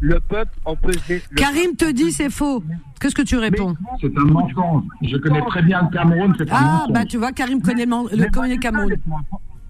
[0.00, 1.22] Le peuple en faisait.
[1.30, 2.62] le Karim te dit c'est faux.
[3.00, 3.74] Qu'est-ce que tu réponds?
[4.00, 4.84] C'est un mensonge.
[5.02, 6.92] Je connais très bien le Cameroun, c'est un Ah, mensonge.
[6.94, 8.94] bah tu vois, Karim connaît le, connaît Cameroun.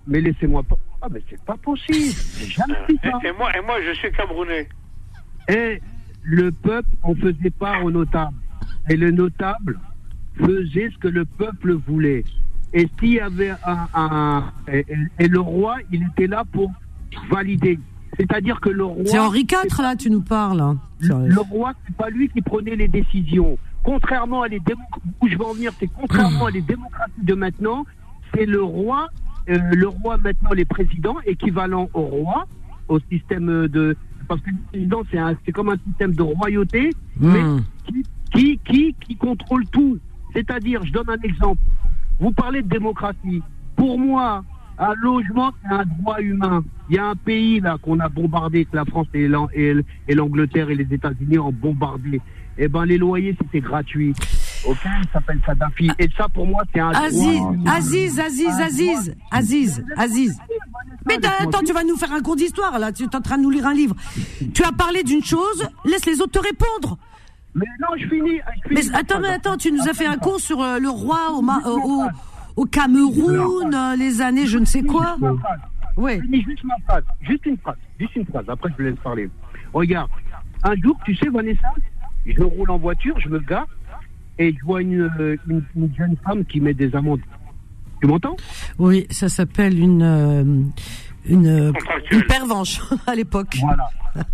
[0.07, 0.77] Mais laissez-moi pas.
[1.03, 2.15] Ah, mais c'est pas possible.
[2.39, 3.19] J'ai jamais ça.
[3.25, 4.69] Et, et moi, et moi, je suis camerounais.
[5.49, 5.81] Et
[6.23, 8.35] le peuple en faisait part aux notables.
[8.91, 9.79] Et le notable
[10.37, 12.25] faisait ce que le peuple voulait.
[12.73, 13.87] Et s'il y avait un.
[13.95, 14.45] un-
[15.19, 16.71] et, le roi, il était là pour
[17.31, 17.79] valider.
[18.19, 19.05] C'est-à-dire que le roi.
[19.07, 20.61] C'est Henri IV, là, tu nous parles.
[20.61, 20.79] hein.
[21.01, 23.59] Le, le roi, c'est pas lui qui prenait les décisions.
[23.83, 24.61] Contrairement à les
[25.21, 27.85] où je veux en venir, c'est contrairement à les démocraties de maintenant,
[28.35, 29.09] c'est le roi,
[29.51, 32.47] euh, le roi maintenant, les présidents, équivalent au roi,
[32.89, 33.95] au système de,
[34.27, 35.03] parce que le président
[35.45, 37.61] c'est comme un système de royauté, mais Hmm.
[37.87, 38.05] qui,
[38.35, 39.99] qui, qui, qui contrôle tout.
[40.35, 41.61] C'est-à-dire, je donne un exemple.
[42.21, 43.43] Vous parlez de démocratie.
[43.77, 44.45] Pour moi,
[44.79, 46.65] un logement, c'est un droit humain.
[46.91, 50.75] Il y a un pays là qu'on a bombardé, que la France et l'Angleterre et
[50.75, 52.21] les États-Unis ont bombardé.
[52.59, 54.15] Eh ben, les loyers, c'était gratuit.
[54.67, 55.91] Ok, il s'appelle Kadhafi.
[55.99, 57.55] Et ça, pour moi, c'est un Aziz, droit.
[57.67, 60.39] Aziz, Aziz, Aziz, Aziz, Aziz.
[61.07, 62.93] Mais attends, tu vas nous faire un cours d'histoire, là.
[62.93, 63.95] Tu es en train de nous lire un livre.
[64.55, 66.99] Tu as parlé d'une chose, laisse les autres te répondre.
[67.55, 68.41] Mais non, je finis.
[68.69, 68.95] je Mais finis.
[68.97, 71.63] attends, mais attends, tu nous as fait un cours sur euh, le roi au, Ma-
[71.67, 72.03] euh, au,
[72.57, 75.17] au Cameroun, euh, les années je ne sais quoi.
[75.97, 77.05] Finis juste ma phrase.
[77.21, 77.77] Juste une phrase.
[78.01, 78.45] Juste une phrase.
[78.49, 79.31] Après, je vous laisse parler.
[79.73, 80.11] Regarde.
[80.65, 81.69] Un jour, tu sais, Vanessa,
[82.27, 83.67] je roule en voiture, je me gare,
[84.39, 87.21] et je vois une, euh, une, une jeune femme qui met des amendes.
[88.01, 88.37] Tu m'entends?
[88.79, 90.73] Oui, ça s'appelle une
[91.29, 91.73] une, euh,
[92.11, 93.57] une pervenche à l'époque.
[93.61, 93.89] Voilà.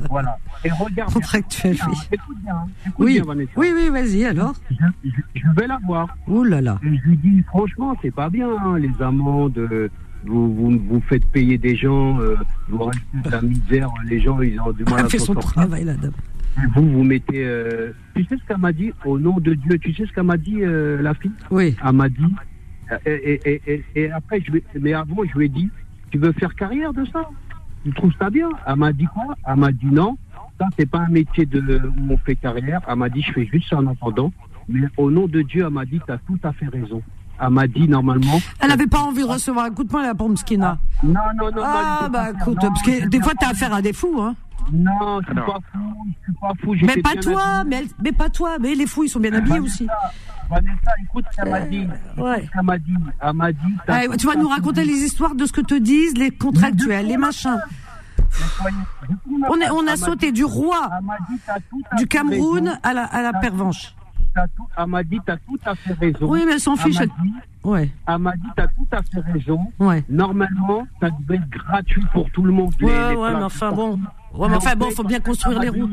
[0.08, 0.38] voilà.
[0.64, 1.12] Et regarde.
[1.12, 1.40] Bien,
[1.88, 1.96] oui.
[2.12, 2.56] Écoute bien.
[2.86, 3.52] Écoute Oui, bien, Vanessa.
[3.56, 4.54] oui, oui, vas-y alors.
[4.70, 6.08] Je, je- je vais la voir.
[6.28, 6.78] Ouh là là.
[6.84, 9.56] Et je lui dis, franchement, c'est pas bien, hein, les amendes.
[9.58, 9.88] euh,
[10.24, 12.36] Vous, vous, vous faites payer des gens, euh,
[12.68, 15.52] vous restez de la misère, les gens, ils ont du mal à fait son sortir.
[15.52, 16.12] travail, la dame.
[16.58, 17.42] Et vous, vous mettez.
[17.46, 20.24] euh, Tu sais ce qu'elle m'a dit Au nom de Dieu, tu sais ce qu'elle
[20.24, 21.32] m'a dit, la fille?
[21.50, 21.74] Oui.
[21.82, 22.34] Elle m'a dit.
[23.06, 25.70] Et, et, et, et après, je mais avant, je lui ai dit
[26.10, 27.22] Tu veux faire carrière de ça
[27.84, 30.16] Tu trouves ça bien Elle m'a dit quoi Elle m'a dit non,
[30.58, 32.80] ça, c'est pas un métier de, où on fait carrière.
[32.88, 34.32] Elle m'a dit Je fais juste ça en attendant.
[34.68, 37.02] Mais au nom de Dieu, elle m'a dit Tu as tout à fait raison.
[37.42, 38.38] Elle m'a dit normalement.
[38.60, 40.78] Elle n'avait pas envie de recevoir un coup de poing, la pauvre Mskina.
[41.02, 41.62] Non, non, non.
[41.64, 44.34] Ah, bah écoute, parce que des fois, pas- t'as affaire à des fous, hein.
[44.72, 46.74] Non, je suis pas fou, je suis pas fou.
[46.86, 49.60] Mais pas toi, mais, elle- mais pas toi, mais les fous, ils sont bien habillés
[49.60, 49.86] aussi.
[50.48, 51.76] Vanessa, écoute ce qu'elle m'a dit.
[51.82, 52.44] Écoute ouais.
[52.46, 52.94] ce qu'elle m'a dit.
[53.20, 53.58] Elle m'a dit.
[53.86, 56.30] t'as Ouais, tout tu vas nous raconter les histoires de ce que te disent les
[56.30, 57.60] contractuels, les machins.
[59.48, 60.90] On, est, on a sauté du roi
[61.98, 63.94] du Cameroun à la, à la pervenche.
[64.34, 66.18] T'as tout- Elle m'a dit, t'as tout à fait raison.
[66.30, 66.96] Oui, mais elle s'en fiche.
[67.00, 69.60] Elle m'a elle- dit, Ouais, elle m'a dit, t'as tout à fait raison.
[69.80, 70.04] ouais.
[70.08, 72.72] Normalement, ça devait être gratuit pour tout le monde.
[72.80, 73.98] Ouais, les ouais, mais enfin bon.
[74.32, 75.90] Ouais, mais enfin bon, faut bien construire les routes.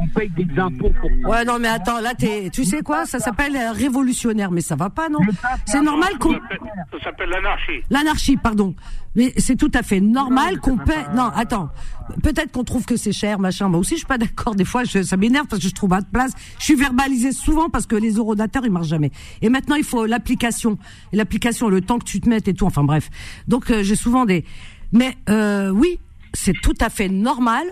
[0.00, 1.30] On paye des impôts pour.
[1.30, 4.76] Ouais, non, mais attends, là, t'es, tu sais quoi, ça s'appelle euh, révolutionnaire, mais ça
[4.76, 5.18] va pas, non?
[5.64, 6.38] C'est normal qu'on, Ça
[7.04, 7.80] s'appelle- l'anarchie.
[7.90, 8.74] l'anarchie, pardon.
[9.16, 11.70] Mais c'est tout à fait normal qu'on paie, non, attends.
[12.22, 13.68] Peut-être qu'on trouve que c'est cher, machin.
[13.68, 14.54] Moi aussi, je suis pas d'accord.
[14.54, 16.32] Des fois, je- ça m'énerve parce que je trouve pas de place.
[16.58, 19.10] Je suis verbalisée souvent parce que les eurodateurs, ils marchent jamais.
[19.42, 20.78] Et maintenant, il faut l'application.
[21.12, 22.66] L'application, le temps que tu te mettes et tout.
[22.66, 23.08] Enfin, bref.
[23.48, 24.44] Donc, euh, j'ai souvent des,
[24.92, 25.98] mais, euh, oui,
[26.34, 27.66] c'est tout à fait normal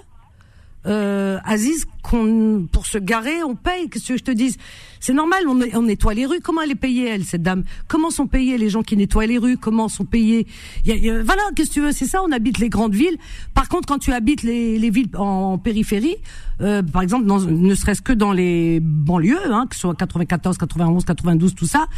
[0.86, 3.88] euh, Aziz, qu'on, pour se garer, on paye.
[3.90, 4.57] Qu'est-ce que je te dise?
[5.00, 6.38] C'est normal, on, nettoie les rues.
[6.40, 7.64] Comment elle est payée, elle, cette dame?
[7.88, 9.57] Comment sont payés les gens qui nettoient les rues?
[9.57, 10.46] Comment sont payés?
[10.84, 11.90] Y a- y a- Voilà, qu'est-ce que tu veux?
[11.90, 13.16] C'est ça, on habite les grandes villes.
[13.52, 16.18] Par contre, quand tu habites les, les villes en périphérie,
[16.61, 21.04] euh, par exemple, ne serait-ce que dans les banlieues, hein, que ce soit 94, 91,
[21.04, 21.88] 92, tout ça,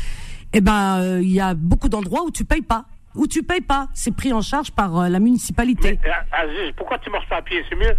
[0.55, 2.87] eh ben, euh, il y a beaucoup d'endroits où tu payes pas.
[3.15, 5.99] Où tu payes pas, c'est pris en charge par euh, la municipalité.
[6.03, 7.63] Mais, euh, Aziz, pourquoi tu marches pas à pied?
[7.69, 7.97] C'est mieux?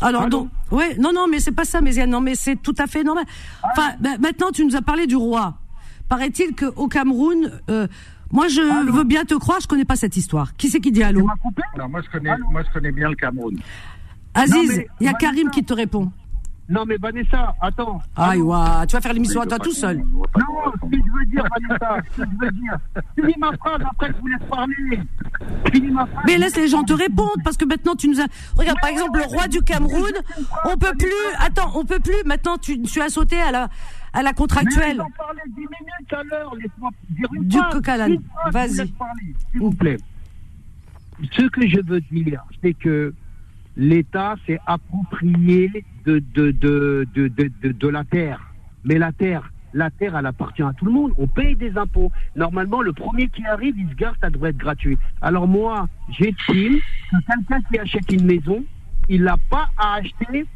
[0.00, 3.04] Alors donc, ouais, non, non, mais c'est pas ça, non, mais c'est tout à fait
[3.04, 3.24] normal.
[3.62, 5.54] Enfin, bah, maintenant, tu nous as parlé du roi.
[6.08, 7.86] Paraît-il qu'au Cameroun, euh,
[8.32, 10.56] moi, je veux bien te croire, je connais pas cette histoire.
[10.56, 11.26] Qui c'est qui dit allô?
[11.74, 13.58] Alors, moi, je connais, moi, je connais bien le Cameroun.
[14.34, 16.10] Aziz, il y a Karim qui te répond.
[16.72, 18.00] Non, mais Vanessa, attends.
[18.16, 19.98] Aïe, ouah, tu vas faire l'émission à toi tout seul.
[19.98, 20.22] Non,
[20.74, 22.76] ce que je veux dire, Vanessa, ce que je veux dire.
[23.14, 25.00] Finis ma phrase, après je vous laisse parler.
[25.70, 26.24] Finis ma phrase.
[26.26, 28.26] Mais laisse les gens te répondre parce que maintenant tu nous as.
[28.56, 30.12] Regarde, par exemple, le roi du Cameroun,
[30.64, 31.10] on peut plus.
[31.38, 32.24] Attends, on peut plus.
[32.24, 33.68] Maintenant, tu, tu as sauté à la
[34.14, 34.96] à la Mais contractuelle.
[34.96, 37.86] j'en parlais 10 minutes à l'heure, laisse-moi dire une Du phrase, coq
[38.52, 38.74] Vas-y.
[38.76, 39.98] S'il vous plaît.
[41.32, 43.14] Ce que je veux dire, c'est que
[43.76, 48.40] l'État s'est approprié de, la terre.
[48.84, 51.12] Mais la terre, la terre, elle appartient à tout le monde.
[51.16, 52.10] On paye des impôts.
[52.36, 54.98] Normalement, le premier qui arrive, il se gare, ça devrait être gratuit.
[55.20, 56.78] Alors moi, j'estime
[57.10, 58.64] que quelqu'un qui achète une maison,
[59.08, 60.46] il n'a pas à acheter,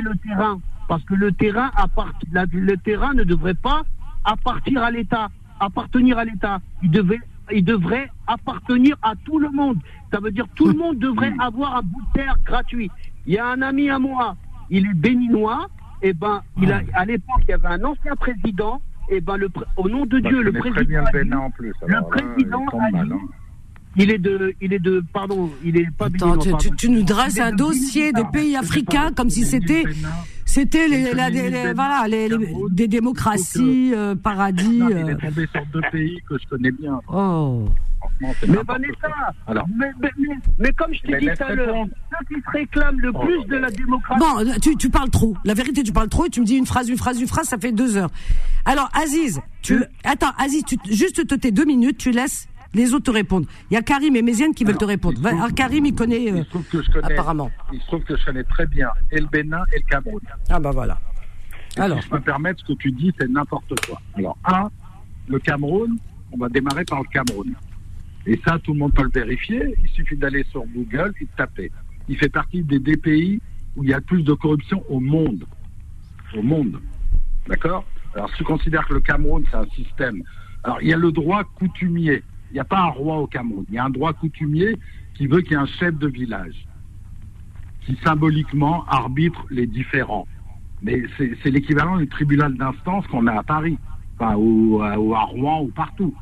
[0.00, 0.60] le terrain.
[0.88, 1.70] Parce que le terrain,
[2.52, 3.82] le terrain ne devrait pas
[4.24, 5.28] appartenir à l'État,
[5.60, 6.60] appartenir à l'État.
[6.82, 7.20] Il devait,
[7.52, 9.76] il devrait appartenir à tout le monde.
[10.12, 12.90] Ça veut dire tout le monde devrait avoir un bout de terre gratuit.
[13.26, 14.36] Il y a un ami à moi,
[14.70, 15.68] il est béninois.
[16.02, 18.80] Et ben, il a, à l'époque, il y avait un ancien président.
[19.10, 20.74] Et ben, le, au nom de Bah, Dieu, le président.
[20.76, 21.72] très bien a le dit- Bénin en plus.
[21.86, 23.18] le alors là, président il hein.
[23.96, 26.68] il est de, il est de, pardon, il est pas Attends, béninois, tu, pardon.
[26.70, 28.30] tu- tu nous dresses un de dossier des Bénin.
[28.30, 29.82] pays africains comme si c'était
[30.50, 34.78] c'était les, la- les- les- voilà les, les- des démocraties euh, paradis.
[34.78, 35.08] Non, il euh.
[35.08, 37.00] est tombé sur deux pays que je connais bien.
[37.12, 37.66] Oh.
[38.22, 39.08] Mais Vanessa.
[39.46, 42.34] Alors, mais, mais- mais- mais comme je t'ai Mais dit laisse tout à l'heure, ceux
[42.34, 43.60] qui se réclament le Oh plus là de là.
[43.60, 44.20] la démocratie.
[44.20, 45.34] Bon, tu, tu parles trop.
[45.44, 47.46] La vérité, tu parles trop et tu me dis une phrase, une phrase, une phrase,
[47.48, 48.10] ça fait deux heures.
[48.64, 53.06] Alors, Aziz, tu, attends, Aziz, tu, juste te tais deux minutes, tu laisses les autres
[53.06, 53.46] te répondre.
[53.70, 55.20] Il y a Karim et Méziane qui veulent te répondre.
[55.20, 57.50] Va- alors, Karim, il connaît, euh, il se trouve que je connais, apparemment.
[57.72, 60.20] il se trouve que je connais très bien et le Bénin et le Cameroun.
[60.48, 61.00] Ah bah voilà.
[61.76, 61.98] Et Alors.
[61.98, 64.00] Si je peux me permettre, ce que tu dis, c'est n'importe quoi.
[64.14, 64.70] Alors, un,
[65.28, 65.96] le Cameroun,
[66.32, 67.54] on va démarrer par le Cameroun.
[68.26, 69.74] Et ça, tout le monde peut le vérifier.
[69.82, 71.70] Il suffit d'aller sur Google et de taper.
[72.08, 73.40] Il fait partie des, des pays
[73.76, 75.44] où il y a le plus de corruption au monde.
[76.36, 76.80] Au monde.
[77.48, 77.84] D'accord?
[78.14, 80.22] Alors, si tu considères que le Cameroun, c'est un système.
[80.64, 82.22] Alors, il y a le droit coutumier.
[82.50, 83.64] Il n'y a pas un roi au Cameroun.
[83.68, 84.76] Il y a un droit coutumier
[85.14, 86.66] qui veut qu'il y ait un chef de village
[87.82, 90.26] qui symboliquement arbitre les différents.
[90.82, 93.78] Mais c'est l'équivalent du tribunal d'instance qu'on a à Paris,
[94.18, 96.14] à- ou à Rouen ou partout.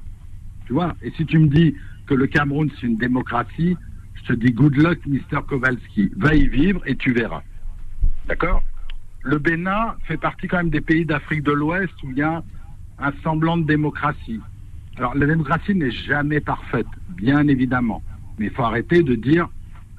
[0.66, 0.94] Tu vois?
[1.02, 1.74] Et si tu me dis
[2.06, 3.76] que le Cameroun, c'est une démocratie,
[4.14, 5.42] je te dis good luck, Mr.
[5.46, 6.10] Kowalski.
[6.16, 7.42] Va y vivre et tu verras.
[8.26, 8.62] D'accord?
[9.22, 12.42] Le Bénin fait partie quand même des pays d'Afrique de l'Ouest où il y a
[12.98, 14.40] un semblant de démocratie.
[14.98, 18.02] Alors, la démocratie n'est jamais parfaite, bien évidemment.
[18.38, 19.48] Mais il faut arrêter de dire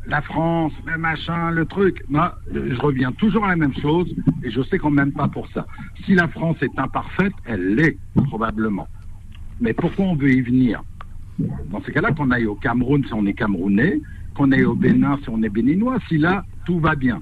[0.06, 2.04] la France, le machin, le truc.
[2.10, 4.14] Moi, je reviens toujours à la même chose
[4.44, 5.66] et je sais qu'on m'aime pas pour ça.
[6.06, 8.88] Si la France est imparfaite, elle l'est, probablement.
[9.62, 10.84] Mais pourquoi on veut y venir?
[11.72, 14.02] Dans ces cas-là, qu'on aille au Cameroun si on est Camerounais,
[14.36, 17.22] qu'on aille au Bénin si on est Béninois, si là, tout va bien.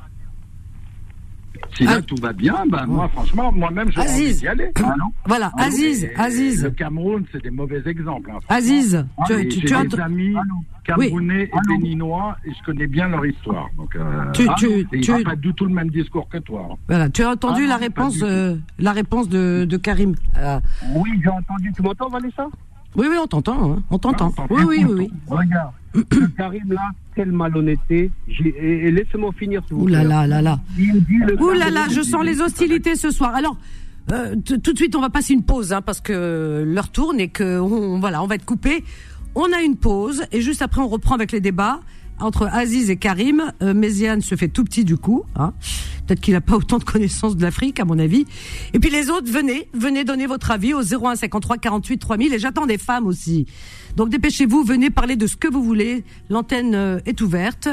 [1.76, 2.02] Si là, Ah.
[2.02, 4.40] tout va bien, ben moi, franchement, moi-même, envie Aziz.
[4.40, 4.72] d'y aller.
[4.84, 6.64] Ah, non Voilà, Aziz, Et- Aziz.
[6.64, 8.32] Le Cameroun, c'est des mauvais exemples.
[8.32, 8.40] hein.
[8.50, 10.34] Aziz, tu, Et tu, as des amis
[10.84, 13.68] camerounais et béninois et je connais bien leur histoire.
[13.78, 16.68] Donc, euh, Tu- ah, tu- tu- pas du tout le même discours que toi.
[16.72, 16.76] hein.
[16.88, 20.16] voilà, tu as entendu Ah la réponse, euh, la réponse de, de Karim.
[20.38, 20.60] Euh,
[20.96, 21.72] Oui, j'ai entendu.
[21.76, 22.48] Tu m'entends, Vanessa?
[22.96, 24.32] Oui, oui, on t'entend, hein, on t'entend.
[24.38, 25.12] Ah, Oui, oui, oui, oui.
[25.28, 25.72] Regarde,
[26.38, 28.12] Karim là, quelle malhonnêteté.
[28.28, 30.60] Et, et laissez-moi finir, vous Ouh là là là
[31.40, 33.36] Ouh là là, je sens les hostilités ce soir.
[33.36, 33.58] Alors,
[34.12, 37.28] euh, tout de suite, on va passer une pause hein, parce que l'heure tourne et
[37.28, 38.84] que on, voilà, on va être coupé.
[39.36, 41.82] On a une pause et juste après, on reprend avec les débats
[42.20, 43.52] entre Aziz et Karim.
[43.62, 45.24] Euh, Méziane se fait tout petit du coup.
[45.36, 45.54] Hein.
[46.06, 48.26] Peut-être qu'il n'a pas autant de connaissances de l'Afrique, à mon avis.
[48.74, 52.34] Et puis les autres, venez, venez donner votre avis au 01 53 48 3000.
[52.34, 53.46] Et j'attends des femmes aussi.
[53.96, 56.04] Donc dépêchez-vous, venez parler de ce que vous voulez.
[56.30, 57.68] L'antenne euh, est ouverte.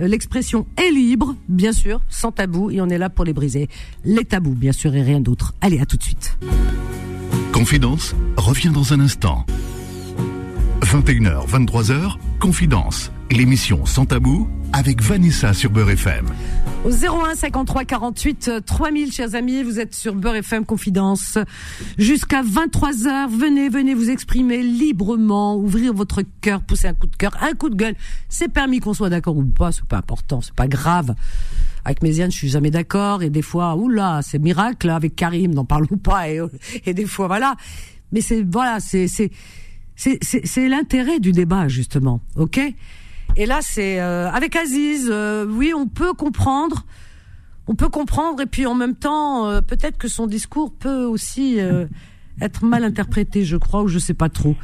[0.00, 3.68] Euh, L'expression est libre, bien sûr, sans tabou, et on est là pour les briser.
[4.04, 5.54] Les tabous, bien sûr, et rien d'autre.
[5.60, 6.38] Allez, à tout de suite.
[7.52, 9.44] Confidence revient dans un instant.
[10.82, 16.26] 21h, 23h, Confidence, l'émission sans tabou avec Vanessa sur Beurre FM.
[16.84, 21.38] Au 01 53 48 euh, 3000, chers amis, vous êtes sur Beurre FM Confidence.
[21.98, 27.16] Jusqu'à 23 heures, venez, venez vous exprimer librement, ouvrir votre cœur, pousser un coup de
[27.16, 27.94] cœur, un coup de gueule.
[28.28, 31.14] C'est permis qu'on soit d'accord ou pas, c'est pas important, c'est pas grave.
[31.84, 35.54] Avec Méziane, je suis jamais d'accord, et des fois, oula, c'est miracle, là, avec Karim,
[35.54, 36.40] n'en parlons pas, et,
[36.84, 37.56] et des fois, voilà.
[38.12, 39.30] Mais c'est, voilà, c'est, c'est,
[39.96, 42.60] c'est l'intérêt du débat, justement, ok?
[43.36, 45.08] Et là, c'est euh, avec Aziz.
[45.10, 46.84] euh, oui, on peut comprendre,
[47.66, 51.60] on peut comprendre, et puis en même temps, euh, peut-être que son discours peut aussi
[51.60, 51.86] euh,
[52.40, 54.56] être mal interprété, je crois, ou je sais pas trop.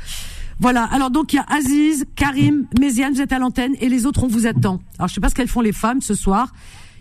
[0.58, 0.84] Voilà.
[0.84, 4.24] Alors donc il y a Aziz, Karim, Méziane, vous êtes à l'antenne, et les autres
[4.24, 4.80] on vous attend.
[4.98, 6.52] Alors je sais pas ce qu'elles font les femmes ce soir.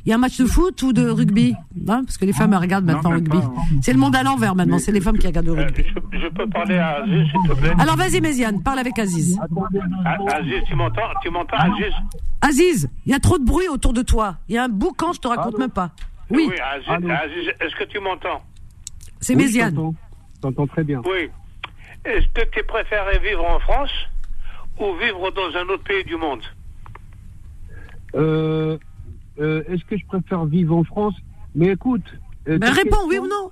[0.05, 1.55] Il y a un match de foot ou de rugby
[1.87, 3.39] hein, Parce que les femmes elles regardent maintenant le rugby.
[3.81, 4.77] C'est le monde à l'envers maintenant.
[4.77, 5.83] C'est les femmes qui regardent le Euh, rugby.
[6.13, 9.39] je, je peux parler à Aziz, s'il te plaît Alors vas-y Méziane, parle avec Aziz.
[10.05, 11.93] Ah, Aziz, tu m'entends Tu m'entends, Aziz
[12.41, 14.37] Aziz, il y a trop de bruit autour de toi.
[14.47, 15.89] Il y a un boucan, je te raconte même pas.
[16.29, 18.41] Oui, Aziz, Allô Aziz, est-ce que tu m'entends
[19.19, 19.75] c'est Oui, Méziane.
[20.41, 21.01] t'entends très bien.
[21.05, 21.29] Oui.
[22.05, 23.89] Est-ce que tu préférais vivre en France
[24.79, 26.41] ou vivre dans un autre pays du monde
[28.13, 28.77] Euh,
[29.39, 31.15] euh, Est-ce que je préfère vivre en France
[31.55, 32.03] Mais écoute.
[32.47, 33.51] euh, Ben ta réponds, question- oui ou non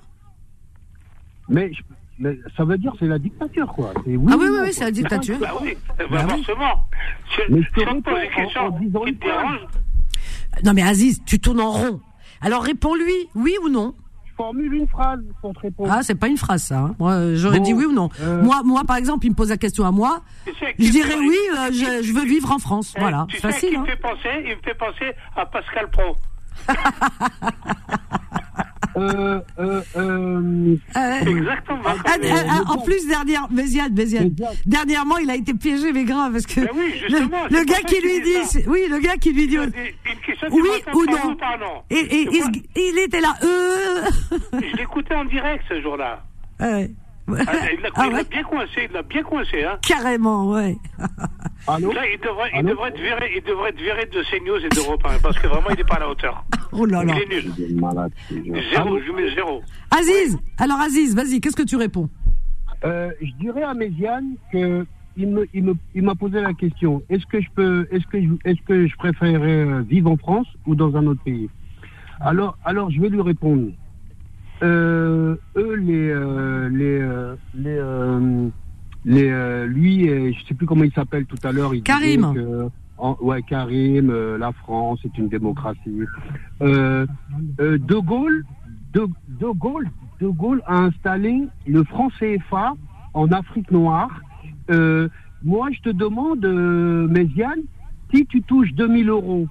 [1.48, 1.82] Mais, je-
[2.18, 3.92] mais ça veut dire c'est la dictature, quoi.
[4.04, 5.38] C'est oui Ah ou oui, oui, oui, c'est la dictature.
[5.38, 6.44] Bah oui, bah Bah oui.
[6.44, 6.86] forcément.
[7.50, 8.02] Mais je te réponds
[8.36, 9.66] questions en disant qui une te dérangent,
[10.64, 12.00] Non mais Aziz, tu tournes en rond.
[12.40, 13.94] Alors réponds-lui, oui ou non
[14.36, 15.90] formule une phrase pour te répondre.
[15.92, 16.78] Ah, c'est pas une phrase ça.
[16.78, 16.94] hein.
[16.98, 18.08] Moi, euh, j'aurais Bon, dit oui ou non.
[18.20, 20.20] euh, Moi, moi, par exemple, il me pose la question à moi.
[20.46, 22.92] tu sais Je dirais oui, euh, je, je veux vivre en France.
[22.96, 23.68] Eh, Voilà, Tu c'est sais à qui facile.
[23.72, 23.80] il Hein.
[23.82, 26.16] me fait penser Il me fait penser à Pascal Pro.
[28.96, 31.80] Euh, euh, euh, Euh, Exactement.
[31.84, 32.16] ah, ah,
[32.48, 34.34] ah, en plus, dernière, Méziane, Méziane.
[34.66, 38.20] dernièrement, il a été piégé, mais grave, parce que Ben oui, le, gars qui lui
[38.22, 39.72] dit, oui, le gars qui lui dit, Une
[40.24, 40.62] question oui
[40.94, 41.36] ou non.
[41.90, 42.28] et, et-
[42.76, 44.04] il, était là, euh,
[44.52, 46.22] Je l'écoutais en direct ce jour-là.
[46.60, 46.90] ouais.
[47.28, 49.64] Ah, il l'a Ah ouais, bien coincé, il l'a bien coincé.
[49.64, 49.78] Hein.
[49.86, 50.76] carrément, ouais.
[51.66, 54.68] allô Là, il devrait, il, devrait être viré, il devrait être viré de CNews et
[54.68, 56.44] d'Europe 1 parce que vraiment, il n'est pas à la hauteur.
[56.76, 57.14] Oh là là.
[57.14, 57.52] Il est nul.
[57.56, 58.10] Je suis malade.
[58.28, 59.62] Zéro, je lui mets zéro.
[59.92, 62.10] Aziz, alors Aziz, vas-y, qu'est-ce que tu réponds?
[62.84, 64.84] Euh, je dirais à Méziane que
[65.16, 67.02] il me, il me, il m'a posé la question.
[67.08, 70.74] Est-ce que je peux, est-ce que je, est-ce que je préférerais vivre en France ou
[70.74, 71.48] dans un autre pays?
[72.20, 73.70] Alors, alors je vais lui répondre.
[74.62, 77.78] Euh, eux, les, euh, les, euh, les,
[79.04, 81.74] les, lui, je sais plus comment il s'appelle tout à l'heure.
[81.74, 82.32] il Karim.
[82.34, 86.02] que- en- ouais, Karim, euh, la France est une démocratie.
[86.62, 87.06] Euh,
[87.60, 88.44] euh, de Gaulle,
[88.92, 89.88] de, de Gaulle,
[90.20, 92.74] de Gaulle a installé le franc CFA
[93.12, 94.20] en Afrique noire.
[94.70, 95.08] Euh,
[95.42, 97.62] moi, je te demande, euh, Méziane,
[98.14, 99.48] si tu touches 2000 euros,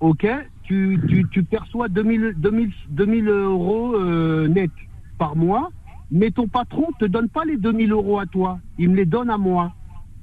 [0.00, 0.26] ok,
[0.64, 4.70] tu, tu, tu perçois 2000, 2000, 2000 euros euh, net
[5.18, 5.70] par mois,
[6.10, 9.30] mais ton patron te donne pas les 2000 euros à toi, il me les donne
[9.30, 9.72] à moi.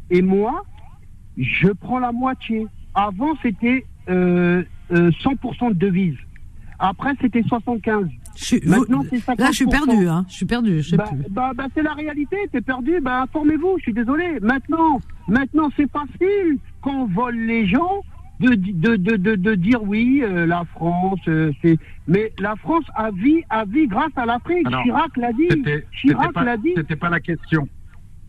[0.09, 0.63] Et moi,
[1.37, 2.67] je prends la moitié.
[2.93, 6.17] Avant, c'était euh, euh, 100% de devise.
[6.79, 8.07] Après, c'était 75.
[8.35, 9.39] je suis, Maintenant, c'est 50%.
[9.39, 10.25] Là, je suis perdu, hein.
[10.27, 11.31] Je suis perdu, je sais Bah, plus.
[11.31, 14.39] bah, bah, c'est la réalité, t'es perdu, bah, informez-vous, je suis désolé.
[14.41, 18.01] Maintenant, maintenant c'est facile qu'on vole les gens
[18.41, 21.77] de, de, de, de, de dire oui, euh, la France, euh, c'est.
[22.07, 24.67] Mais la France a vie, a vie grâce à l'Afrique.
[24.71, 24.81] Ah.
[24.83, 25.47] Chirac l'a dit.
[25.93, 26.73] Chirac l'a dit.
[26.75, 27.67] c'était pas la question.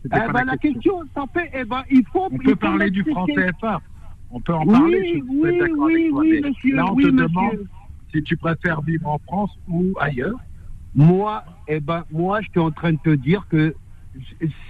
[0.05, 2.25] Eh pas ben, la question, ça fait, eh ben, il faut.
[2.25, 3.25] On il peut faut parler du franc.
[3.25, 3.81] CFA.
[4.31, 4.97] On peut en Oui, parler.
[5.03, 6.19] je suis oui, d'accord oui, avec toi.
[6.21, 7.27] oui, monsieur, là, on oui, te monsieur.
[7.27, 7.67] demande
[8.13, 10.35] si tu préfères vivre en France ou ailleurs.
[10.95, 13.73] Moi, eh ben, moi, je suis en train de te dire que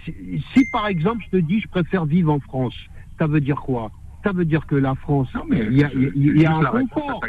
[0.06, 2.76] si, si, par exemple, je te dis je préfère vivre en France,
[3.20, 3.92] ça veut dire quoi?
[4.24, 6.64] Ça veut dire que la France, Non, mais il y a, y a- y un
[6.64, 7.20] confort.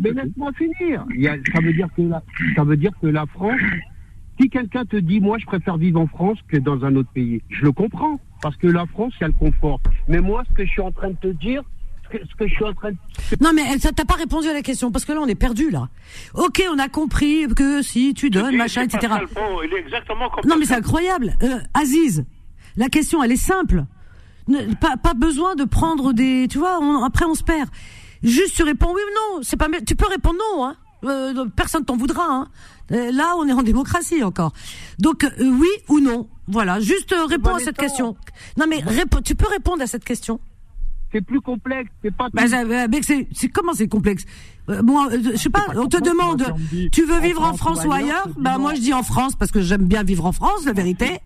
[0.00, 1.04] Mais laisse-moi finir.
[1.14, 2.22] Il y a- ça veut dire que la,
[2.56, 3.60] ça veut dire que la France.
[4.40, 7.42] Si quelqu'un te dit, moi, je préfère vivre en France que dans un autre pays,
[7.50, 9.78] je le comprends, parce que la France, il y a le confort.
[10.08, 11.62] Mais moi, ce que je suis en train de te dire,
[12.04, 12.96] ce que, ce que je suis en train de
[13.40, 15.34] Non, mais elle- ça t'a pas répondu à la question, parce que là, on est
[15.36, 15.90] perdu, là.
[16.34, 19.12] Ok, on a compris que si tu donnes, machin, etc.
[19.34, 21.34] Pro, il est exactement comme Non, mais c'est incroyable.
[21.42, 22.24] Euh, Aziz,
[22.76, 23.84] la question, elle est simple.
[24.48, 26.46] Ne- pas, pas besoin de prendre des...
[26.50, 27.68] Tu vois, on- après, on se perd.
[28.22, 29.42] Juste, tu réponds oui ou non.
[29.42, 30.76] C'est pas, tu peux répondre non, hein.
[31.04, 32.48] Euh, personne t'en voudra, hein.
[32.92, 34.52] Euh, là, on est en démocratie encore.
[35.00, 36.28] Donc, euh, oui ou non.
[36.46, 38.16] Voilà, juste euh, réponds à cette question.
[38.56, 40.38] Non, mais répo- tu peux répondre à cette question.
[41.12, 42.28] C'est plus complexe, c'est pas.
[42.32, 42.42] Bah,
[42.88, 44.24] mec, c'est, c'est comment c'est complexe?
[44.70, 45.66] Euh, euh, je sais pas.
[45.66, 48.28] pas On te demande, dit tu veux vivre en France France ou ailleurs, ailleurs?
[48.38, 51.18] Bah moi, je dis en France parce que j'aime bien vivre en France, la vérité.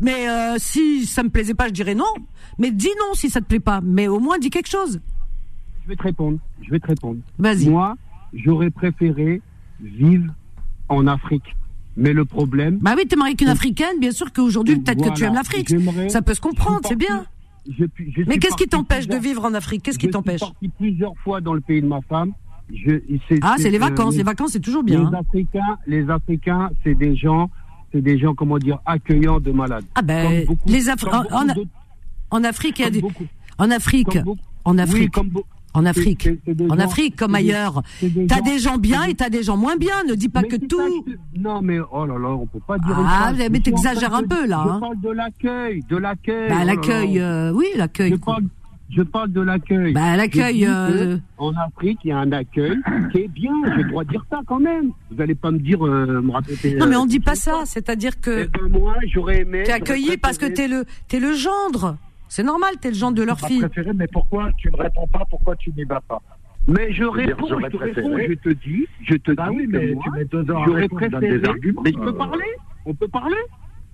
[0.00, 2.12] Mais euh, si ça me plaisait pas, je dirais non.
[2.58, 3.80] Mais dis non si ça te plaît pas.
[3.82, 5.00] Mais au moins dis quelque chose.
[5.84, 6.38] Je vais te répondre.
[6.62, 7.18] Je vais te répondre.
[7.38, 7.68] Vas-y.
[7.68, 7.96] Moi,
[8.32, 9.40] j'aurais préféré
[9.80, 10.32] vivre
[10.88, 11.56] en Afrique.
[11.96, 12.78] Mais le problème.
[12.80, 15.74] Bah oui, t'es marié qu'une africaine, bien sûr qu'aujourd'hui peut-être que tu aimes l'Afrique.
[16.08, 17.26] Ça peut se comprendre, je c'est bien.
[17.68, 19.82] je- je Mais qu'est-ce qui t'empêche de vivre en Afrique?
[19.82, 20.40] Qu'est-ce qui Je t'empêche?
[20.40, 22.32] suis parti plusieurs fois dans le pays de ma femme.
[22.72, 22.98] Je-
[23.42, 24.12] Ah, c'est les euh, vacances.
[24.12, 25.00] les- Les vacances, c'est toujours bien.
[25.00, 25.20] Les hein.
[25.20, 27.50] Africains, les Africains, c'est des gens,
[27.92, 29.84] c'est des gens, comment dire, accueillants de malades.
[29.94, 31.26] Ah ben, les Afri- comme
[32.32, 33.02] en, Afrique, il y a
[33.58, 34.18] en Afrique,
[34.64, 35.14] en Afrique,
[35.74, 36.28] en Afrique,
[36.68, 37.82] en gens- Afrique comme ailleurs.
[38.28, 40.02] T'as des gens bien et t'as des gens moins bien.
[40.08, 41.04] Ne dis pas que tout.
[41.38, 42.96] Non, mais oh là là, on peut pas dire.
[42.98, 44.80] Ah, mais t'exagères un peu, là, Je hein.
[44.80, 46.48] parle de l'accueil, de l'accueil.
[46.48, 48.10] Bah, oh l'accueil, euh, oui, l'accueil.
[48.10, 48.44] Je parle,
[48.90, 49.92] je parle de l'accueil.
[49.94, 52.76] Bah, l'accueil, euh, En Afrique, il y a un accueil
[53.12, 53.52] qui est bien.
[53.76, 54.90] J'ai le droit de dire ça quand même.
[55.10, 56.74] Vous allez pas me dire, euh, me répéter.
[56.76, 57.62] Non, mais on euh, dit pas ça.
[57.64, 59.62] C'est-à-dire Eh que ben, moi, j'aurais aimé.
[59.64, 61.96] t'es accueilli parce que t'es le, t'es le gendre.
[62.34, 63.58] C'est normal, t'es le gendre de leur Tu fille.
[63.58, 66.18] préféré, mais pourquoi tu ne réponds pas Pourquoi tu n'y vas pas
[66.66, 69.76] Mais je réponds, je te réponds, je te dis, je te Bah dis oui, que
[69.76, 71.28] mais moi, tu mets deux heures à j'aurais donne préféré.
[71.38, 71.82] des arguments.
[71.84, 72.44] Mais je peux euh, parler
[72.86, 73.36] On peut parler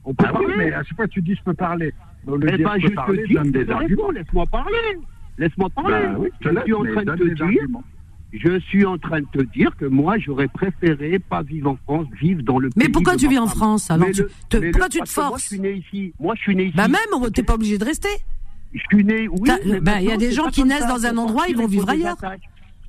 [0.05, 1.93] On peut Ah oui, parler mais à chaque fois tu dis je peux parler.
[2.29, 4.11] De Eh ben, je je parler, te dis, des arguments.
[4.13, 4.99] laisse-moi parler.
[5.39, 6.07] Laisse-moi parler.
[6.07, 7.85] Bah oui, je te laisse, suis en train de te dire, arguments.
[8.33, 12.07] Je suis en train de te dire que moi, j'aurais préféré pas vivre en France,
[12.21, 13.57] vivre dans le Mais pays pourquoi de tu ma vis en femme.
[13.57, 15.31] France alors Mais tu- le- te- mais le- Pourquoi tu te parce que Moi, je
[15.31, 16.13] forces suis né ici.
[16.21, 16.77] Moi, je suis né ici.
[16.77, 18.09] Bah même, t'es pas obligé de rester.
[18.75, 19.51] Je suis né, oui.
[19.65, 20.89] Mais bah, il y a des gens qui naissent ça.
[20.89, 22.17] dans un endroit, ils vont vivre ailleurs.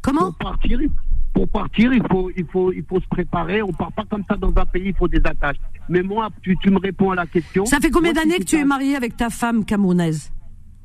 [0.02, 0.90] Comment Pour partir, il-
[1.34, 3.62] pour partir, il faut, il faut, il faut se préparer.
[3.62, 5.56] On part pas comme ça dans un pays, il faut des attaches.
[5.88, 7.66] Mais moi, tu, tu me réponds à la question.
[7.66, 10.32] Ça fait combien d'années que tu es marié avec ta femme camerounaise?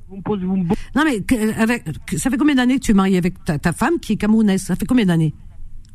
[0.08, 0.64] Vous me posez, vous me
[0.94, 3.58] Non mais que- avec, que- ça fait combien d'années que tu es marié avec ta,
[3.58, 4.62] ta femme qui est camerounaise?
[4.62, 5.34] Ça fait combien d'années?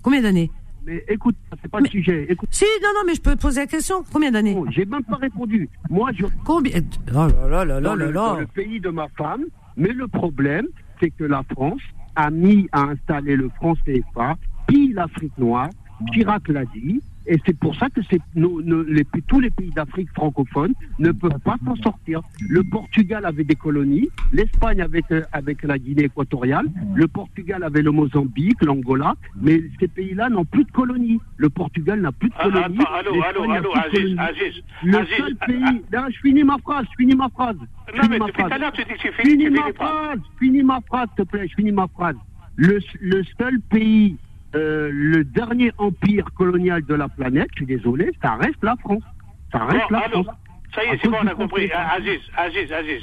[0.02, 0.49] Combien d'années?
[0.86, 2.26] Mais écoute, c'est pas le sujet.
[2.30, 4.03] Écoute, Si, non, non, mais je peux te poser la question.
[4.11, 4.56] Combien d'années?
[4.56, 5.69] Non, j'ai même pas répondu.
[5.90, 6.81] Moi, je Combien
[7.14, 9.44] Oh là là là là le, là dans le pays de ma femme.
[9.77, 10.65] Mais le problème,
[10.99, 11.81] c'est que la France
[12.15, 14.36] a mis à installer le franc CFA,
[14.68, 15.69] puis l'Afrique noire.
[16.14, 17.02] Chirac l'a dit.
[17.25, 21.11] Et c'est pour ça que c'est nos- nos- les- tous les pays d'Afrique francophones ne
[21.11, 22.21] peuvent pas s'en sortir.
[22.39, 26.65] Le Portugal avait des colonies, l'Espagne avec, euh, avec la Guinée équatoriale,
[26.95, 31.19] le Portugal avait le Mozambique, l'Angola, mais ces pays-là n'ont plus de colonies.
[31.37, 32.77] Le Portugal n'a plus de Ah, colonies.
[32.79, 34.15] attends, allô, allô, allô, Aziz.
[34.17, 35.81] Aziz, Le Aziz, seul ah, pays.
[35.93, 37.57] Non, je finis ma phrase, je finis ma phrase.
[37.57, 37.65] Non,
[38.03, 38.51] finis mais depuis tout phrase.
[38.53, 41.25] à l'heure, tu dis que tu finis, Finis tu ma phrase, finis ma phrase, s'il
[41.25, 42.15] te plaît, je finis ma phrase.
[42.55, 44.17] Le, le seul pays,
[44.55, 49.03] euh, le dernier empire colonial de la planète, je suis désolé, ça reste la France.
[49.51, 50.26] Ça reste Bon, la France.
[50.73, 51.71] ça y est, c'est bon, on a compris.
[51.71, 53.01] Aziz, Aziz, Aziz.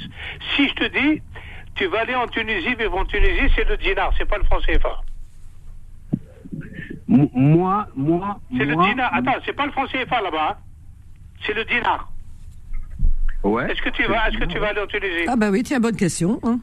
[0.55, 1.21] Si je te dis,
[1.75, 4.59] tu vas aller en Tunisie, vivre en Tunisie, c'est le dinar, c'est pas le franc
[4.59, 5.01] CFA.
[7.09, 9.13] M- Moi, moi, C'est le dinar.
[9.13, 10.49] Attends, c'est pas le franc CFA là-bas.
[10.51, 10.63] hein.
[11.45, 12.11] C'est le dinar.
[13.43, 13.71] Ouais.
[13.71, 15.25] Est-ce que tu vas, est-ce que tu vas aller en Tunisie?
[15.27, 16.39] Ah bah oui, tiens, bonne question.
[16.43, 16.59] hein.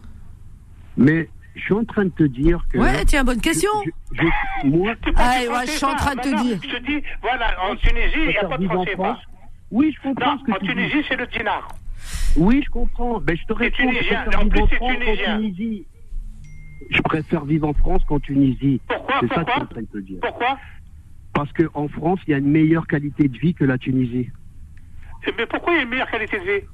[0.97, 2.79] Mais je suis en train de te dire que.
[2.79, 3.71] Ouais, tiens, bonne question.
[4.13, 6.59] je- je- moi, Ah, ouais, je suis en train de te dire.
[6.63, 8.93] Je te dis, voilà, en Tunisie, il n'y a pas de CFA.
[8.95, 9.19] France.
[9.71, 10.67] Oui, je comprends Non, ce que en tu.
[10.67, 11.69] Tunisie, c'est le dinar.
[12.37, 13.21] Oui, je comprends.
[13.21, 13.77] Ben, je te réponds.
[13.77, 14.25] tunisien.
[14.25, 15.37] Je préfère En plus, vivre c'est tunisien.
[15.39, 15.87] Tunisie.
[16.91, 18.81] Je préfère vivre en France qu'en Tunisie.
[18.87, 20.19] Pourquoi C'est ça que je suis Pourquoi en train de te dire.
[20.21, 20.59] Pourquoi
[21.33, 24.29] Parce qu'en France, il y a une meilleure qualité de vie que la Tunisie.
[25.27, 26.67] Eh, Mais pourquoi il y a une meilleure qualité de vie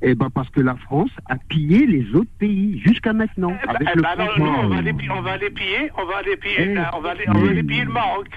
[0.00, 3.52] Eh ben parce que la France a pillé les autres pays jusqu'à maintenant.
[3.62, 6.04] Eh ben, avec eh le ben nous, on va, pi- on va aller piller, on
[6.06, 8.28] va aller piller, Eh, on va aller, on va aller piller le Maroc.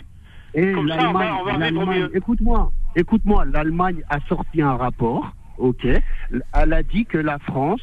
[0.53, 2.17] Et Comme ça, on va- l'Allemagne- on va vivre mieux.
[2.17, 5.85] Écoute-moi, écoute-moi, l'Allemagne a sorti un rapport, ok.
[6.53, 7.81] Elle a dit que la France,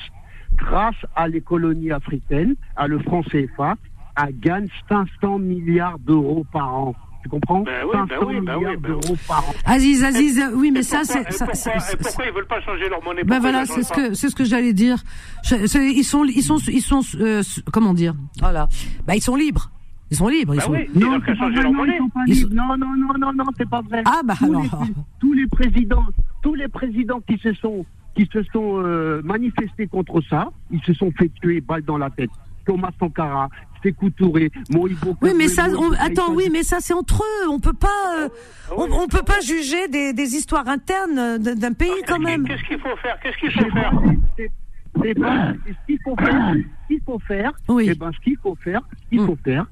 [0.56, 3.76] grâce à les colonies africaines, à le franc CFA,
[4.16, 6.96] a gagne 500 milliards d'euros par an.
[7.22, 9.00] Tu comprends Ben oui, 500 ben oui, ben oui, ben oui.
[9.00, 9.52] d'euros par an.
[9.64, 11.28] Aziz, Aziz, oui, mais ça, Pourquoi- c'est.
[11.28, 11.72] et ça- pourquoi,
[12.02, 14.28] pourquoi ils veulent pas changer leur monnaie Ben Pourquoi voilà, c'est la ce que c'est
[14.30, 14.98] ce que j'allais dire.
[15.44, 15.56] Je-
[15.96, 17.42] ils sont ils sont ils sont euh,
[17.72, 18.14] comment dire?
[18.40, 18.68] Voilà.
[19.06, 19.70] Bah ils sont libres.
[20.10, 20.54] Ils sont libres.
[20.54, 20.72] Ils Bah sont...
[20.72, 21.98] oui, ils Non, leur monnaie.
[21.98, 24.02] sont Non, non, non, non, non, c'est pas vrai.
[24.06, 24.84] Ah, bah, tous, alors.
[24.84, 26.04] les, tous les présidents,
[26.42, 27.84] tous les présidents qui se sont,
[28.16, 32.08] qui se sont euh, manifestés contre ça, ils se sont fait tuer balle dans la
[32.10, 32.30] tête.
[32.64, 33.48] Thomas Sankara,
[33.82, 35.16] Sékou Touré, Moïbo.
[35.22, 37.48] Oui, mais ça, on- attends, oui, mais ça c'est entre eux.
[37.48, 38.28] On peut pas, euh,
[38.70, 42.46] Ah on, on peut pas juger des, des histoires internes euh, d'un pays quand même.
[42.46, 43.18] Qu'est-ce qu'il faut faire?
[43.20, 43.92] Qu'est-ce qu'il faut faire?
[43.92, 46.54] pas- c'est ce qu'il faut faire.
[46.54, 47.88] Ce qu'il faut faire, Oui.
[47.90, 49.26] eh ben, ce qu'il faut faire, ce qu'il Mm.
[49.26, 49.66] faut faire,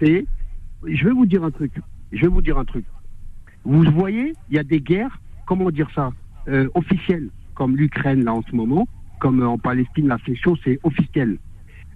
[0.00, 0.26] c'est,
[0.86, 1.72] je vais vous dire un truc.
[2.12, 2.84] Je vais vous dire un truc.
[3.64, 6.10] Vous voyez, il y a des guerres, comment dire ça,
[6.48, 8.86] euh, officielles, comme l'Ukraine là en ce moment,
[9.18, 11.38] comme en Palestine, la session c'est officiel.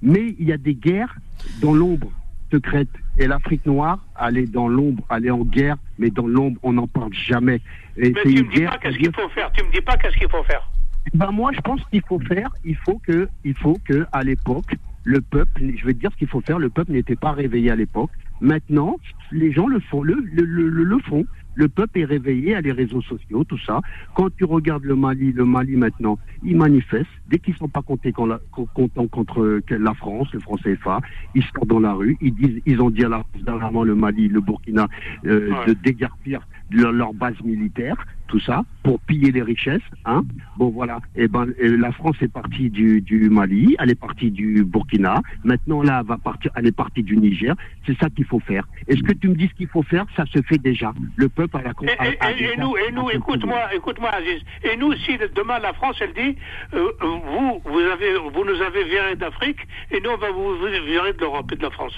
[0.02, 1.14] Mais il y a des guerres
[1.60, 2.10] dans l'ombre
[2.50, 2.88] secrète.
[3.18, 6.72] Et l'Afrique noire, elle est dans l'ombre, elle est en guerre, mais dans l'ombre, on
[6.72, 7.60] n'en parle jamais.
[7.96, 9.52] Et Mais tu une me dis pas qu'est-ce qu'il faut faire.
[9.52, 10.68] Tu me dis pas qu'est-ce qu'il faut faire.
[11.14, 14.74] ben moi, je pense qu'il faut faire, il faut que, il faut que, à l'époque,
[15.04, 17.70] le peuple, je vais te dire ce qu'il faut faire, le peuple n'était pas réveillé
[17.70, 18.10] à l'époque.
[18.40, 18.96] Maintenant,
[19.32, 21.24] les gens le font, le, le, le, le- le font.
[21.60, 23.82] Le peuple est réveillé à les réseaux sociaux, tout ça.
[24.14, 27.10] Quand tu regardes le Mali, le Mali maintenant, ils manifestent.
[27.28, 31.00] Dès qu'ils sont pas contents, con- con- contents contre la France, le franc CFA,
[31.34, 32.16] ils sortent dans la rue.
[32.22, 34.86] Ils disent, ils ont dit à la, dernièrement le Mali, le Burkina,
[35.26, 35.66] euh, Ouais.
[35.66, 37.96] de déguerpir leur, leur base militaire,
[38.30, 39.82] tout ça, pour piller les richesses.
[40.04, 40.22] Hein.
[40.56, 41.00] Bon voilà.
[41.16, 45.20] Et ben et la France est partie du, du Mali, elle est partie du Burkina.
[45.44, 47.54] Maintenant là, elle va partir, elle est partie du Niger.
[47.86, 48.64] C'est ça qu'il faut faire.
[48.86, 50.04] Est-ce que tu me dis ce qu'il faut faire?
[50.16, 50.92] Ça se fait déjà.
[51.16, 51.70] Le peuple a la.
[51.70, 54.40] A- et- a et- et déjà- nous, et nous, a- écoute-moi, écoute-moi, Aziz.
[54.62, 56.36] Et nous, si demain la France, elle dit,
[56.74, 60.54] euh, vous, vous avez, vous nous avez viré d'Afrique, et nous, on va vous
[60.86, 61.96] virer de l'Europe et de la France.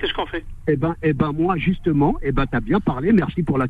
[0.00, 0.44] Qu'est-ce qu'on fait?
[0.66, 3.12] Eh ben, eh ben moi justement, eh ben t'as bien parlé.
[3.12, 3.66] Merci pour la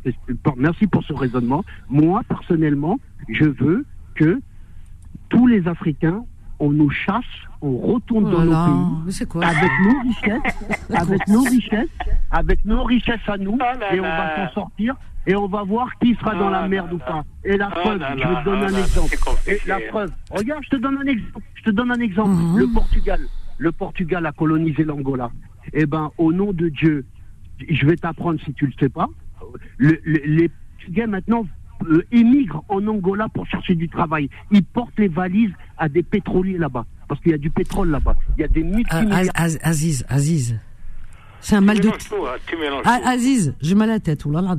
[0.57, 1.65] Merci pour ce raisonnement.
[1.89, 2.99] Moi personnellement,
[3.29, 3.85] je veux
[4.15, 4.41] que
[5.29, 6.25] tous les Africains,
[6.61, 7.25] on nous chasse,
[7.63, 9.03] on retourne Oh dans là nos là, pays.
[9.07, 9.45] mais c'est quoi?
[9.47, 10.57] avec nos richesses,
[10.95, 11.89] avec nos richesses,
[12.31, 14.95] avec nos richesses à nous, Oh là et on va s'en sortir,
[15.27, 16.95] et on va voir qui sera dans Oh la merde là.
[16.95, 17.25] ou pas.
[17.45, 19.17] Et la Oh preuve, là je te donner oh un exemple.
[19.47, 21.41] Et la preuve, regarde, je te donne un exemple.
[21.55, 22.31] Je te donne un exemple.
[22.31, 22.59] Mhm.
[22.59, 23.21] Le Portugal,
[23.59, 25.31] le Portugal a colonisé l'Angola.
[25.73, 27.05] Eh ben, au nom de Dieu,
[27.69, 29.09] je vais t'apprendre si tu le sais pas.
[29.79, 30.49] Le- le- les
[30.79, 31.47] Portugais maintenant
[31.89, 34.29] euh, émigrent en Angola pour chercher du travail.
[34.51, 38.17] Ils portent les valises à des pétroliers là-bas, parce qu'il y a du pétrole là-bas.
[38.37, 39.33] Il y a des Ah, multimilliardaires.
[39.35, 40.59] Az- Az- Aziz, Aziz.
[41.43, 43.01] C'est un mal de tout, hein, Ah.
[43.05, 44.57] Aziz, j'ai mal à la tête, oulala.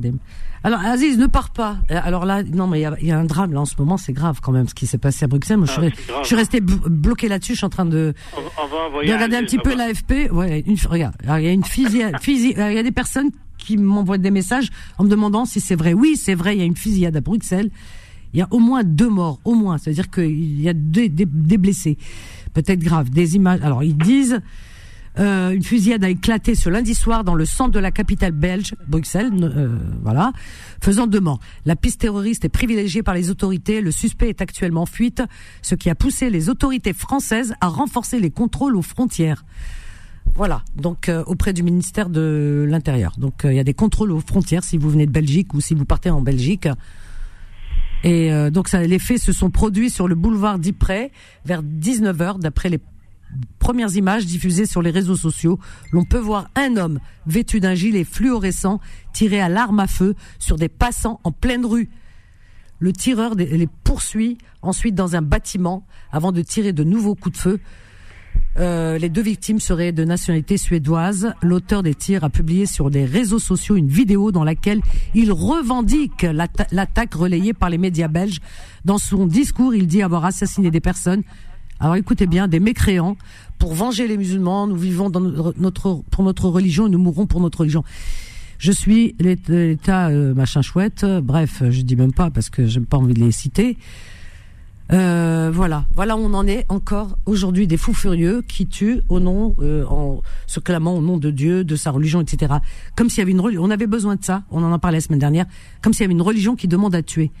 [0.64, 1.78] Alors, Aziz, ne pars pas.
[1.88, 4.12] Alors là, non, mais il y y, a un drame là en ce moment, c'est
[4.12, 5.56] grave quand même ce qui s'est passé à Bruxelles.
[5.58, 7.52] Moi, je, Ah, suis, je suis resté blo- bloqué là-dessus.
[7.54, 10.30] Je suis en train de, On, on va envoyer de regarder un petit peu l'AFP.
[10.32, 13.30] Ouais, une, regarde, il y a une fusillade, fusil- euh, il y a des personnes
[13.58, 15.94] qui m'envoient des messages en me demandant si c'est vrai.
[15.94, 17.70] Oui, c'est vrai, il y a une fusillade à Bruxelles.
[18.34, 19.78] Il y a au moins deux morts, au moins.
[19.78, 21.98] C'est-à-dire qu'il y a des, des, des blessés,
[22.54, 23.10] peut-être graves.
[23.10, 23.60] Des images.
[23.62, 24.40] Alors ils disent.
[25.18, 28.74] Euh, une fusillade a éclaté ce lundi soir dans le centre de la capitale belge,
[28.86, 30.32] Bruxelles, euh, voilà,
[30.82, 31.40] faisant deux morts.
[31.66, 33.80] La piste terroriste est privilégiée par les autorités.
[33.80, 35.22] Le suspect est actuellement en fuite,
[35.60, 39.44] ce qui a poussé les autorités françaises à renforcer les contrôles aux frontières.
[40.34, 43.12] Voilà, donc euh, auprès du ministère de l'Intérieur.
[43.18, 45.60] Donc euh, il y a des contrôles aux frontières si vous venez de Belgique ou
[45.60, 46.68] si vous partez en Belgique.
[48.02, 51.10] Et euh, donc ça, les faits se sont produits sur le boulevard d'Ypres
[51.44, 52.80] vers 19h d'après les
[53.58, 55.58] premières images diffusées sur les réseaux sociaux,
[55.92, 58.80] l'on peut voir un homme vêtu d'un gilet fluorescent
[59.12, 61.88] tiré à l'arme à feu sur des passants en pleine rue.
[62.78, 67.40] Le tireur les poursuit ensuite dans un bâtiment avant de tirer de nouveaux coups de
[67.40, 67.60] feu.
[68.58, 71.32] Euh, les deux victimes seraient de nationalité suédoise.
[71.42, 74.80] L'auteur des tirs a publié sur les réseaux sociaux une vidéo dans laquelle
[75.14, 78.40] il revendique l'atta- l'attaque relayée par les médias belges.
[78.84, 81.22] Dans son discours, il dit avoir assassiné des personnes.
[81.82, 83.16] Alors écoutez bien, des mécréants
[83.58, 84.68] pour venger les musulmans.
[84.68, 87.82] Nous vivons dans notre, pour notre religion et nous mourrons pour notre religion.
[88.58, 91.04] Je suis l'État l'État, euh, machin chouette.
[91.04, 93.78] Bref, je dis même pas parce que j'ai pas envie de les citer.
[94.92, 99.18] Euh, voilà, voilà où on en est encore aujourd'hui des fous furieux qui tuent au
[99.18, 102.54] nom, euh, en se clamant au nom de Dieu, de sa religion, etc.
[102.94, 104.98] Comme s'il y avait une religion, on avait besoin de ça, on en a parlé
[104.98, 105.46] la semaine dernière,
[105.80, 107.32] comme s'il y avait une religion qui demande à tuer.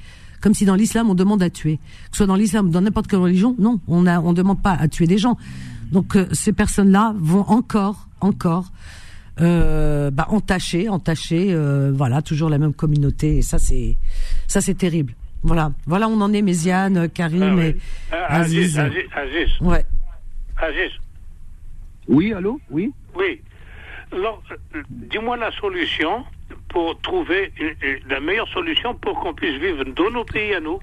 [0.42, 1.76] Comme si dans l'islam on demande à tuer.
[1.76, 1.82] Que
[2.12, 4.72] ce soit dans l'islam ou dans n'importe quelle religion, non, on a, on demande pas
[4.74, 5.38] à tuer des gens.
[5.92, 8.66] Donc euh, ces personnes-là vont encore, encore,
[9.40, 13.38] euh, bah, entacher, entacher, euh, voilà, toujours la même communauté.
[13.38, 13.96] Et ça c'est,
[14.48, 15.14] ça c'est terrible.
[15.44, 17.62] Voilà, voilà, on en est, Méziane, Karim Ah, oui.
[17.66, 17.76] et
[18.12, 18.96] Ah, Aziz, Aziz.
[19.14, 19.84] Aziz, Aziz, Ouais.
[20.56, 20.90] Aziz,
[22.08, 22.60] Oui, allô?
[22.70, 22.92] Oui?
[23.16, 23.40] Oui.
[24.12, 24.42] Alors,
[24.74, 26.24] euh, dis-moi la solution
[26.72, 30.60] pour trouver une- une- la meilleure solution pour qu'on puisse vivre dans nos pays à
[30.60, 30.78] nous,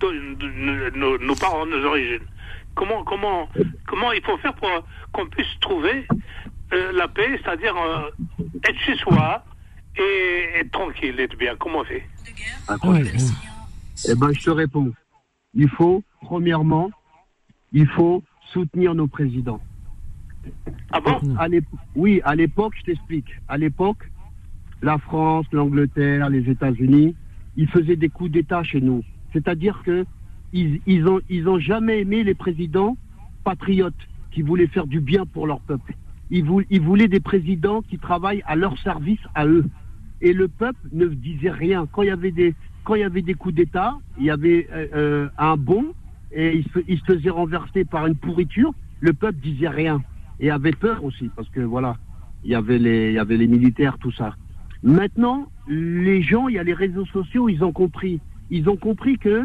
[0.00, 2.26] de- nos, nos parents, nos origines.
[2.74, 3.48] Comment, comment,
[3.86, 4.68] comment il faut faire pour
[5.12, 6.06] qu'on puisse trouver
[6.72, 8.10] euh, la paix, c'est-à-dire euh,
[8.68, 9.44] être chez soi
[9.96, 11.54] et être tranquille, être bien.
[11.56, 12.04] Comment on fait?
[12.84, 13.02] Ouais.
[14.08, 14.92] Eh ben, je te réponds.
[15.54, 16.90] Il faut, premièrement,
[17.72, 19.60] il faut soutenir nos présidents.
[20.90, 21.20] Ah bon?
[21.38, 21.46] À
[21.94, 23.30] oui, à l'époque, je t'explique.
[23.48, 24.10] À l'époque,
[24.84, 27.16] la France, l'Angleterre, les États-Unis,
[27.56, 29.02] ils faisaient des coups d'État chez nous.
[29.32, 30.04] C'est-à-dire que
[30.52, 30.80] ils,
[31.58, 32.96] jamais aimé les présidents
[33.42, 33.94] patriotes
[34.30, 35.94] qui voulaient faire du bien pour leur peuple.
[36.30, 39.64] Ils, vou- ils voulaient des présidents qui travaillent à leur service, à eux.
[40.20, 41.88] Et le peuple ne disait rien.
[41.90, 42.54] Quand il y avait des,
[43.34, 45.86] coups d'État, il y avait euh, euh, un bon
[46.30, 48.72] et il se, il se faisait renverser par une pourriture.
[49.00, 50.02] Le peuple disait rien
[50.40, 51.96] et avait peur aussi parce que voilà,
[52.44, 54.34] il y avait les militaires, tout ça.
[54.84, 58.20] Maintenant, les gens, il y a les réseaux sociaux, ils ont compris.
[58.50, 59.44] Ils ont compris que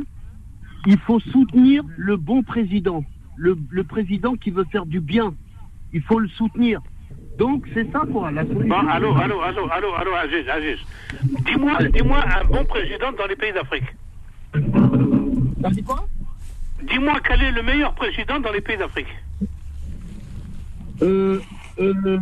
[0.85, 3.03] il faut soutenir le bon président,
[3.37, 5.33] le, le président qui veut faire du bien.
[5.93, 6.81] Il faut le soutenir.
[7.37, 8.67] Donc c'est ça quoi, la solution.
[8.67, 10.77] Bon, allô, allô, allô, allô, allô, Aziz, Aziz.
[11.45, 13.85] Dis-moi, dis-moi un bon président dans les pays d'Afrique.
[15.61, 16.05] T'as dit quoi?
[16.83, 19.07] Dis-moi quel est le meilleur président dans les pays d'Afrique.
[21.01, 21.39] euh,
[21.79, 22.17] euh,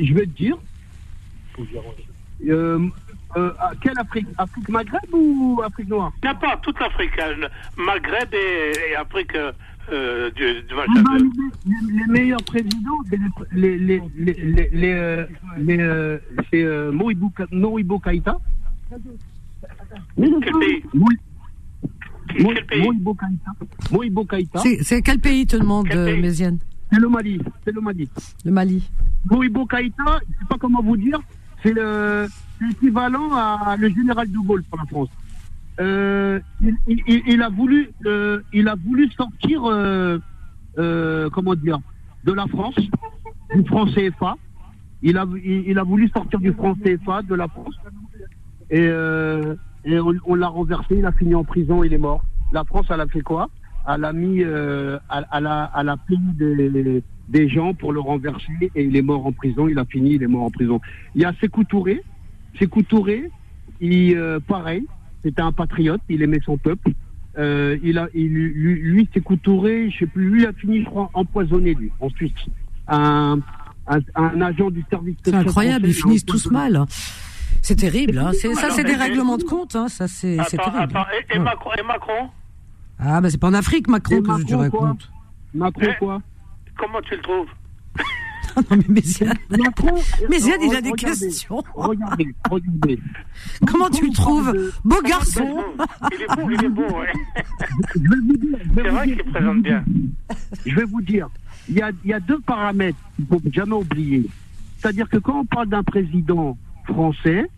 [0.00, 0.56] Je vais te dire.
[2.48, 2.78] Euh,
[3.36, 3.50] euh,
[3.82, 4.26] quelle Afrique?
[4.38, 6.12] Afrique Maghreb ou Afrique noire?
[6.22, 9.52] N'importe, toute l'Afrique, hein, Maghreb et, et Afrique euh,
[9.92, 11.30] euh, du, du Ah machin de-
[11.66, 13.18] les, les meilleurs présidents, c'est
[13.52, 15.26] les, les, les, les, les, euh,
[15.58, 16.18] les,
[16.50, 18.38] c'est euh, Moribo, Moribo Keïta.
[18.90, 19.00] Quel
[20.60, 20.84] pays?
[20.94, 21.08] Moi-
[22.40, 22.82] Moi- Quel pays?
[22.82, 23.16] Moribo.
[23.92, 24.26] Moribo.
[24.82, 26.58] C'est quel pays te demande, Méziane?
[26.92, 27.40] C'est le Mali.
[27.64, 28.08] C'est le Mali.
[28.44, 28.88] Le Mali.
[29.28, 31.18] Moribo Keïta, je sais pas comment vous dire,
[31.66, 32.28] c'est le-
[32.58, 35.08] c'est l'équivalent à le général de Gaulle pour la France.
[35.78, 36.40] Euh,
[36.86, 37.90] il, a voulu,
[38.52, 40.18] il a voulu sortir, euh,
[40.78, 41.78] euh, comment dire,
[42.24, 42.76] de la France,
[43.54, 44.36] du franc CFA.
[45.02, 47.74] Il a, il, a voulu sortir du franc CFA, de la France.
[48.70, 48.88] Et,
[50.24, 52.24] on, l'a renversé, il a fini en prison, il est mort.
[52.52, 53.48] La France, elle a fait quoi?
[53.88, 58.00] Elle a mis, euh, elle, elle a, elle a payé des, des gens pour le
[58.00, 59.68] renverser et il est mort en prison.
[59.68, 60.80] Il a fini, il est mort en prison.
[61.14, 62.02] Il y a Sékou Touré.
[62.58, 63.30] Sékou Touré,
[63.80, 64.84] il, euh, pareil,
[65.22, 66.90] c'était un patriote, il aimait son peuple.
[67.38, 70.86] Euh, il a, il, lui, lui Sékou Touré, je sais plus, lui a fini, je
[70.86, 72.36] crois, empoisonné, lui, ensuite.
[72.88, 73.40] Un,
[73.88, 76.84] un, un agent du service C'est incroyable, ils finissent tous mal.
[77.62, 78.30] C'est terrible, hein.
[78.32, 79.88] C'est- ça c'est des mais- règlements de compte, hein.
[79.88, 80.76] ça c'est terrible.
[80.78, 81.44] attends, et, et Ouais.
[81.44, 82.28] Macron, et Macron?
[82.98, 84.86] Ah bah c'est pas en Afrique Macron Et que je te Macron, quoi?
[84.86, 85.10] raconte.
[85.54, 86.22] Macron, quoi?
[86.76, 87.48] Comment tu le trouves
[88.70, 89.36] non mais Méziane,
[90.62, 91.62] il a des regardez, questions.
[91.74, 92.98] Regardez, regardez.
[93.66, 95.62] Comment tu le trouves Beau garçon.
[96.10, 97.12] Il est beau, il est beau, ouais.
[97.94, 99.84] Je vais vous dire, je vais C'est vrai qu'il présente bien.
[100.64, 101.28] Je vais vous dire,
[101.68, 104.26] il y a, il y a deux paramètres qu'il faut jamais oublier.
[104.78, 107.50] C'est-à-dire que quand on parle d'un président français,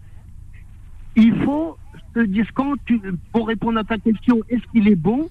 [1.15, 1.77] il faut
[2.15, 3.01] se dire quand tu,
[3.32, 5.28] pour répondre à ta question, est-ce qu'il est bon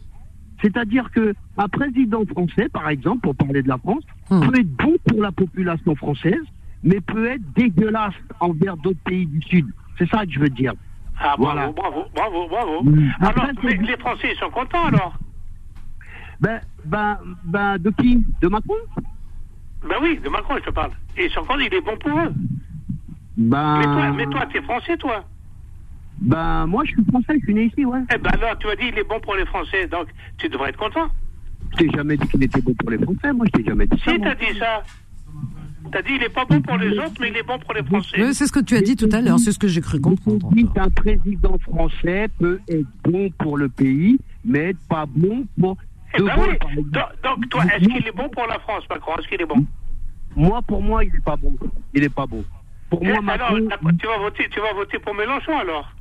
[0.61, 4.41] C'est-à-dire que un président français, par exemple, pour parler de la France, Hmm.
[4.49, 6.43] peut être bon pour la population française,
[6.83, 9.65] mais peut être dégueulasse envers d'autres pays du Sud.
[9.97, 10.73] C'est ça que je veux dire.
[11.19, 11.71] Ah, bravo, Voilà.
[11.71, 12.83] bravo, bravo, bravo.
[12.83, 13.09] Mm.
[13.21, 15.17] Alors, Après, mais c'est- les Français, ils sont contents alors
[16.39, 18.23] Ben, ben, ben, de qui?
[18.41, 18.75] De Macron?
[19.87, 20.91] Ben oui, de Macron, je te parle.
[21.15, 22.31] Et ils sont contents, il est bon pour eux.
[23.37, 25.23] Ben, Mais toi, mais toi, t'es français, toi
[26.19, 27.99] ben, moi, je suis français, je suis né ici, ouais.
[28.13, 30.07] Eh ben alors, tu as dit, il est bon pour les Français, donc
[30.37, 31.07] tu devrais être content.
[31.73, 33.99] Je t'ai jamais dit qu'il était bon pour les Français, moi, je t'ai jamais dit
[34.03, 34.11] ça.
[34.11, 34.83] Si t'as dit ça,
[35.91, 37.83] t'as dit, il est pas bon pour les autres, mais il est bon pour les
[37.83, 38.17] Français.
[38.23, 39.99] Oui, c'est ce que tu as dit tout à l'heure, c'est ce que j'ai cru
[39.99, 40.49] comprendre.
[40.53, 45.77] dis qu'un président français peut être bon pour le pays, mais être pas bon pour.
[46.17, 46.83] Eh ben oui.
[46.85, 49.11] Donc, donc, toi, est-ce qu'il est bon pour la France, Macron?
[49.19, 49.65] Est-ce qu'il est bon?
[50.35, 51.53] Moi, pour moi, il est pas bon.
[51.93, 52.43] Il est pas bon.
[52.89, 55.91] Pour Eh, moi, alors, Macron, tu vas voter, tu vas voter pour Mélenchon alors?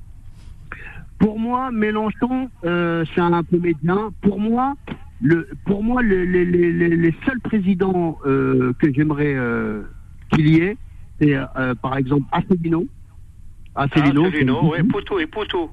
[1.18, 4.10] Pour moi, Mélenchon, euh, c'est un comédien.
[4.22, 4.74] Pour moi,
[5.20, 9.82] le, pour moi, le- le- le- le- les seuls présidents euh, que j'aimerais euh,
[10.30, 10.76] qu'il y ait,
[11.20, 12.86] c'est euh, par exemple Asselineau.
[13.74, 14.24] Asselineau.
[14.24, 15.70] Ah, Asselineau, oui, Poutou et Poutou.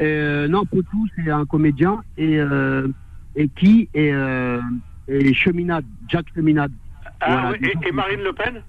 [0.00, 2.02] Euh, non, Poutou, c'est un comédien.
[2.16, 2.88] Et, euh,
[3.34, 4.60] et qui est, euh,
[5.08, 6.72] et Cheminade, Jack Cheminade.
[7.20, 7.50] Ah Voilà.
[7.60, 8.62] oui, et, et Marine Le Pen?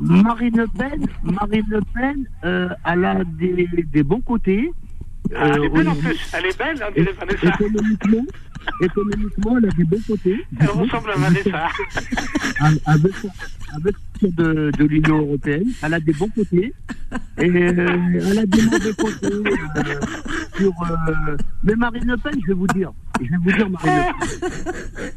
[0.00, 4.70] Marine Le Pen, Marine Le Pen, euh, elle a des, des bons côtés.
[5.34, 7.46] Ah, Elle Euh, est belle au en plus, elle est belle, on é- dirait Vanessa.
[7.48, 8.24] économiquement,
[8.80, 10.44] économiquement, elle a des bons côtés.
[10.60, 11.68] Elle ressemble à Vanessa.
[12.86, 13.12] Avec,
[13.74, 16.72] avec de, de l'Union européenne, elle a des bons côtés.
[17.38, 19.26] Et euh, elle a des mauvais côtés.
[19.32, 20.00] euh,
[20.56, 23.92] sur, euh, mais Marine Le Pen, je vais vous dire, je vais vous dire Marine
[23.94, 25.10] Le Pen.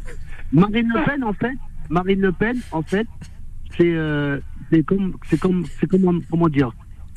[0.54, 1.54] Marine Le Pen, en fait,
[1.90, 3.08] Marine Le Pen, en fait,
[3.78, 4.40] c'est euh,
[4.72, 6.72] c'est comme c'est comme c'est comme un- comment dire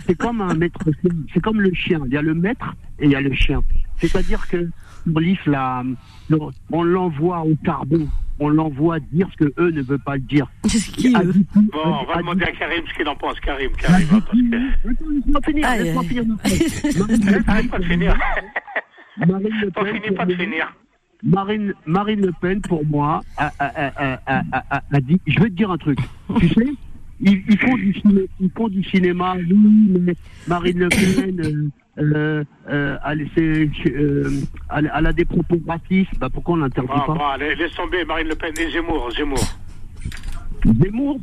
[0.07, 0.79] c'est comme un maître
[1.35, 3.63] c'est comme le chien il y a le maître et il y a le chien
[3.99, 4.69] c'est-à-dire que
[5.07, 5.83] Brice là
[6.71, 8.09] on l'envoie au charbon
[8.41, 11.19] on l'envoie dire ce que eux ne veulent pas le dire qui coup-
[11.73, 14.07] Bon, on va à demander à Karim ce qu'il en pense, Karim, Karim.
[14.13, 15.09] hein, parce que...
[15.19, 16.25] Laisse-moi finir laisse-moi finir
[17.45, 18.17] Pen, finir.
[19.77, 20.73] On finit pas de finir.
[21.23, 23.51] Marine, Marine Le Pen, pour moi, a,
[25.01, 25.21] dit.
[25.27, 25.99] Je vais te dire un truc.
[26.39, 26.69] Tu sais,
[27.21, 29.35] ils, ils font du ciné, ils font du cinéma.
[29.37, 30.15] Oui, mais
[30.47, 36.19] Marine Le Pen, euh, euh, euh, euh, des propos racistes.
[36.21, 39.39] Bah, pourquoi on l'interdit pas laisse tomber Marine Le Pen et Zemmour, Zemmour.
[40.65, 41.19] Zemmour,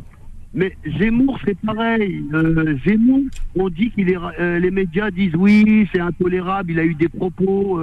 [0.54, 2.24] mais Zemmour, c'est pareil.
[2.34, 3.22] Euh, Zemmour,
[3.56, 4.60] on dit qu'il est.
[4.60, 6.72] les médias disent oui, c'est intolérable.
[6.72, 7.80] Il a eu des propos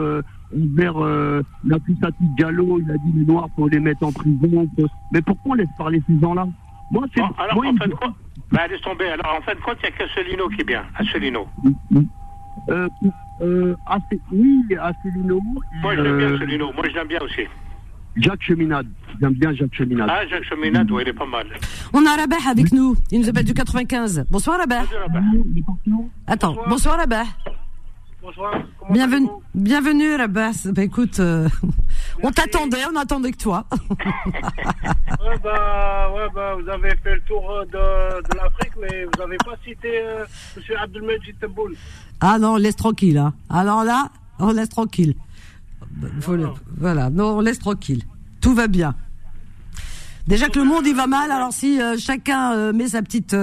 [0.54, 2.78] euh, envers euh, la Poussati Diallo.
[2.80, 4.66] Il a dit les Noirs faut les mettre en prison.
[4.78, 6.46] faut- Mais pourquoi on laisse parler ces gens-là
[6.90, 7.20] Moi, c'est.
[7.20, 8.14] Bon, alors, moi, en il- fin de compte,
[8.50, 9.06] bah, laisse tomber.
[9.06, 10.84] Alors, en fin de compte, il n'y a qu'Asselineau qui est bien.
[10.96, 11.46] Asselineau.
[12.68, 12.88] Euh,
[13.40, 15.40] euh, Assé- oui, Asselineau.
[15.82, 16.72] Moi, je l'aime bien, euh, Asselineau.
[16.74, 17.42] Moi, je l'aime bien aussi.
[18.16, 18.86] Jacques Cheminade.
[19.20, 20.06] J'aime bien Jacques Cheminade.
[20.12, 21.46] Ah, Jacques Cheminade, oui, il est pas mal.
[21.94, 22.94] On a Rabah avec nous.
[23.10, 24.26] Il nous appelle du 95.
[24.30, 24.82] Bonsoir Rabah.
[26.26, 27.24] Attends, bonsoir Rabah.
[27.24, 27.30] Bonsoir.
[27.34, 27.61] Comment Bienvenue,
[28.28, 30.50] allez-vous bienvenue Rabah.
[30.66, 31.48] Bah écoute, euh,
[32.22, 33.66] on t'attendait, on attendait que toi.
[35.24, 39.12] Ouais, bah, ouais, bah, vous avez fait le tour euh, de, de l'Afrique, mais vous
[39.20, 40.24] n'avez pas cité euh,
[40.56, 40.62] M.
[40.82, 41.74] Abdelmajid Tebboune.
[42.20, 43.18] Ah non, on laisse tranquille.
[43.18, 43.32] Hein.
[43.48, 44.08] Alors là,
[44.40, 45.14] on laisse tranquille.
[46.20, 48.02] Faut le- voilà, non, on laisse tranquille.
[48.40, 48.96] Tout va bien.
[50.26, 53.36] Déjà que le monde il va mal, alors si euh, chacun met sa petite,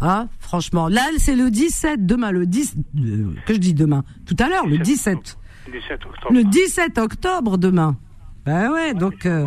[0.00, 4.36] hein, franchement, là c'est le 17 demain, le 10, euh, que je dis demain, tout
[4.38, 5.38] à l'heure, le 17,
[5.72, 6.34] 17 octobre.
[6.34, 7.96] le 17 octobre demain.
[8.44, 9.46] Ben ouais, donc euh,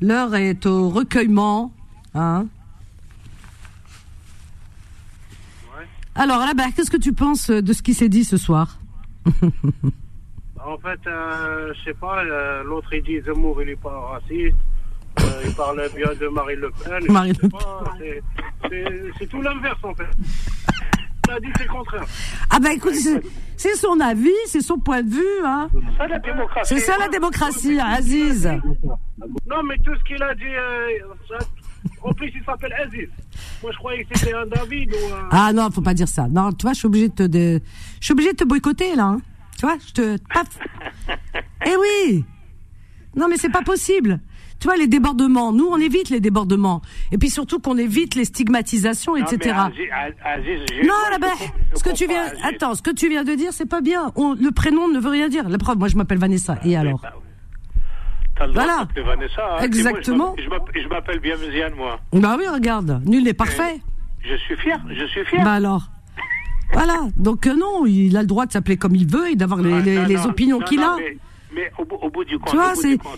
[0.00, 1.72] l'heure est au recueillement,
[2.14, 2.46] hein.
[6.16, 8.78] Alors là, qu'est-ce que tu penses de ce qui s'est dit ce soir?
[10.64, 14.56] En fait, euh, je sais pas, euh, l'autre il dit Zemmour il est pas raciste.
[15.30, 17.12] Euh, il parlait bien de Marine Le Pen.
[17.12, 17.84] Marine sais pas,
[19.18, 20.04] c'est- tout l'inverse, en fait.
[21.28, 22.04] Il a dit c'est le contraire.
[22.50, 25.68] Ah ben écoute, c'est- son avis, c'est son point de vue, hein.
[25.72, 26.74] C'est ça la démocratie.
[26.74, 28.46] C'est ça la démocratie, Aziz.
[29.46, 30.88] Non, mais tout ce qu'il a dit, euh,
[31.28, 31.46] ça-
[32.02, 33.08] en plus, il s'appelle Aziz.
[33.62, 35.28] Moi, je croyais que c'était un David ou un.
[35.30, 36.26] Ah non, faut pas dire ça.
[36.28, 37.60] Non, tu vois, je suis obligée de te, de...
[38.00, 39.04] je suis obligée de te boycotter là.
[39.04, 39.20] hein.
[39.56, 40.48] Tu vois, je te, paf.
[41.66, 42.24] Eh oui.
[43.14, 44.18] Non, mais c'est pas possible.
[44.60, 45.52] Tu vois, les débordements.
[45.52, 46.82] Nous, on évite les débordements.
[47.12, 49.38] Et puis surtout qu'on évite les stigmatisations, Non, etc.
[49.44, 51.32] mais Aziz, Aziz, j'ai- Non, là-bas,
[51.74, 52.38] ce que tu viens, Aziz.
[52.44, 54.12] attends, ce que tu viens de dire, c'est pas bien.
[54.16, 55.48] On- le prénom ne veut rien dire.
[55.48, 56.58] La preuve, moi, je m'appelle Vanessa.
[56.64, 57.00] Et alors
[58.36, 58.88] T'as le droit Voilà.
[59.16, 59.42] Vanessa.
[59.58, 59.62] hein.
[59.64, 60.34] Exactement.
[60.34, 60.36] Moi,
[60.82, 61.98] je m'appelle- bien Méziane, moi.
[62.12, 63.80] Bah oui, regarde, nul n'est parfait.
[64.22, 65.42] Je suis fier, je suis fier.
[65.44, 65.90] Bah alors.
[66.72, 67.00] Voilà.
[67.16, 69.96] Donc euh, non, il a le droit de s'appeler comme il veut et d'avoir les,
[70.16, 70.96] Ah, opinions qu'il a.
[70.98, 71.16] Mais,
[71.54, 72.50] mais au, bout- au bout du compte.
[72.50, 72.74] Tu vois,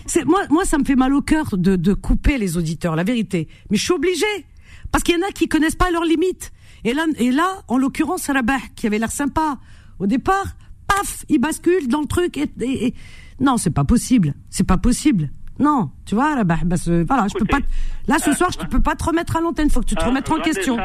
[0.07, 3.03] c'est, moi, moi, ça me fait mal au cœur de, de couper les auditeurs, la
[3.03, 3.47] vérité.
[3.69, 4.45] Mais je suis obligée.
[4.91, 6.51] Parce qu'il y en a qui connaissent pas leurs limites.
[6.83, 9.57] Et là, et là, en l'occurrence, Rabah, qui avait l'air sympa
[9.99, 10.45] au départ,
[10.87, 12.93] paf, il bascule dans le truc et, et- et-
[13.39, 14.33] non, c'est pas possible.
[14.49, 15.29] C'est pas possible.
[15.59, 16.75] Non, tu vois, Rabah, bah,
[17.07, 17.59] voilà, je peux pas,
[18.07, 19.95] là, ce euh, soir, je ne peux pas te remettre à l'antenne, faut que tu
[19.95, 20.75] te Ah, remettes en Vanessa, question.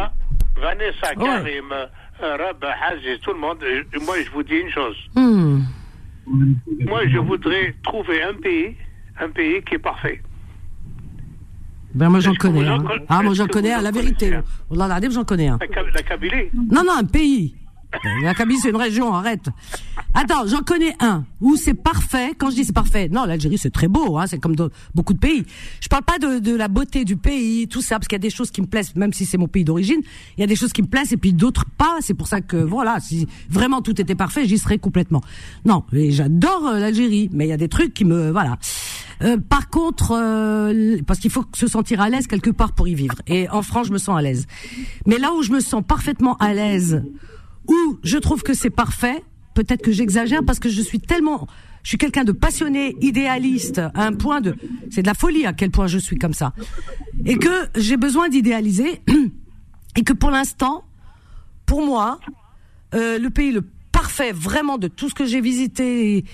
[0.61, 1.25] Vanessa, Ouais.
[1.25, 1.87] Karim, euh,
[2.37, 4.97] Rab, Aziz, tout le monde, euh, moi je vous dis une chose.
[5.15, 5.61] Hmm.
[6.87, 8.77] Moi je voudrais trouver un pays,
[9.21, 10.21] un pays qui est parfait.
[11.95, 12.85] Ben, moi, j'en connais, hein.
[13.09, 14.39] Ah, moi, j'en connais, un, la vérité.
[15.11, 15.59] j'en connais un.
[15.59, 16.51] La, la Kabylie?
[16.71, 17.57] Non, non, un pays.
[18.23, 19.49] La Kabylie, c'est une région, arrête.
[20.15, 22.33] Attends, j'en connais un où c'est parfait.
[22.37, 25.15] Quand je dis c'est parfait, non, l'Algérie c'est très beau, hein, c'est comme dans beaucoup
[25.15, 25.45] de pays.
[25.81, 28.21] Je parle pas de, de la beauté du pays, tout ça, parce qu'il y a
[28.21, 30.01] des choses qui me plaisent, même si c'est mon pays d'origine,
[30.37, 31.97] il y a des choses qui me plaisent et puis d'autres pas.
[32.01, 35.23] C'est pour ça que voilà, si vraiment tout était parfait, j'y serais complètement.
[35.65, 38.59] Non, j'adore euh, l'Algérie, mais il y a des trucs qui me voilà.
[39.23, 42.95] Euh, par contre, euh, parce qu'il faut se sentir à l'aise quelque part pour y
[42.95, 43.17] vivre.
[43.27, 44.47] Et en France, je me sens à l'aise.
[45.07, 47.03] Mais là où je me sens parfaitement à l'aise,
[47.69, 49.23] où je trouve que c'est parfait,
[49.55, 51.47] peut-être que j'exagère parce que je suis tellement,
[51.83, 54.55] je suis quelqu'un de passionné, idéaliste, à un point de,
[54.91, 56.53] c'est de la folie à quel point je suis comme ça,
[57.25, 59.03] et que j'ai besoin d'idéaliser,
[59.97, 60.85] et que pour l'instant,
[61.67, 62.19] pour moi,
[62.95, 63.63] euh, le pays le
[63.93, 66.25] parfait vraiment de tout ce que j'ai visité et,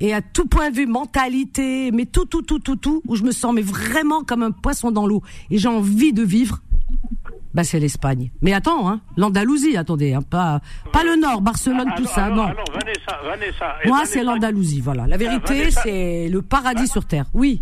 [0.00, 3.22] et à tout point de vue mentalité, mais tout, tout, tout, tout, tout, où je
[3.22, 5.22] me sens mais vraiment comme un poisson dans l'eau.
[5.50, 6.60] Et j'ai envie de vivre.
[7.54, 8.30] Bah c'est l'Espagne.
[8.40, 10.60] Mais attends, hein, l'Andalousie, attendez, hein, pas
[10.92, 12.42] pas le Nord, Barcelone, Ah, tout alors, ça, alors, non.
[12.44, 13.76] alors, Vanessa, Vanessa.
[13.84, 15.06] et Moi, c'est l'Andalousie, voilà.
[15.06, 17.26] La vérité, Vanessa- c'est le paradis sur terre.
[17.34, 17.60] Oui.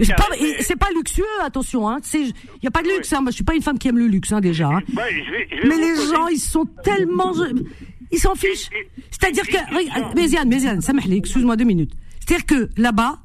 [0.00, 1.88] C'est pas, été- pas luxueux, attention.
[1.90, 1.98] Hein.
[2.14, 2.32] Il
[2.62, 3.12] y a pas de luxe.
[3.12, 3.20] Hein.
[3.20, 4.68] Moi, je suis pas une femme qui aime le luxe, hein, déjà.
[4.68, 4.80] hein.
[4.96, 7.32] Ouais, je vais- je vais Mais les poser- gens, ils sont tellement,
[8.10, 8.70] ils s'en fichent.
[9.10, 11.92] C'est-à-dire que, Méziane, Méziane, ça excuse-moi deux minutes.
[12.20, 13.18] C'est-à-dire que là-bas,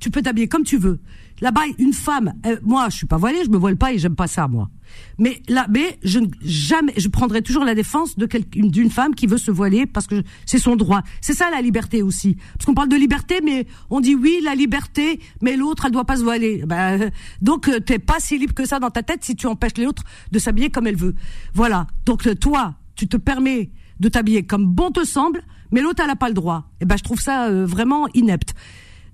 [0.00, 0.98] tu peux t'habiller comme tu veux.
[1.40, 4.16] Là-bas, une femme, euh, moi, je suis pas voilée, je me voile pas et j'aime
[4.16, 4.70] pas ça, moi.
[5.18, 9.38] Mais là, mais je jamais, je prendrai toujours la défense de d'une femme qui veut
[9.38, 11.02] se voiler parce que c'est son droit.
[11.20, 12.36] C'est ça la liberté aussi.
[12.54, 16.04] Parce qu'on parle de liberté, mais on dit oui, la liberté, mais l'autre, elle doit
[16.04, 16.64] pas se voiler.
[16.66, 17.10] Ben, euh,
[17.40, 20.02] donc, euh, t'es pas si libre que ça dans ta tête si tu empêches l'autre
[20.32, 21.14] de s'habiller comme elle veut.
[21.54, 21.86] Voilà.
[22.06, 26.10] Donc, euh, toi, tu te permets de t'habiller comme bon te semble, mais l'autre, elle
[26.10, 26.70] a pas le droit.
[26.80, 28.54] Et ben, je trouve ça euh, vraiment inepte.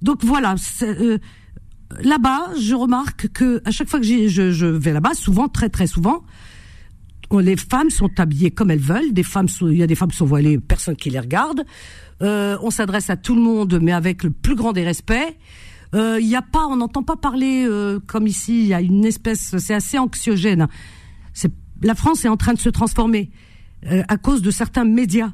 [0.02, 0.54] Donc voilà.
[1.98, 6.22] Là-bas, je remarque que à chaque fois que je, vais là-bas, souvent, très très souvent,
[7.32, 9.12] les femmes sont habillées comme elles veulent.
[9.12, 11.64] Des femmes, il y a des femmes qui sont voilées, personne qui les regarde.
[12.22, 15.36] Euh, on s'adresse à tout le monde, mais avec le plus grand des respects.
[15.94, 18.62] Euh, Il a pas, on n'entend pas parler euh, comme ici.
[18.62, 20.68] Il y a une espèce, c'est assez anxiogène.
[21.82, 23.30] La France est en train de se transformer
[23.86, 25.32] à cause de certains médias.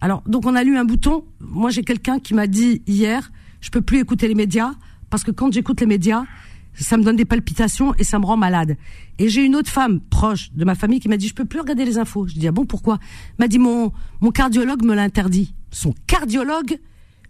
[0.00, 1.24] Alors, donc on a lu un bouton.
[1.40, 4.74] Moi, j'ai quelqu'un qui m'a dit hier, je peux plus écouter les médias
[5.12, 6.24] parce que quand j'écoute les médias,
[6.72, 8.78] ça me donne des palpitations et ça me rend malade.
[9.18, 11.60] Et j'ai une autre femme proche de ma famille qui m'a dit, je peux plus
[11.60, 12.26] regarder les infos.
[12.28, 12.98] Je dis, ah bon, pourquoi?
[13.38, 15.54] M'a dit, mon, mon cardiologue me l'a interdit.
[15.70, 16.78] Son cardiologue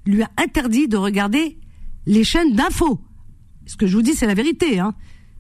[0.07, 1.59] lui a interdit de regarder
[2.07, 3.01] les chaînes d'infos.
[3.67, 4.95] Ce que je vous dis, c'est la vérité, hein.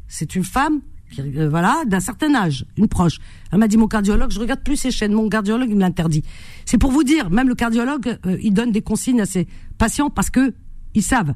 [0.09, 0.81] C'est une femme,
[1.13, 3.19] qui, euh, voilà, d'un certain âge, une proche.
[3.53, 5.13] Elle m'a dit, mon cardiologue, je regarde plus ces chaînes.
[5.13, 6.25] Mon cardiologue, il me l'interdit.
[6.65, 9.47] C'est pour vous dire, même le cardiologue, euh, il donne des consignes à ses
[9.79, 10.55] patients parce que
[10.95, 11.35] ils savent.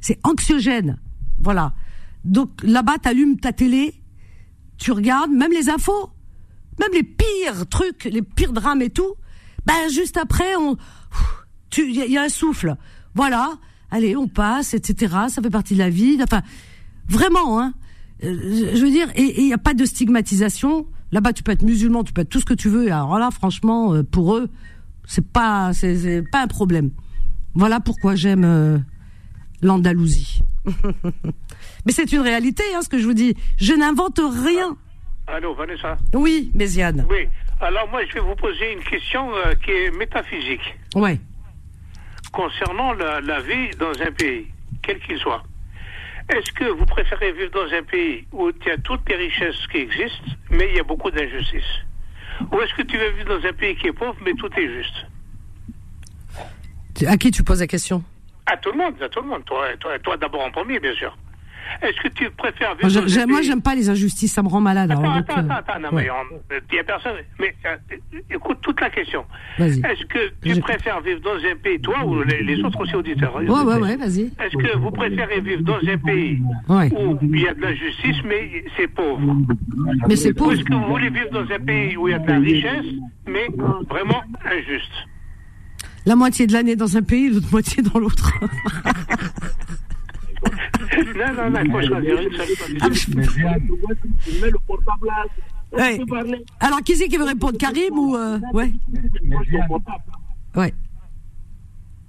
[0.00, 0.98] C'est anxiogène.
[1.40, 1.74] Voilà.
[2.24, 3.94] Donc, là-bas, t'allumes ta télé,
[4.76, 6.10] tu regardes, même les infos,
[6.78, 9.14] même les pires trucs, les pires drames et tout.
[9.66, 10.76] Ben, juste après, on,
[11.70, 12.76] tu, il y, a- un souffle.
[13.14, 13.52] Voilà.
[13.90, 15.14] Allez, on passe, etc.
[15.28, 16.18] Ça fait partie de la vie.
[16.22, 16.42] Enfin,
[17.08, 17.72] vraiment, hein.
[18.24, 20.86] Euh, je veux dire, et il n'y a pas de stigmatisation.
[21.12, 22.86] Là-bas, tu peux être musulman, tu peux être tout ce que tu veux.
[22.92, 24.50] Alors là, franchement, euh, pour eux,
[25.06, 26.90] c'est pas, c'est pas un problème.
[27.54, 28.78] Voilà pourquoi j'aime euh,
[29.62, 30.42] l'Andalousie.
[31.86, 33.34] Mais c'est une réalité, hein, ce que je vous dis.
[33.58, 34.76] Je n'invente rien.
[35.26, 37.06] Allô, Vanessa Oui, Méziane.
[37.10, 37.28] Oui.
[37.60, 41.18] Alors, moi, je vais vous poser une question euh, qui est métaphysique Ouais.
[42.32, 44.46] concernant la, la vie dans un pays,
[44.82, 45.42] quel qu'il soit.
[46.30, 49.66] Est-ce que vous préférez vivre dans un pays où il y a toutes les richesses
[49.72, 51.64] qui existent, mais il y a beaucoup d'injustice
[52.52, 54.68] Ou est-ce que tu veux vivre dans un pays qui est pauvre, mais tout est
[54.68, 55.06] juste?
[57.06, 58.02] À qui tu poses la question?
[58.50, 59.44] À tout le monde, à tout le monde.
[59.44, 61.16] Toi, toi, toi d'abord en premier, bien sûr.
[61.82, 63.90] Est-ce que tu préfères vivre Moi, dans je- un j'aime- Moi, pays- j'aime pas les
[63.90, 64.90] injustices, ça me rend malade.
[64.90, 66.08] Attends, alors, donc, attends, euh, attends, attends, non, ouais.
[66.50, 67.16] mais il y a personne.
[67.38, 67.76] Mais euh,
[68.30, 69.26] écoute toute la question.
[69.58, 73.36] Est-ce que tu préfères vivre dans un pays, toi ou les, les autres aussi auditeurs
[73.36, 74.32] hein, Ouais, ouais, ouais, vas-y.
[74.40, 76.38] Est-ce que vous préférez vivre dans un pays
[76.70, 76.90] Ouais.
[76.96, 79.20] où il y a de l'injustice, mais c'est pauvre?
[80.08, 80.52] Mais c'est Ou pauvre.
[80.54, 82.86] est-ce que vous voulez vivre dans un pays où il y a de la richesse,
[83.26, 83.46] mais
[83.90, 84.92] vraiment injuste?
[86.08, 88.32] La moitié de l'année dans un pays, l'autre moitié dans l'autre.
[91.18, 92.46] Non, non, non, il faut choisir une seule
[92.80, 92.88] Ah,
[94.46, 95.08] le portable
[95.72, 96.00] Ouais.
[96.60, 98.16] Alors, qui c'est qui veut répondre Karim ou.
[98.16, 98.72] euh, Ouais?
[100.56, 100.74] Ouais.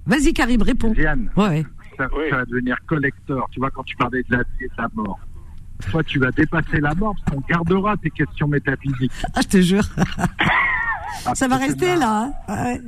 [0.06, 0.92] Vas-y, Karim, réponds.
[0.92, 1.64] Diane, Ouais,
[1.98, 2.24] ça, Oui.
[2.30, 3.46] ça va devenir collecteur.
[3.50, 5.18] Tu vois, quand tu parlais de la vie et de la mort.
[5.90, 9.12] Toi, tu vas dépasser la mort parce qu'on gardera tes questions métaphysiques.
[9.34, 9.84] Ah, je te jure.
[11.26, 12.32] Ah, Ça va rester là.
[12.48, 12.54] hein.
[12.64, 12.80] Ouais.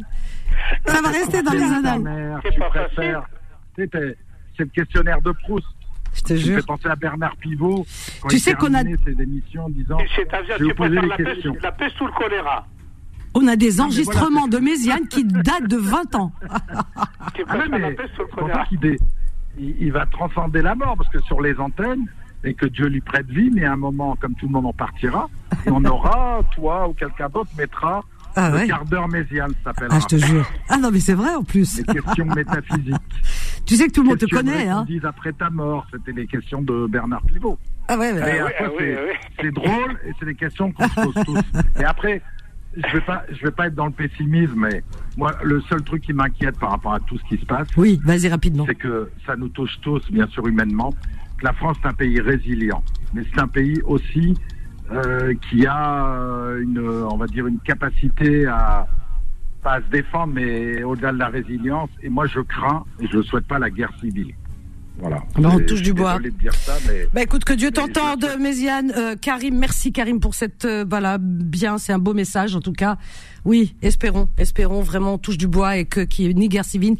[0.86, 2.40] Ça va rester dans les annales.
[2.42, 3.22] C'est pas préfères.
[3.76, 3.90] C'est
[4.58, 5.66] le questionnaire de Proust.
[6.14, 6.56] Je te jure.
[6.60, 7.86] fais penser à Bernard Pivot.
[8.20, 10.74] Quand Tu il sais qu'on a- ses émissions en disant C'est-à-dire, Je vais tu vous
[10.74, 11.52] poser préfères les la questions.
[11.54, 12.66] peste, la peste ou le choléra?
[13.34, 16.32] On a des mais enregistrements voilà, de Méziane qui datent de 20 ans.
[17.34, 18.64] Tu Ah préfères la mais peste ou le choléra?
[18.72, 18.98] il,
[19.80, 22.06] il va transcender la mort parce que sur les antennes
[22.44, 24.72] et que Dieu lui prête vie, mais à un moment, comme tout le monde en
[24.74, 25.30] partira,
[25.64, 28.02] et on aura, toi ou quelqu'un d'autre mettra
[28.36, 29.96] Ah le ouais quart d'heure mésiane, ça s'appellera.
[29.96, 30.48] Ah, je te jure.
[30.68, 31.78] Ah non, mais c'est vrai en plus.
[31.78, 32.94] Les questions métaphysiques.
[33.64, 36.26] Tu sais que tout le monde te connaît, hein répondies après ta mort, c'était les
[36.26, 37.56] questions de Bernard Pivot.
[37.86, 38.94] Ah ouais, après, ah ah oui.
[39.40, 41.38] c'est drôle et c'est des questions qu'on se pose tous.
[41.80, 42.22] Et après,
[42.76, 44.82] je vais pas, je vais pas être dans le pessimisme, mais
[45.16, 48.00] moi, le seul truc qui m'inquiète par rapport à tout ce qui se passe, Oui,
[48.02, 48.64] vas-y rapidement.
[48.66, 50.92] c'est que ça nous touche tous, bien sûr, humainement.
[51.38, 52.82] Que la France est un pays résilient,
[53.14, 54.34] mais c'est un pays aussi
[54.90, 58.86] euh, qui a euh, une, on va dire, une capacité à
[59.62, 61.88] pas à se défendre, mais au-delà de la résilience.
[62.02, 64.34] Et moi, je crains et je ne souhaite pas la guerre civile.
[64.98, 65.22] Voilà.
[65.36, 66.18] On touche je du bois.
[66.52, 68.92] ça, mais Bah écoute, que Dieu je t'entende, souhaite- Méziane.
[68.96, 72.72] Euh, Karim, merci Karim pour cette, euh, voilà, bien, c'est un beau message en tout
[72.72, 72.98] cas.
[73.44, 76.64] Oui, espérons, espérons vraiment, on touche du bois et que qu'il y ait ni guerre
[76.64, 76.96] civile,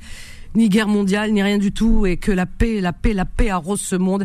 [0.54, 3.50] ni guerre mondiale, ni rien du tout, et que la paix, la paix, la paix
[3.50, 4.24] arrose ce monde.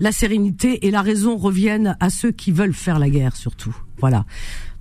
[0.00, 3.74] La sérénité et la raison reviennent à ceux qui veulent faire la guerre surtout.
[3.98, 4.24] Voilà.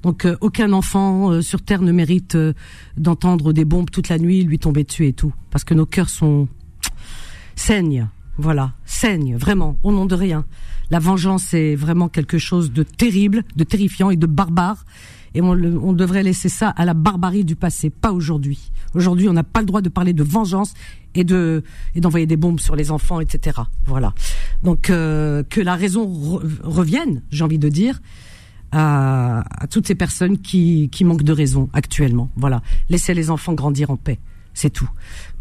[0.02, 2.54] Donc euh, aucun enfant euh, sur terre ne mérite euh,
[2.98, 6.10] d'entendre des bombes toute la nuit lui tomber dessus et tout, parce que nos cœurs
[6.10, 6.48] sont
[7.56, 8.08] saignent.
[8.38, 10.46] Voilà, saignent vraiment au nom de rien.
[10.90, 14.86] La vengeance est vraiment quelque chose de terrible, de terrifiant et de barbare.
[15.36, 18.72] Et on, devrait laisser ça à la barbarie du passé, pas aujourd'hui.
[18.94, 20.76] Aujourd'hui, on n'a pas le droit de parler de vengeance
[21.16, 21.64] et de
[21.96, 23.60] et d'envoyer des bombes sur les enfants, etc.
[23.86, 24.14] Voilà.
[24.64, 28.02] Donc euh, que la raison re- revienne, j'ai envie de dire,
[28.72, 32.30] à, à toutes ces personnes qui, qui manquent de raison actuellement.
[32.36, 32.62] Voilà.
[32.90, 34.20] Laissez les enfants grandir en paix.
[34.54, 34.90] C'est tout.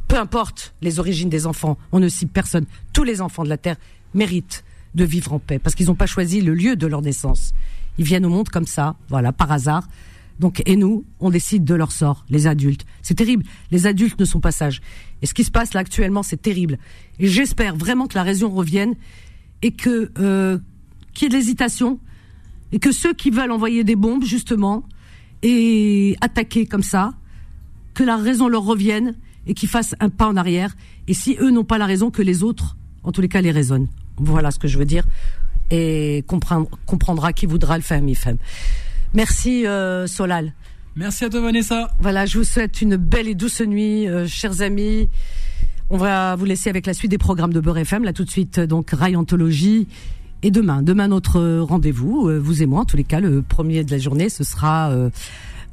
[0.09, 2.67] Peu importe les origines des enfants, on ne cible personne.
[2.93, 3.77] Tous les enfants de la Terre
[4.15, 7.55] méritent de vivre en paix parce qu'ils n'ont pas choisi le lieu de leur naissance.
[7.99, 9.89] Ils viennent au monde comme ça, voilà, par hasard.
[10.39, 12.85] Donc, et nous, on décide de leur sort, les adultes.
[13.03, 13.45] C'est terrible.
[13.71, 14.81] Les adultes ne sont pas sages.
[15.23, 16.79] Et ce qui se passe là actuellement, c'est terrible.
[17.19, 18.95] Et j'espère vraiment que la raison revienne
[19.63, 20.59] et que euh,
[21.15, 21.99] qu'il y ait de l'hésitation
[22.73, 24.85] et que ceux qui veulent envoyer des bombes justement
[25.43, 27.13] et attaquer comme ça,
[27.95, 29.15] que la raison leur revienne
[29.47, 30.75] et qu'ils fassent un pas en arrière.
[31.09, 33.51] Et si eux n'ont pas la raison, que les autres, en tous les cas, les
[33.51, 33.89] raisonnent.
[34.17, 35.05] Voilà ce que je veux dire.
[35.71, 36.25] Et
[36.87, 38.39] comprendra qui voudra le faire, mi femme.
[39.15, 40.55] Merci euh, Solal.
[40.95, 41.91] Merci à toi, Vanessa.
[42.01, 45.09] Voilà, je vous souhaite une belle et douce nuit, euh, chers amis.
[45.89, 48.05] On va vous laisser avec la suite des programmes de Beurre FM.
[48.05, 49.89] Là, tout de suite, euh, donc, Rail Anthologie.
[50.43, 53.85] Et demain, demain, notre rendez-vous, euh, vous et moi, en tous les cas, le premier
[53.85, 54.93] de la journée, ce sera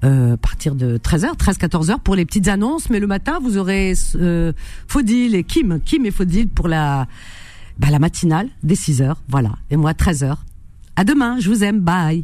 [0.02, 2.90] à partir de 13h, 13-14h pour les petites annonces.
[2.90, 4.54] Mais le matin, vous aurez euh,
[4.88, 7.08] Faudil et Kim, Kim et Faudil pour la,
[7.78, 9.16] bah, la matinale dès 6h.
[9.28, 9.52] Voilà.
[9.70, 10.36] Et moi, 13h.
[10.96, 11.80] À demain, je vous aime.
[11.80, 12.24] Bye.